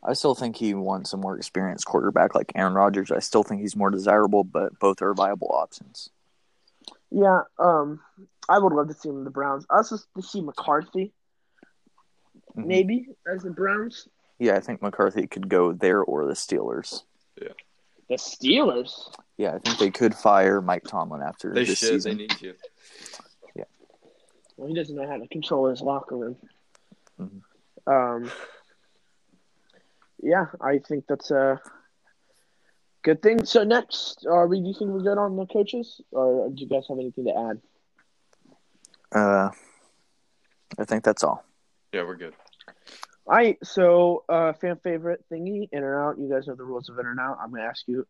I 0.04 0.14
still 0.14 0.34
think 0.34 0.56
he 0.56 0.74
wants 0.74 1.12
a 1.12 1.16
more 1.16 1.36
experienced 1.36 1.86
quarterback 1.86 2.34
like 2.34 2.50
Aaron 2.56 2.74
Rodgers. 2.74 3.12
I 3.12 3.20
still 3.20 3.44
think 3.44 3.60
he's 3.60 3.76
more 3.76 3.88
desirable, 3.88 4.42
but 4.42 4.76
both 4.80 5.00
are 5.00 5.14
viable 5.14 5.52
options. 5.54 6.10
Yeah. 7.14 7.42
Um, 7.58 8.00
I 8.48 8.58
would 8.58 8.72
love 8.72 8.88
to 8.88 8.94
see 8.94 9.08
him 9.08 9.18
in 9.18 9.24
the 9.24 9.30
Browns. 9.30 9.66
I 9.70 9.76
also 9.76 9.98
to 10.16 10.22
see 10.22 10.40
McCarthy 10.40 11.12
Mhm. 12.56 12.66
maybe 12.66 13.08
as 13.26 13.42
the 13.42 13.50
Browns. 13.50 14.08
Yeah, 14.38 14.56
I 14.56 14.60
think 14.60 14.82
McCarthy 14.82 15.26
could 15.26 15.48
go 15.48 15.72
there 15.72 16.02
or 16.02 16.24
the 16.26 16.32
Steelers. 16.34 17.02
Yeah, 17.40 17.52
the 18.08 18.16
Steelers. 18.16 19.14
Yeah, 19.36 19.54
I 19.54 19.58
think 19.58 19.78
they 19.78 19.90
could 19.90 20.14
fire 20.14 20.60
Mike 20.60 20.84
Tomlin 20.84 21.22
after 21.22 21.52
They 21.52 21.64
this 21.64 21.78
should. 21.78 21.88
season. 22.02 22.16
They 22.16 22.22
need 22.24 22.30
to. 22.30 22.54
Yeah. 23.54 23.64
Well, 24.56 24.68
he 24.68 24.74
doesn't 24.74 24.94
know 24.96 25.06
how 25.06 25.18
to 25.18 25.28
control 25.28 25.68
his 25.68 25.80
locker 25.80 26.16
room. 26.16 26.36
Mhm. 27.20 27.42
Um. 27.86 28.30
Yeah, 30.18 30.46
I 30.60 30.78
think 30.78 31.06
that's 31.08 31.30
a 31.30 31.60
good 33.02 33.22
thing. 33.22 33.44
So 33.44 33.64
next, 33.64 34.26
are 34.30 34.46
we? 34.46 34.60
Do 34.60 34.68
you 34.68 34.74
think 34.74 34.90
we're 34.90 35.02
good 35.02 35.18
on 35.18 35.36
the 35.36 35.46
coaches, 35.46 36.00
or 36.10 36.48
do 36.50 36.62
you 36.62 36.68
guys 36.68 36.84
have 36.88 36.98
anything 36.98 37.24
to 37.26 37.36
add? 37.36 37.60
Uh, 39.12 39.50
I 40.78 40.84
think 40.84 41.04
that's 41.04 41.22
all. 41.22 41.44
Yeah, 41.92 42.04
we're 42.04 42.16
good. 42.16 42.34
All 43.26 43.34
right. 43.36 43.58
so 43.62 44.24
uh 44.28 44.52
fan 44.54 44.78
favorite 44.82 45.24
thingy 45.30 45.68
in 45.70 45.82
or 45.84 46.08
out. 46.08 46.18
You 46.18 46.28
guys 46.28 46.46
know 46.46 46.54
the 46.54 46.64
rules 46.64 46.88
of 46.88 46.98
in 46.98 47.06
or 47.06 47.16
out. 47.20 47.38
I'm 47.40 47.50
gonna 47.50 47.64
ask 47.64 47.86
you. 47.86 48.06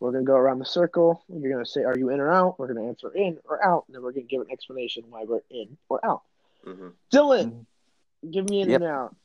We're 0.00 0.10
gonna 0.12 0.24
go 0.24 0.34
around 0.36 0.58
the 0.58 0.64
circle. 0.66 1.24
You're 1.28 1.52
gonna 1.52 1.66
say, 1.66 1.82
"Are 1.84 1.96
you 1.96 2.10
in 2.10 2.20
or 2.20 2.32
out?" 2.32 2.58
We're 2.58 2.66
gonna 2.68 2.86
answer 2.88 3.10
in 3.14 3.38
or 3.48 3.64
out, 3.64 3.84
and 3.86 3.94
then 3.94 4.02
we're 4.02 4.12
gonna 4.12 4.26
give 4.26 4.40
an 4.42 4.50
explanation 4.50 5.04
why 5.08 5.24
we're 5.24 5.40
in 5.50 5.76
or 5.88 6.04
out. 6.04 6.22
hmm 6.64 6.88
Dylan, 7.12 7.64
give 8.30 8.48
me 8.48 8.60
in 8.62 8.70
Yep. 8.70 8.80
and 8.82 8.90
out. 8.90 9.16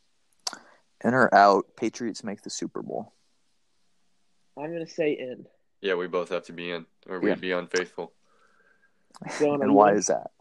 In 1.04 1.14
or 1.14 1.34
out, 1.34 1.76
Patriots 1.76 2.24
make 2.24 2.42
the 2.44 2.50
Super 2.50 2.82
Bowl. 2.82 3.14
I'm 4.60 4.72
gonna 4.72 4.88
say 4.88 5.14
in. 5.14 5.46
Yeah, 5.82 5.96
we 5.96 6.08
both 6.08 6.30
have 6.30 6.44
to 6.46 6.54
be 6.54 6.72
in, 6.72 6.86
or 7.08 7.20
we'd 7.20 7.40
be 7.42 7.52
unfaithful. 7.52 8.12
Dylan, 9.26 9.60
are 9.60 9.64
and 9.64 9.72
you 9.72 9.78
why 9.78 9.92
in? 9.92 9.98
is 9.98 10.08
that? 10.08 10.32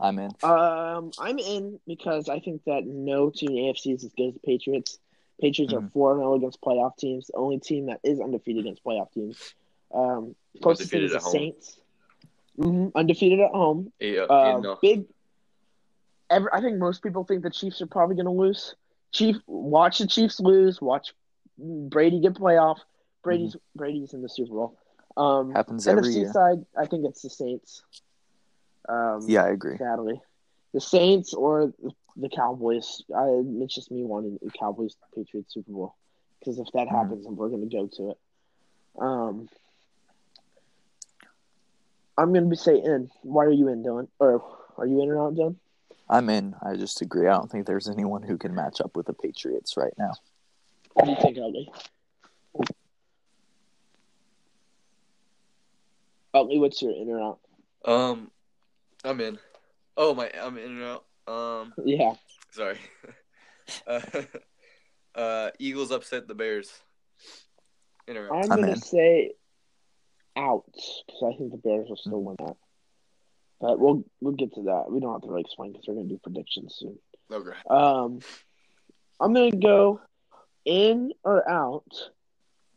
I'm 0.00 0.18
in. 0.18 0.30
Um, 0.42 1.10
I'm 1.18 1.38
in 1.38 1.80
because 1.86 2.28
I 2.28 2.38
think 2.40 2.62
that 2.64 2.84
no 2.86 3.30
team 3.30 3.50
in 3.50 3.56
the 3.56 3.62
AFC 3.72 3.94
is 3.94 4.04
as 4.04 4.12
good 4.12 4.28
as 4.28 4.34
the 4.34 4.40
Patriots. 4.40 4.98
Patriots 5.40 5.72
are 5.72 5.80
Mhm. 5.80 5.92
four 5.92 6.16
zero 6.16 6.34
against 6.34 6.60
playoff 6.60 6.96
teams. 6.96 7.26
The 7.28 7.36
only 7.36 7.58
team 7.58 7.86
that 7.86 8.00
is 8.02 8.20
undefeated 8.20 8.64
against 8.64 8.84
playoff 8.84 9.10
teams. 9.12 9.54
Um, 9.92 10.34
closest 10.62 10.90
thing 10.90 11.02
is 11.02 11.12
the 11.12 11.18
home. 11.20 11.32
Saints. 11.32 11.80
hmm 12.56 12.88
Undefeated 12.94 13.40
at 13.40 13.50
home. 13.52 13.92
Eight, 14.00 14.18
uh, 14.18 14.26
Uh, 14.26 14.58
no. 14.60 14.78
big. 14.82 15.06
Ever, 16.30 16.52
I 16.54 16.60
think 16.60 16.76
most 16.78 17.02
people 17.02 17.24
think 17.24 17.42
the 17.42 17.50
Chiefs 17.50 17.80
are 17.80 17.86
probably 17.86 18.16
going 18.16 18.26
to 18.26 18.32
lose. 18.32 18.74
Chief, 19.12 19.36
watch 19.46 19.98
the 19.98 20.06
Chiefs 20.06 20.38
lose. 20.40 20.80
Watch 20.82 21.14
Brady 21.56 22.20
get 22.20 22.34
playoff. 22.34 22.78
Brady's 23.28 23.56
Brady's 23.76 24.14
in 24.14 24.22
the 24.22 24.28
Super 24.28 24.52
Bowl. 24.54 24.78
Um, 25.16 25.52
Happens 25.52 25.86
every 25.88 26.02
NFC 26.12 26.14
year. 26.20 26.32
side, 26.32 26.64
I 26.76 26.86
think 26.86 27.04
it's 27.04 27.22
the 27.22 27.30
Saints. 27.30 27.82
Um, 28.88 29.24
Yeah, 29.26 29.44
I 29.44 29.48
agree. 29.50 29.76
sadly, 29.76 30.20
the 30.72 30.80
Saints 30.80 31.34
or 31.34 31.72
the 32.16 32.28
Cowboys. 32.28 33.02
I, 33.14 33.42
it's 33.62 33.74
just 33.74 33.90
me 33.90 34.04
wanting 34.04 34.38
the 34.42 34.50
Cowboys 34.50 34.96
Patriots 35.14 35.52
Super 35.54 35.72
Bowl 35.72 35.94
because 36.38 36.58
if 36.58 36.66
that 36.72 36.88
Mhm. 36.88 36.90
happens, 36.90 37.26
we're 37.26 37.48
going 37.48 37.68
to 37.68 37.76
go 37.76 37.86
to 37.86 38.10
it. 38.10 38.18
Um, 38.98 39.48
I'm 42.16 42.32
going 42.32 42.44
to 42.44 42.50
be 42.50 42.56
say 42.56 42.76
in. 42.76 43.10
Why 43.22 43.44
are 43.44 43.50
you 43.52 43.68
in, 43.68 43.82
Dylan? 43.84 44.08
Or 44.18 44.42
are 44.76 44.86
you 44.86 45.02
in 45.02 45.08
or 45.10 45.24
out, 45.26 45.34
Dylan? 45.34 45.56
I'm 46.08 46.28
in. 46.30 46.54
I 46.62 46.74
just 46.74 47.00
agree. 47.02 47.28
I 47.28 47.32
don't 47.36 47.50
think 47.50 47.66
there's 47.66 47.88
anyone 47.88 48.22
who 48.22 48.38
can 48.38 48.54
match 48.54 48.80
up 48.80 48.96
with 48.96 49.06
the 49.06 49.12
Patriots 49.12 49.76
right 49.76 49.92
now. 49.98 50.12
What 50.94 51.04
do 51.04 51.10
you 51.12 51.16
think, 51.20 51.38
Utley? 51.38 51.70
Utley, 56.34 56.58
what's 56.58 56.80
your 56.82 56.92
in 56.92 57.08
or 57.08 57.20
out? 57.20 57.38
Um, 57.84 58.30
I'm 59.04 59.20
in. 59.20 59.38
Oh 59.96 60.14
my, 60.14 60.30
I'm 60.40 60.58
in 60.58 60.82
and 60.82 60.84
out. 60.84 61.04
Um, 61.26 61.74
Yeah, 61.84 62.14
sorry. 62.52 62.78
uh, 63.86 64.00
uh, 65.14 65.50
Eagles 65.58 65.90
upset 65.90 66.28
the 66.28 66.34
Bears. 66.34 66.72
In 68.06 68.16
or 68.16 68.26
out? 68.28 68.44
I'm 68.44 68.52
I'm 68.52 68.60
going 68.60 68.72
in. 68.72 68.80
to 68.80 68.80
say 68.80 69.32
out 70.36 70.64
because 71.06 71.34
I 71.34 71.36
think 71.36 71.50
the 71.50 71.58
Bears 71.58 71.88
will 71.88 71.96
still 71.96 72.22
win 72.22 72.36
that. 72.38 72.56
But 73.60 73.80
we'll 73.80 74.04
we'll 74.20 74.34
get 74.34 74.54
to 74.54 74.62
that. 74.64 74.90
We 74.90 75.00
don't 75.00 75.12
have 75.12 75.22
to 75.22 75.28
really 75.28 75.40
explain 75.40 75.72
because 75.72 75.86
we're 75.88 75.94
going 75.94 76.08
to 76.08 76.14
do 76.14 76.20
predictions 76.22 76.76
soon. 76.78 76.98
Okay. 77.30 77.56
Um, 77.68 78.20
I'm 79.20 79.34
going 79.34 79.50
to 79.50 79.56
go 79.56 80.00
in 80.64 81.12
or 81.24 81.48
out 81.50 81.92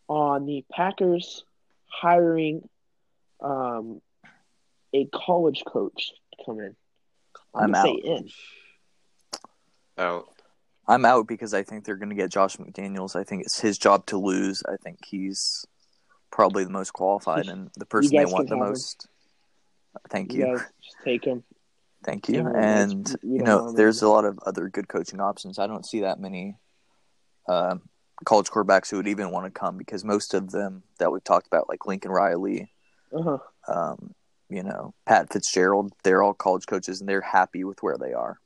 on 0.08 0.46
the 0.46 0.66
Packers 0.72 1.46
hiring 1.86 2.68
um, 3.42 4.02
a 4.94 5.06
college 5.14 5.64
coach 5.66 6.12
to 6.38 6.44
come 6.46 6.60
in. 6.60 6.76
I'm, 7.54 7.74
I'm 7.76 7.84
going 7.84 7.98
to 7.98 8.02
say 8.04 8.12
out. 8.12 8.20
in. 8.20 8.30
Out. 9.98 10.28
I'm 10.88 11.06
out 11.06 11.28
because 11.28 11.54
I 11.54 11.64
think 11.64 11.86
they're 11.86 11.96
going 11.96 12.10
to 12.10 12.16
get 12.16 12.32
Josh 12.32 12.58
McDaniels. 12.58 13.16
I 13.16 13.24
think 13.24 13.44
it's 13.44 13.60
his 13.60 13.78
job 13.78 14.06
to 14.08 14.18
lose. 14.18 14.64
I 14.68 14.76
think 14.84 15.00
he's 15.06 15.66
probably 16.32 16.64
the 16.64 16.70
most 16.72 16.92
qualified 16.92 17.48
and 17.48 17.70
the 17.78 17.86
person 17.86 18.16
they 18.16 18.26
want 18.26 18.50
the 18.50 18.56
have 18.56 18.64
him. 18.64 18.70
most. 18.70 19.08
Thank 20.10 20.34
You 20.34 20.48
you. 20.48 20.58
just 20.58 20.96
take 21.04 21.26
him. 21.26 21.44
Thank 22.04 22.30
you. 22.30 22.44
well, 22.44 22.56
And 22.56 23.08
you 23.22 23.44
know, 23.44 23.72
there's 23.74 24.02
him. 24.02 24.08
a 24.08 24.12
lot 24.12 24.26
of 24.26 24.40
other 24.46 24.70
good 24.70 24.88
coaching 24.88 25.20
options. 25.20 25.60
I 25.60 25.68
don't 25.68 25.86
see 25.86 26.02
that 26.02 26.20
many 26.20 26.58
uh, 27.48 27.76
college 28.26 28.48
quarterbacks 28.50 28.90
who 28.90 28.98
would 28.98 29.08
even 29.08 29.30
want 29.32 29.46
to 29.46 29.52
come 29.60 29.78
because 29.78 30.04
most 30.04 30.34
of 30.34 30.52
them 30.52 30.84
that 31.00 31.12
we've 31.12 31.24
talked 31.24 31.48
about, 31.48 31.70
like 31.70 31.86
Lincoln 31.86 32.12
Riley, 32.12 32.72
Uh-huh. 33.14 33.38
um, 33.68 34.14
you 34.50 34.64
know, 34.64 34.94
Pat 35.06 35.32
Fitzgerald, 35.32 35.94
they're 36.04 36.22
all 36.24 36.34
college 36.34 36.66
coaches 36.66 37.00
and 37.00 37.08
they're 37.10 37.22
happy 37.22 37.64
with 37.64 37.82
where 37.84 37.98
they 37.98 38.14
are 38.14 38.40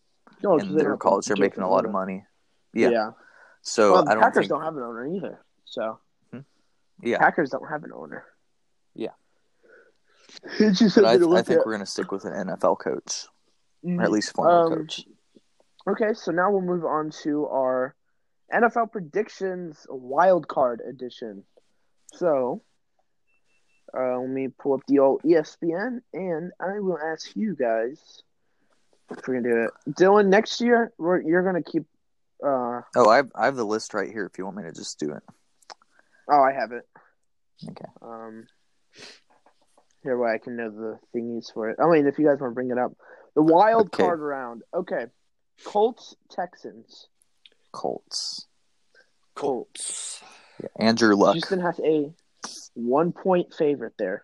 No, 0.44 0.58
'cause 0.58 0.68
in 0.68 0.76
they 0.76 0.82
their 0.82 0.90
don't 0.92 1.00
college. 1.00 1.26
They're 1.26 1.36
making 1.38 1.64
a 1.64 1.70
lot 1.70 1.86
of 1.86 1.92
money. 1.92 2.26
Yeah. 2.74 2.90
Yeah. 2.90 3.12
So 3.62 3.94
well, 3.94 4.10
I 4.10 4.14
don't 4.14 4.22
Packers 4.24 4.42
think. 4.42 4.50
don't 4.50 4.62
have 4.62 4.78
an 4.78 4.84
owner 4.84 5.08
either. 5.08 5.40
So 5.66 6.00
yeah, 7.02 7.18
Packers 7.18 7.50
don't 7.50 7.68
have 7.68 7.84
an 7.84 7.92
owner. 7.94 8.24
Yeah. 8.94 9.10
It's 10.60 10.80
just 10.80 10.98
I, 10.98 11.14
I 11.14 11.18
think 11.18 11.60
at. 11.60 11.66
we're 11.66 11.74
going 11.74 11.80
to 11.80 11.86
stick 11.86 12.12
with 12.12 12.26
an 12.26 12.34
NFL 12.48 12.78
coach 12.80 13.28
Mhm. 13.84 14.00
or 14.00 14.04
at 14.04 14.12
least 14.12 14.34
former 14.34 14.52
Um, 14.52 14.74
coach. 14.80 15.06
Okay, 15.88 16.14
so 16.14 16.32
now 16.32 16.52
we'll 16.52 16.62
move 16.62 16.86
on 16.86 17.10
to 17.24 17.48
our 17.48 17.96
NFL 18.54 18.92
predictions 18.92 19.86
wild 19.90 20.48
card 20.48 20.82
edition. 20.82 21.44
So, 22.14 22.62
uh, 23.98 24.20
let 24.20 24.30
me 24.30 24.48
pull 24.48 24.74
up 24.74 24.82
the 24.88 25.00
old 25.00 25.22
ESPN, 25.24 26.02
and 26.14 26.52
I 26.60 26.80
will 26.80 26.98
ask 26.98 27.36
you 27.36 27.56
guys 27.56 28.24
if 29.12 29.28
we're 29.28 29.42
gonna 29.42 29.54
do 29.54 29.64
it. 29.66 29.72
Dylan, 29.94 30.28
next 30.28 30.62
year 30.62 30.92
we're, 30.98 31.22
you're 31.22 31.44
gonna 31.44 31.64
keep. 31.64 31.84
Uh, 32.44 32.82
Oh, 32.96 33.10
I 33.10 33.18
have, 33.18 33.32
I 33.36 33.46
have 33.46 33.56
the 33.56 33.66
list 33.66 33.94
right 33.94 34.10
here. 34.12 34.26
If 34.26 34.38
you 34.38 34.46
want 34.46 34.58
me 34.58 34.64
to 34.64 34.72
just 34.72 35.00
do 35.00 35.12
it. 35.12 35.24
oh, 36.30 36.42
I 36.42 36.52
have 36.54 36.72
it. 36.72 36.88
Okay. 37.70 37.86
Um, 38.02 38.48
here, 40.04 40.18
way 40.18 40.32
I 40.34 40.38
can 40.38 40.56
know 40.58 40.70
the 40.70 41.00
thingies 41.16 41.54
for 41.54 41.70
it. 41.70 41.78
I 41.82 41.88
mean, 41.90 42.06
if 42.08 42.20
you 42.20 42.26
guys 42.26 42.40
want 42.40 42.52
to 42.52 42.56
bring 42.56 42.72
it 42.72 42.78
up, 42.78 42.92
the 43.36 43.42
wild 43.42 43.88
Okay. 43.88 44.04
card 44.04 44.20
round. 44.20 44.64
Okay, 44.74 45.06
Colts 45.64 46.16
Texans. 46.30 47.08
Colts. 47.72 48.48
Colts. 49.36 50.22
Yeah. 50.62 50.70
Andrew 50.80 51.16
Luck. 51.16 51.34
Houston 51.34 51.60
has 51.60 51.80
a 51.80 52.14
one 52.76 53.12
point 53.12 53.54
favorite 53.54 53.94
there. 53.98 54.24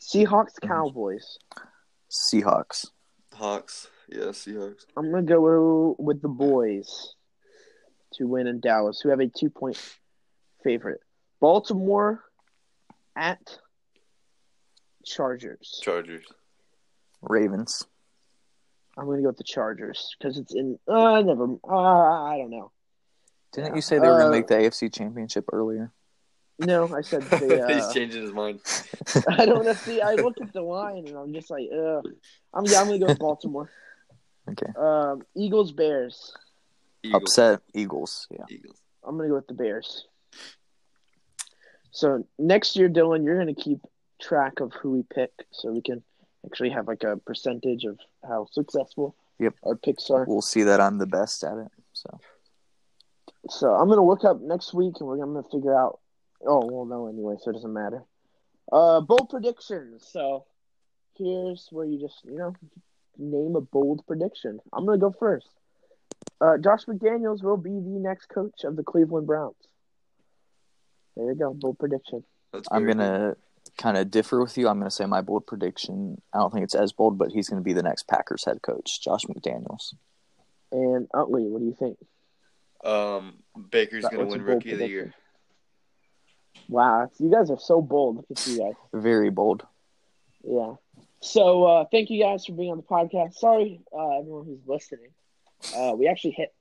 Seahawks 0.00 0.54
Mm-hmm. 0.62 0.68
Cowboys. 0.68 1.38
Seahawks. 2.10 2.86
Hawks. 3.34 3.88
Yeah, 4.08 4.26
Seahawks. 4.26 4.84
I'm 4.96 5.10
gonna 5.10 5.22
go 5.22 5.94
with 5.98 6.22
the 6.22 6.28
boys 6.28 7.14
to 8.14 8.26
win 8.26 8.46
in 8.46 8.60
Dallas, 8.60 9.00
who 9.02 9.10
have 9.10 9.20
a 9.20 9.26
two 9.28 9.50
point 9.50 9.76
favorite. 10.64 11.00
Baltimore 11.40 12.24
at 13.16 13.58
Chargers. 15.04 15.80
Chargers. 15.82 16.24
Ravens. 17.22 17.86
I'm 18.96 19.06
gonna 19.06 19.22
go 19.22 19.28
with 19.28 19.36
the 19.36 19.44
Chargers 19.44 20.14
because 20.18 20.38
it's 20.38 20.54
in. 20.54 20.78
Uh, 20.88 21.20
never. 21.20 21.44
Uh, 21.68 22.24
I 22.24 22.38
don't 22.38 22.50
know. 22.50 22.72
Didn't 23.52 23.68
Yeah. 23.70 23.74
you 23.76 23.80
say 23.82 23.98
they 23.98 24.08
were 24.08 24.14
going 24.18 24.22
Uh, 24.22 24.24
to 24.26 24.30
make 24.30 24.46
the 24.46 24.54
AFC 24.56 24.88
Championship 24.92 25.46
earlier? 25.52 25.92
No, 26.58 26.92
I 26.94 27.02
said 27.02 27.22
the. 27.30 27.38
He's 27.68 27.84
Uh, 27.84 27.92
changing 27.94 28.22
his 28.22 28.32
mind. 28.32 28.60
I 29.28 29.46
don't 29.46 29.64
know. 29.64 29.72
See, 29.84 30.00
I 30.00 30.14
look 30.14 30.40
at 30.40 30.52
the 30.52 30.62
line 30.62 31.06
and 31.06 31.16
I'm 31.16 31.32
just 31.32 31.50
like, 31.50 31.68
ugh. 31.72 32.06
I'm 32.54 32.64
yeah. 32.66 32.80
I'm 32.80 32.86
gonna 32.86 32.98
go 32.98 33.06
with 33.06 33.18
Baltimore. 33.18 33.70
Okay. 34.50 34.72
Um, 34.76 35.22
Eagles 35.36 35.72
Bears. 35.72 36.32
Eagles. 37.02 37.22
Upset 37.22 37.60
Eagles. 37.74 38.26
Yeah. 38.30 38.44
Eagles. 38.50 38.76
I'm 39.04 39.16
gonna 39.16 39.28
go 39.28 39.36
with 39.36 39.46
the 39.46 39.54
Bears. 39.54 40.06
So 41.90 42.26
next 42.38 42.76
year, 42.76 42.88
Dylan, 42.88 43.24
you're 43.24 43.38
gonna 43.38 43.54
keep 43.54 43.78
track 44.20 44.60
of 44.60 44.72
who 44.74 44.90
we 44.92 45.02
pick, 45.14 45.30
so 45.52 45.70
we 45.72 45.80
can 45.80 46.02
actually 46.44 46.70
have 46.70 46.86
like 46.88 47.04
a 47.04 47.16
percentage 47.16 47.84
of 47.84 47.98
how 48.26 48.46
successful 48.50 49.14
Yep. 49.38 49.54
our 49.62 49.76
picks 49.76 50.10
are. 50.10 50.24
We'll 50.26 50.42
see 50.42 50.64
that 50.64 50.80
I'm 50.80 50.98
the 50.98 51.06
best 51.06 51.44
at 51.44 51.56
it. 51.58 51.68
So 51.92 52.18
So 53.48 53.72
I'm 53.74 53.88
gonna 53.88 54.04
look 54.04 54.24
up 54.24 54.40
next 54.40 54.74
week, 54.74 54.94
and 54.98 55.08
we're 55.08 55.18
gonna 55.18 55.42
figure 55.44 55.74
out. 55.74 56.00
Oh, 56.46 56.64
well, 56.66 56.84
no. 56.84 57.08
anyway, 57.08 57.34
so 57.40 57.50
it 57.50 57.54
doesn't 57.54 57.72
matter. 57.72 58.02
Uh, 58.70 59.00
bold 59.00 59.28
predictions. 59.30 60.06
So 60.10 60.44
here's 61.16 61.68
where 61.70 61.86
you 61.86 61.98
just 61.98 62.24
you 62.24 62.36
know 62.38 62.54
name 63.16 63.56
a 63.56 63.60
bold 63.60 64.06
prediction. 64.06 64.60
I'm 64.72 64.86
gonna 64.86 64.98
go 64.98 65.14
first. 65.18 65.48
Uh, 66.40 66.58
Josh 66.58 66.84
McDaniels 66.84 67.42
will 67.42 67.56
be 67.56 67.70
the 67.70 67.98
next 68.00 68.26
coach 68.28 68.64
of 68.64 68.76
the 68.76 68.82
Cleveland 68.84 69.26
Browns. 69.26 69.56
There 71.16 71.26
you 71.26 71.34
go, 71.34 71.52
bold 71.54 71.78
prediction. 71.78 72.22
I'm 72.70 72.86
gonna 72.86 73.36
kind 73.76 73.96
of 73.96 74.10
differ 74.10 74.40
with 74.40 74.56
you. 74.56 74.68
I'm 74.68 74.78
gonna 74.78 74.90
say 74.90 75.06
my 75.06 75.20
bold 75.22 75.46
prediction. 75.46 76.20
I 76.32 76.38
don't 76.38 76.52
think 76.52 76.64
it's 76.64 76.74
as 76.74 76.92
bold, 76.92 77.18
but 77.18 77.32
he's 77.32 77.48
gonna 77.48 77.62
be 77.62 77.72
the 77.72 77.82
next 77.82 78.06
Packers 78.06 78.44
head 78.44 78.62
coach, 78.62 79.02
Josh 79.02 79.24
McDaniels. 79.24 79.94
And 80.70 81.08
Utley, 81.14 81.48
what 81.48 81.60
do 81.60 81.64
you 81.66 81.74
think? 81.74 81.98
Um, 82.84 83.42
Baker's 83.70 84.02
That- 84.04 84.12
gonna 84.12 84.26
win 84.26 84.38
bold 84.40 84.48
Rookie 84.48 84.72
of 84.72 84.78
the 84.78 84.88
Year. 84.88 85.14
Wow, 86.68 87.10
you 87.18 87.30
guys 87.30 87.50
are 87.50 87.58
so 87.58 87.80
bold. 87.80 88.16
Look 88.16 88.30
at 88.30 88.46
you 88.46 88.58
guys. 88.58 88.74
Very 88.92 89.30
bold. 89.30 89.64
Yeah. 90.42 90.74
So 91.20 91.64
uh, 91.64 91.84
thank 91.90 92.10
you 92.10 92.22
guys 92.22 92.44
for 92.46 92.52
being 92.52 92.70
on 92.70 92.76
the 92.76 92.82
podcast. 92.82 93.34
Sorry, 93.34 93.80
uh, 93.92 94.18
everyone 94.18 94.44
who's 94.46 94.66
listening. 94.66 95.10
Uh, 95.74 95.94
we 95.96 96.06
actually 96.08 96.32
hit 96.32 96.54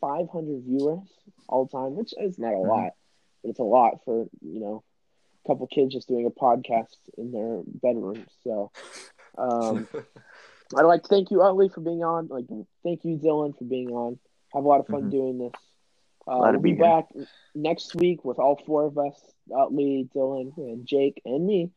500 0.00 0.62
viewers 0.64 1.00
all 1.48 1.66
time, 1.66 1.94
which 1.96 2.14
is 2.18 2.38
not 2.38 2.52
a 2.52 2.56
Mhm. 2.56 2.68
lot, 2.68 2.92
but 3.42 3.50
it's 3.50 3.58
a 3.58 3.64
lot 3.64 4.04
for 4.04 4.26
you 4.42 4.60
know 4.60 4.82
a 5.44 5.48
couple 5.48 5.66
kids 5.66 5.92
just 5.94 6.08
doing 6.08 6.26
a 6.26 6.30
podcast 6.30 6.96
in 7.18 7.32
their 7.32 7.62
bedroom. 7.66 8.26
So 8.44 8.70
um, 9.36 9.88
I'd 10.76 10.82
like 10.84 11.02
to 11.02 11.08
thank 11.08 11.30
you, 11.30 11.42
Utley, 11.42 11.68
for 11.68 11.80
being 11.80 12.02
on. 12.04 12.28
Like, 12.28 12.46
thank 12.82 13.04
you, 13.04 13.16
Dylan, 13.18 13.56
for 13.56 13.64
being 13.64 13.90
on. 13.90 14.18
Have 14.52 14.64
a 14.64 14.68
lot 14.68 14.80
of 14.80 14.86
fun 14.86 15.04
Mhm. 15.04 15.10
doing 15.10 15.38
this. 15.38 15.52
Uh, 16.26 16.50
we'll 16.52 16.60
be, 16.60 16.72
back 16.72 17.06
next 17.54 17.94
week 17.94 18.24
with 18.24 18.38
all 18.38 18.60
four 18.66 18.86
of 18.86 18.96
us, 18.96 19.20
Utley, 19.54 20.08
Dylan, 20.14 20.56
and 20.56 20.86
Jake, 20.86 21.20
and 21.24 21.46
me. 21.46 21.70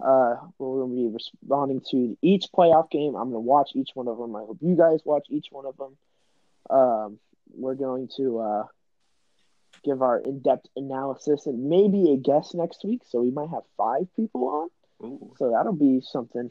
Uh, 0.00 0.34
we're 0.58 0.80
going 0.80 0.90
to 0.90 0.96
be 0.96 1.14
responding 1.14 1.80
to 1.92 2.18
each 2.22 2.46
playoff 2.56 2.90
game. 2.90 3.14
I'm 3.14 3.30
going 3.30 3.34
to 3.34 3.40
watch 3.40 3.70
each 3.74 3.90
one 3.94 4.08
of 4.08 4.18
them. 4.18 4.34
I 4.34 4.40
hope 4.40 4.58
you 4.60 4.74
guys 4.74 5.00
watch 5.04 5.26
each 5.30 5.46
one 5.50 5.66
of 5.66 5.76
them. 5.76 5.96
Um, 6.68 7.18
we're 7.54 7.76
going 7.76 8.08
to 8.16 8.38
uh, 8.40 8.64
give 9.84 10.02
our 10.02 10.18
in-depth 10.18 10.66
analysis 10.74 11.46
and 11.46 11.68
maybe 11.68 12.12
a 12.12 12.16
guest 12.16 12.54
next 12.56 12.84
week. 12.84 13.02
So 13.08 13.20
we 13.20 13.30
might 13.30 13.50
have 13.50 13.62
five 13.76 14.08
people 14.16 14.48
on. 14.48 15.06
Ooh. 15.06 15.34
So 15.38 15.52
that'll 15.52 15.72
be 15.72 16.00
something 16.02 16.50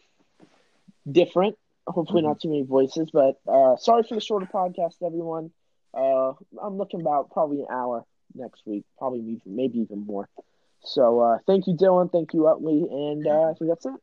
different. 1.10 1.58
Hopefully, 1.88 2.22
not 2.22 2.40
too 2.40 2.50
many 2.50 2.64
voices. 2.64 3.10
But 3.12 3.40
uh, 3.48 3.76
sorry 3.76 4.04
for 4.08 4.16
the 4.16 4.22
shorter 4.22 4.46
podcast, 4.46 4.96
everyone. 5.06 5.52
Uh, 5.94 6.34
I'm 6.62 6.78
looking 6.78 7.02
about 7.02 7.32
probably 7.32 7.62
an 7.62 7.68
hour 7.70 8.06
next 8.36 8.62
week, 8.66 8.86
probably 8.98 9.20
even 9.20 9.42
maybe 9.46 9.80
even 9.80 10.06
more. 10.06 10.30
So 10.84 11.20
uh, 11.20 11.38
thank 11.46 11.68
you, 11.68 11.74
Dylan. 11.74 12.12
Thank 12.12 12.34
you, 12.34 12.48
Utley, 12.48 12.88
and 12.90 13.28
uh, 13.28 13.52
I 13.52 13.54
think 13.54 13.70
that's 13.70 13.86
it. 13.86 13.94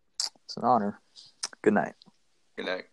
It's 0.44 0.56
an 0.56 0.64
honor. 0.64 1.00
Good 1.62 1.74
night. 1.74 1.94
Good 2.56 2.66
night. 2.66 2.84